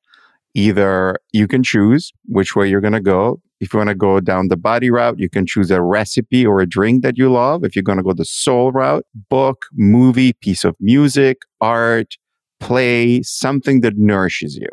Either 0.55 1.17
you 1.33 1.47
can 1.47 1.61
choose 1.61 2.11
which 2.25 2.55
way 2.55 2.67
you're 2.67 2.81
going 2.81 2.93
to 2.93 3.01
go. 3.01 3.41
If 3.59 3.73
you 3.73 3.77
want 3.77 3.89
to 3.89 3.95
go 3.95 4.19
down 4.19 4.47
the 4.47 4.57
body 4.57 4.89
route, 4.89 5.19
you 5.19 5.29
can 5.29 5.45
choose 5.45 5.69
a 5.69 5.81
recipe 5.81 6.45
or 6.45 6.61
a 6.61 6.65
drink 6.65 7.03
that 7.03 7.17
you 7.17 7.31
love. 7.31 7.63
If 7.63 7.75
you're 7.75 7.83
going 7.83 7.97
to 7.97 8.03
go 8.03 8.13
the 8.13 8.25
soul 8.25 8.71
route, 8.71 9.05
book, 9.29 9.65
movie, 9.73 10.33
piece 10.33 10.63
of 10.63 10.75
music, 10.79 11.39
art, 11.61 12.15
play, 12.59 13.21
something 13.21 13.81
that 13.81 13.97
nourishes 13.97 14.55
you. 14.55 14.69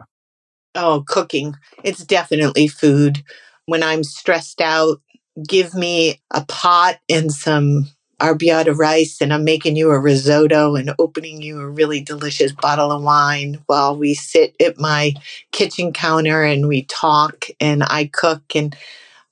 Oh, 0.74 1.04
cooking. 1.06 1.54
It's 1.84 2.04
definitely 2.04 2.68
food. 2.68 3.22
When 3.66 3.82
I'm 3.82 4.04
stressed 4.04 4.60
out, 4.60 5.00
give 5.46 5.74
me 5.74 6.20
a 6.30 6.44
pot 6.44 6.98
and 7.08 7.32
some 7.32 7.88
arborio 8.22 8.76
rice, 8.78 9.20
and 9.20 9.32
I'm 9.32 9.44
making 9.44 9.76
you 9.76 9.90
a 9.90 9.98
risotto 9.98 10.76
and 10.76 10.94
opening 10.98 11.42
you 11.42 11.60
a 11.60 11.68
really 11.68 12.00
delicious 12.00 12.52
bottle 12.52 12.92
of 12.92 13.02
wine 13.02 13.62
while 13.66 13.96
we 13.96 14.14
sit 14.14 14.54
at 14.60 14.78
my 14.78 15.14
kitchen 15.50 15.92
counter 15.92 16.44
and 16.44 16.68
we 16.68 16.84
talk 16.84 17.46
and 17.60 17.82
I 17.82 18.08
cook. 18.12 18.42
And 18.54 18.76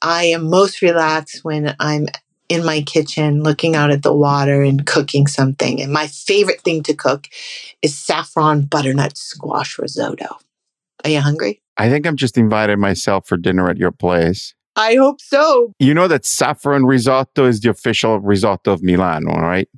I 0.03 0.24
am 0.24 0.51
most 0.51 0.82
relaxed 0.82 1.45
when 1.45 1.74
I'm 1.78 2.07
in 2.49 2.64
my 2.64 2.82
kitchen 2.82 3.43
looking 3.43 3.76
out 3.76 3.93
at 3.93 4.03
the 4.03 4.12
water 4.12 4.62
and 4.62 4.84
cooking 4.84 5.28
something. 5.28 5.80
And 5.80 5.93
my 5.93 6.09
favorite 6.09 6.62
thing 6.62 6.82
to 6.82 6.95
cook 6.95 7.28
is 7.80 7.97
saffron 7.97 8.62
butternut 8.62 9.16
squash 9.16 9.78
risotto. 9.78 10.36
Are 11.05 11.11
you 11.11 11.20
hungry? 11.20 11.62
I 11.76 11.88
think 11.88 12.07
I'm 12.07 12.16
just 12.16 12.36
invited 12.36 12.78
myself 12.78 13.26
for 13.26 13.36
dinner 13.36 13.70
at 13.70 13.78
your 13.78 13.93
place. 13.93 14.55
I 14.76 14.94
hope 14.94 15.20
so. 15.20 15.72
You 15.78 15.94
know 15.94 16.08
that 16.08 16.24
saffron 16.24 16.84
risotto 16.84 17.46
is 17.46 17.60
the 17.60 17.70
official 17.70 18.20
risotto 18.20 18.72
of 18.72 18.82
Milano, 18.82 19.32
right? 19.32 19.68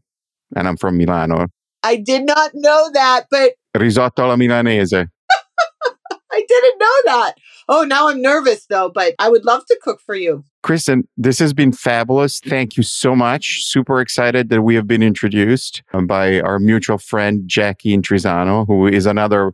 And 0.55 0.69
I'm 0.69 0.77
from 0.77 0.97
Milano. 0.97 1.47
I 1.83 1.97
did 1.97 2.25
not 2.25 2.51
know 2.55 2.91
that, 2.93 3.27
but 3.31 3.53
risotto 3.77 4.23
alla 4.23 4.37
milanese. 4.37 4.93
I 6.35 6.45
didn't 6.49 6.79
know 6.79 7.03
that. 7.07 7.35
Oh, 7.69 7.85
now 7.85 8.09
I'm 8.09 8.21
nervous 8.21 8.67
though, 8.67 8.91
but 8.93 9.15
I 9.19 9.29
would 9.29 9.45
love 9.45 9.65
to 9.67 9.79
cook 9.83 10.01
for 10.01 10.15
you. 10.15 10.45
Kristen, 10.63 11.09
this 11.17 11.39
has 11.39 11.53
been 11.53 11.73
fabulous. 11.73 12.41
Thank 12.41 12.77
you 12.77 12.83
so 12.83 13.17
much. 13.17 13.65
Super 13.65 14.01
excited 14.01 14.49
that 14.51 14.63
we 14.63 14.75
have 14.75 14.87
been 14.87 15.03
introduced 15.03 15.83
um, 15.93 16.07
by 16.07 16.41
our 16.41 16.59
mutual 16.59 16.99
friend, 16.99 17.43
Jackie 17.47 17.97
Intrisano, 17.97 18.67
who 18.67 18.87
is 18.87 19.07
another 19.07 19.53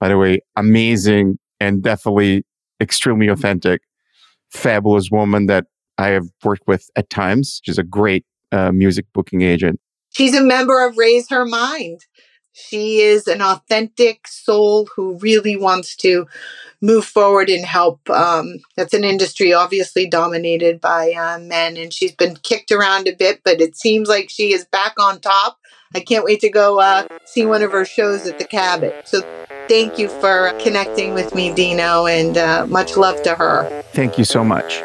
by 0.00 0.08
the 0.08 0.18
way, 0.18 0.40
amazing 0.56 1.38
and 1.60 1.82
definitely 1.82 2.44
extremely 2.80 3.28
authentic, 3.28 3.82
fabulous 4.50 5.10
woman 5.10 5.46
that 5.46 5.66
I 5.98 6.08
have 6.08 6.26
worked 6.44 6.66
with 6.66 6.88
at 6.96 7.10
times. 7.10 7.60
She's 7.64 7.78
a 7.78 7.82
great 7.82 8.24
uh, 8.52 8.72
music 8.72 9.06
booking 9.14 9.42
agent. 9.42 9.80
She's 10.10 10.34
a 10.34 10.42
member 10.42 10.86
of 10.86 10.96
Razher 10.96 11.48
Mind. 11.48 12.02
She 12.52 13.00
is 13.00 13.28
an 13.28 13.42
authentic 13.42 14.26
soul 14.26 14.88
who 14.96 15.18
really 15.18 15.56
wants 15.56 15.94
to 15.96 16.26
move 16.80 17.04
forward 17.04 17.50
and 17.50 17.66
help. 17.66 18.08
Um, 18.08 18.60
that's 18.76 18.94
an 18.94 19.04
industry 19.04 19.52
obviously 19.52 20.08
dominated 20.08 20.80
by 20.80 21.12
uh, 21.12 21.38
men, 21.38 21.76
and 21.76 21.92
she's 21.92 22.12
been 22.12 22.36
kicked 22.36 22.72
around 22.72 23.08
a 23.08 23.14
bit, 23.14 23.42
but 23.44 23.60
it 23.60 23.76
seems 23.76 24.08
like 24.08 24.30
she 24.30 24.54
is 24.54 24.64
back 24.64 24.94
on 24.98 25.20
top. 25.20 25.58
I 25.96 26.00
can't 26.00 26.26
wait 26.26 26.40
to 26.40 26.50
go 26.50 26.78
uh, 26.78 27.08
see 27.24 27.46
one 27.46 27.62
of 27.62 27.72
her 27.72 27.86
shows 27.86 28.26
at 28.26 28.38
the 28.38 28.44
Cabot. 28.44 29.08
So 29.08 29.22
thank 29.66 29.98
you 29.98 30.08
for 30.08 30.52
connecting 30.60 31.14
with 31.14 31.34
me, 31.34 31.54
Dino, 31.54 32.04
and 32.04 32.36
uh, 32.36 32.66
much 32.66 32.98
love 32.98 33.22
to 33.22 33.34
her. 33.34 33.82
Thank 33.94 34.18
you 34.18 34.24
so 34.24 34.44
much. 34.44 34.82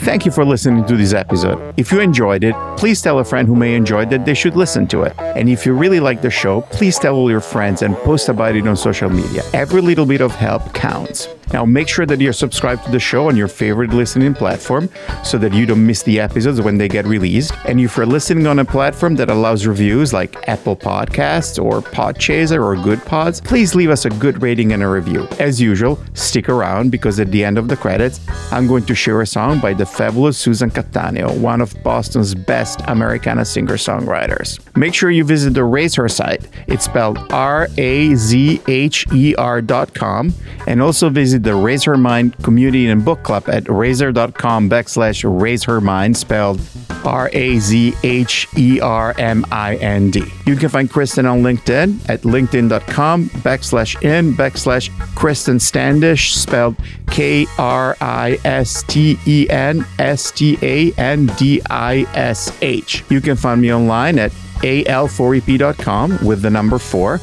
Thank 0.00 0.26
you 0.26 0.32
for 0.32 0.44
listening 0.44 0.84
to 0.86 0.96
this 0.96 1.12
episode. 1.12 1.74
If 1.76 1.92
you 1.92 2.00
enjoyed 2.00 2.42
it, 2.42 2.54
please 2.76 3.00
tell 3.00 3.20
a 3.20 3.24
friend 3.24 3.46
who 3.46 3.54
may 3.54 3.76
enjoy 3.76 4.06
that 4.06 4.24
they 4.24 4.34
should 4.34 4.56
listen 4.56 4.88
to 4.88 5.02
it. 5.02 5.14
And 5.18 5.48
if 5.48 5.64
you 5.64 5.72
really 5.72 6.00
like 6.00 6.20
the 6.22 6.30
show, 6.30 6.62
please 6.62 6.98
tell 6.98 7.14
all 7.14 7.30
your 7.30 7.40
friends 7.40 7.82
and 7.82 7.94
post 7.98 8.28
about 8.28 8.56
it 8.56 8.66
on 8.66 8.76
social 8.76 9.08
media. 9.08 9.42
Every 9.52 9.80
little 9.80 10.06
bit 10.06 10.20
of 10.20 10.32
help 10.34 10.74
counts. 10.74 11.28
Now, 11.52 11.64
make 11.64 11.88
sure 11.88 12.06
that 12.06 12.20
you're 12.20 12.32
subscribed 12.32 12.84
to 12.84 12.90
the 12.90 12.98
show 12.98 13.28
on 13.28 13.36
your 13.36 13.48
favorite 13.48 13.90
listening 13.90 14.34
platform 14.34 14.88
so 15.24 15.38
that 15.38 15.52
you 15.52 15.66
don't 15.66 15.86
miss 15.86 16.02
the 16.02 16.20
episodes 16.20 16.60
when 16.60 16.78
they 16.78 16.88
get 16.88 17.06
released. 17.06 17.52
And 17.66 17.80
if 17.80 17.96
you're 17.96 18.06
listening 18.06 18.46
on 18.46 18.58
a 18.58 18.64
platform 18.64 19.16
that 19.16 19.30
allows 19.30 19.66
reviews 19.66 20.12
like 20.12 20.48
Apple 20.48 20.76
Podcasts 20.76 21.62
or 21.62 21.80
Podchaser 21.80 22.62
or 22.62 22.76
Good 22.82 23.04
Pods, 23.04 23.40
please 23.40 23.74
leave 23.74 23.90
us 23.90 24.04
a 24.04 24.10
good 24.10 24.42
rating 24.42 24.72
and 24.72 24.82
a 24.82 24.88
review. 24.88 25.26
As 25.38 25.60
usual, 25.60 25.98
stick 26.14 26.48
around 26.48 26.90
because 26.90 27.20
at 27.20 27.30
the 27.30 27.44
end 27.44 27.58
of 27.58 27.68
the 27.68 27.76
credits, 27.76 28.20
I'm 28.50 28.66
going 28.66 28.84
to 28.86 28.94
share 28.94 29.20
a 29.20 29.26
song 29.26 29.60
by 29.60 29.72
the 29.72 29.86
fabulous 29.86 30.38
Susan 30.38 30.70
Cattaneo, 30.70 31.38
one 31.38 31.60
of 31.60 31.74
Boston's 31.82 32.34
best 32.34 32.80
Americana 32.86 33.44
singer 33.44 33.76
songwriters. 33.76 34.58
Make 34.76 34.94
sure 34.94 35.10
you 35.10 35.24
visit 35.24 35.54
the 35.54 35.66
Her 35.96 36.08
site. 36.08 36.48
It's 36.66 36.84
spelled 36.84 37.18
R 37.32 37.68
A 37.78 38.14
Z 38.14 38.60
H 38.66 39.06
E 39.12 39.34
R 39.36 39.62
dot 39.62 39.94
com 39.94 40.34
and 40.66 40.82
also 40.82 41.08
visit 41.08 41.35
visit 41.36 41.50
the 41.50 41.56
Razher 41.56 41.98
Mind 42.00 42.36
community 42.42 42.88
and 42.88 43.04
book 43.04 43.22
club 43.22 43.48
at 43.48 43.64
razher.com 43.64 44.70
backslash 44.70 45.24
raise 45.40 45.64
her 45.64 45.80
mind, 45.80 46.16
spelled 46.16 46.60
R 47.04 47.30
A 47.32 47.58
Z 47.58 47.94
H 48.02 48.48
E 48.56 48.80
R 48.80 49.14
M 49.18 49.44
I 49.52 49.76
N 49.76 50.10
D. 50.10 50.24
You 50.46 50.56
can 50.56 50.68
find 50.68 50.90
Kristen 50.90 51.26
on 51.26 51.42
LinkedIn 51.42 52.08
at 52.08 52.22
linkedin.com 52.22 53.28
backslash 53.44 54.02
in 54.02 54.32
backslash 54.34 54.90
Kristen 55.14 55.60
Standish, 55.60 56.34
spelled 56.34 56.76
K 57.10 57.46
R 57.58 57.96
I 58.00 58.38
S 58.44 58.82
T 58.84 59.18
E 59.26 59.46
N 59.50 59.86
S 59.98 60.30
T 60.30 60.58
A 60.62 60.92
N 60.92 61.26
D 61.38 61.60
I 61.70 62.06
S 62.14 62.56
H. 62.62 63.04
You 63.10 63.20
can 63.20 63.36
find 63.36 63.60
me 63.60 63.72
online 63.72 64.18
at 64.18 64.32
al4ep.com 64.62 66.24
with 66.24 66.42
the 66.42 66.50
number 66.50 66.78
four. 66.78 67.20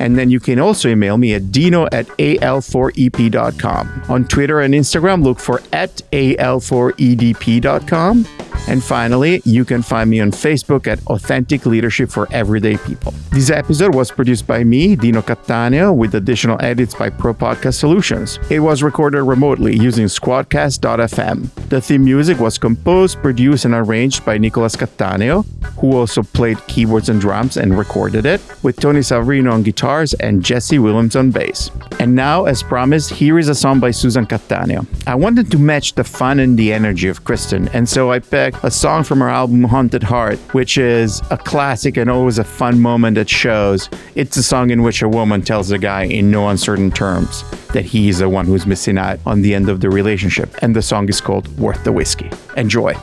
And 0.00 0.18
then 0.18 0.30
you 0.30 0.40
can 0.40 0.58
also 0.58 0.88
email 0.88 1.18
me 1.18 1.34
at 1.34 1.52
dino 1.52 1.86
at 1.92 2.08
al4ep.com. 2.18 4.02
On 4.08 4.24
Twitter 4.24 4.60
and 4.60 4.74
Instagram, 4.74 5.22
look 5.22 5.38
for 5.38 5.62
at 5.72 6.02
al4edp.com. 6.10 8.26
And 8.68 8.84
finally, 8.84 9.40
you 9.44 9.64
can 9.64 9.82
find 9.82 10.10
me 10.10 10.20
on 10.20 10.30
Facebook 10.30 10.86
at 10.86 11.04
Authentic 11.06 11.66
Leadership 11.66 12.10
for 12.10 12.28
Everyday 12.30 12.76
People. 12.76 13.12
This 13.32 13.50
episode 13.50 13.94
was 13.94 14.10
produced 14.10 14.46
by 14.46 14.64
me, 14.64 14.96
Dino 14.96 15.22
Cattaneo, 15.22 15.94
with 15.94 16.14
additional 16.14 16.58
edits 16.60 16.94
by 16.94 17.10
Pro 17.10 17.32
Podcast 17.32 17.74
Solutions. 17.74 18.38
It 18.50 18.60
was 18.60 18.82
recorded 18.82 19.22
remotely 19.22 19.76
using 19.76 20.06
Squadcast.fm. 20.06 21.68
The 21.68 21.80
theme 21.80 22.04
music 22.04 22.38
was 22.38 22.58
composed, 22.58 23.22
produced, 23.22 23.64
and 23.64 23.74
arranged 23.74 24.24
by 24.24 24.38
Nicolas 24.38 24.76
Cattaneo, 24.76 25.46
who 25.78 25.96
also 25.96 26.22
played 26.22 26.64
keyboards 26.66 27.08
and 27.08 27.20
drums 27.20 27.56
and 27.56 27.78
recorded 27.78 28.26
it, 28.26 28.40
with 28.62 28.78
Tony 28.78 29.00
Savrino 29.00 29.52
on 29.52 29.62
guitars 29.90 30.14
and 30.14 30.44
Jesse 30.44 30.78
Williams 30.78 31.16
on 31.16 31.30
bass. 31.30 31.70
And 31.98 32.14
now, 32.14 32.44
as 32.44 32.62
promised, 32.62 33.10
here 33.10 33.38
is 33.38 33.48
a 33.48 33.54
song 33.54 33.80
by 33.80 33.90
Susan 33.90 34.24
Cattaneo. 34.24 34.86
I 35.06 35.14
wanted 35.14 35.50
to 35.50 35.58
match 35.58 35.94
the 35.94 36.04
fun 36.04 36.38
and 36.38 36.56
the 36.56 36.72
energy 36.72 37.08
of 37.08 37.24
Kristen, 37.24 37.68
and 37.74 37.88
so 37.88 38.12
I 38.12 38.20
picked 38.20 38.62
a 38.62 38.70
song 38.70 39.04
from 39.04 39.20
her 39.20 39.28
album 39.28 39.64
Haunted 39.64 40.04
Heart, 40.04 40.38
which 40.54 40.78
is 40.78 41.20
a 41.30 41.36
classic 41.36 41.96
and 41.96 42.08
always 42.08 42.38
a 42.38 42.44
fun 42.44 42.80
moment 42.80 43.18
at 43.18 43.28
shows. 43.28 43.88
It's 44.14 44.36
a 44.36 44.42
song 44.42 44.70
in 44.70 44.82
which 44.82 45.02
a 45.02 45.08
woman 45.08 45.42
tells 45.42 45.70
a 45.72 45.78
guy 45.78 46.04
in 46.04 46.30
no 46.30 46.48
uncertain 46.48 46.90
terms 46.90 47.44
that 47.72 47.84
he's 47.84 48.18
the 48.18 48.28
one 48.28 48.46
who's 48.46 48.66
missing 48.66 48.96
out 48.96 49.18
on 49.26 49.42
the 49.42 49.54
end 49.54 49.68
of 49.68 49.80
the 49.80 49.90
relationship. 49.90 50.48
And 50.62 50.74
the 50.74 50.82
song 50.82 51.08
is 51.08 51.20
called 51.20 51.46
Worth 51.58 51.82
the 51.84 51.92
Whiskey. 51.92 52.30
Enjoy. 52.56 52.94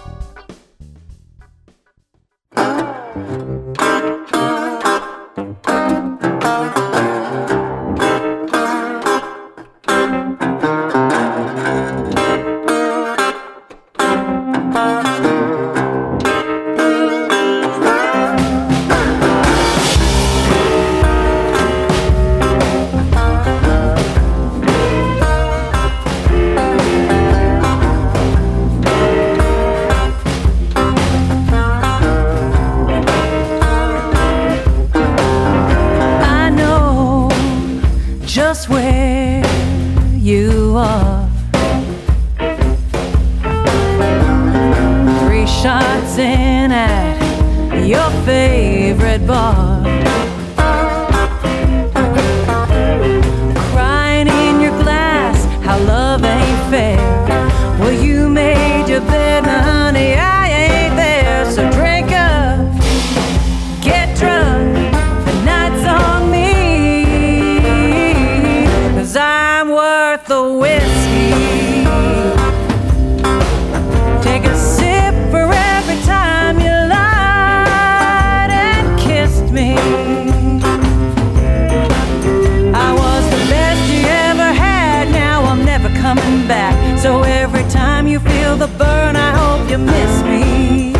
Miss 89.77 90.23
me. 90.23 90.93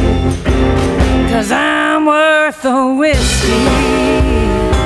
Cause 1.32 1.51
I'm 1.51 2.05
worth 2.05 2.62
the 2.62 2.95
whiskey. 2.99 4.77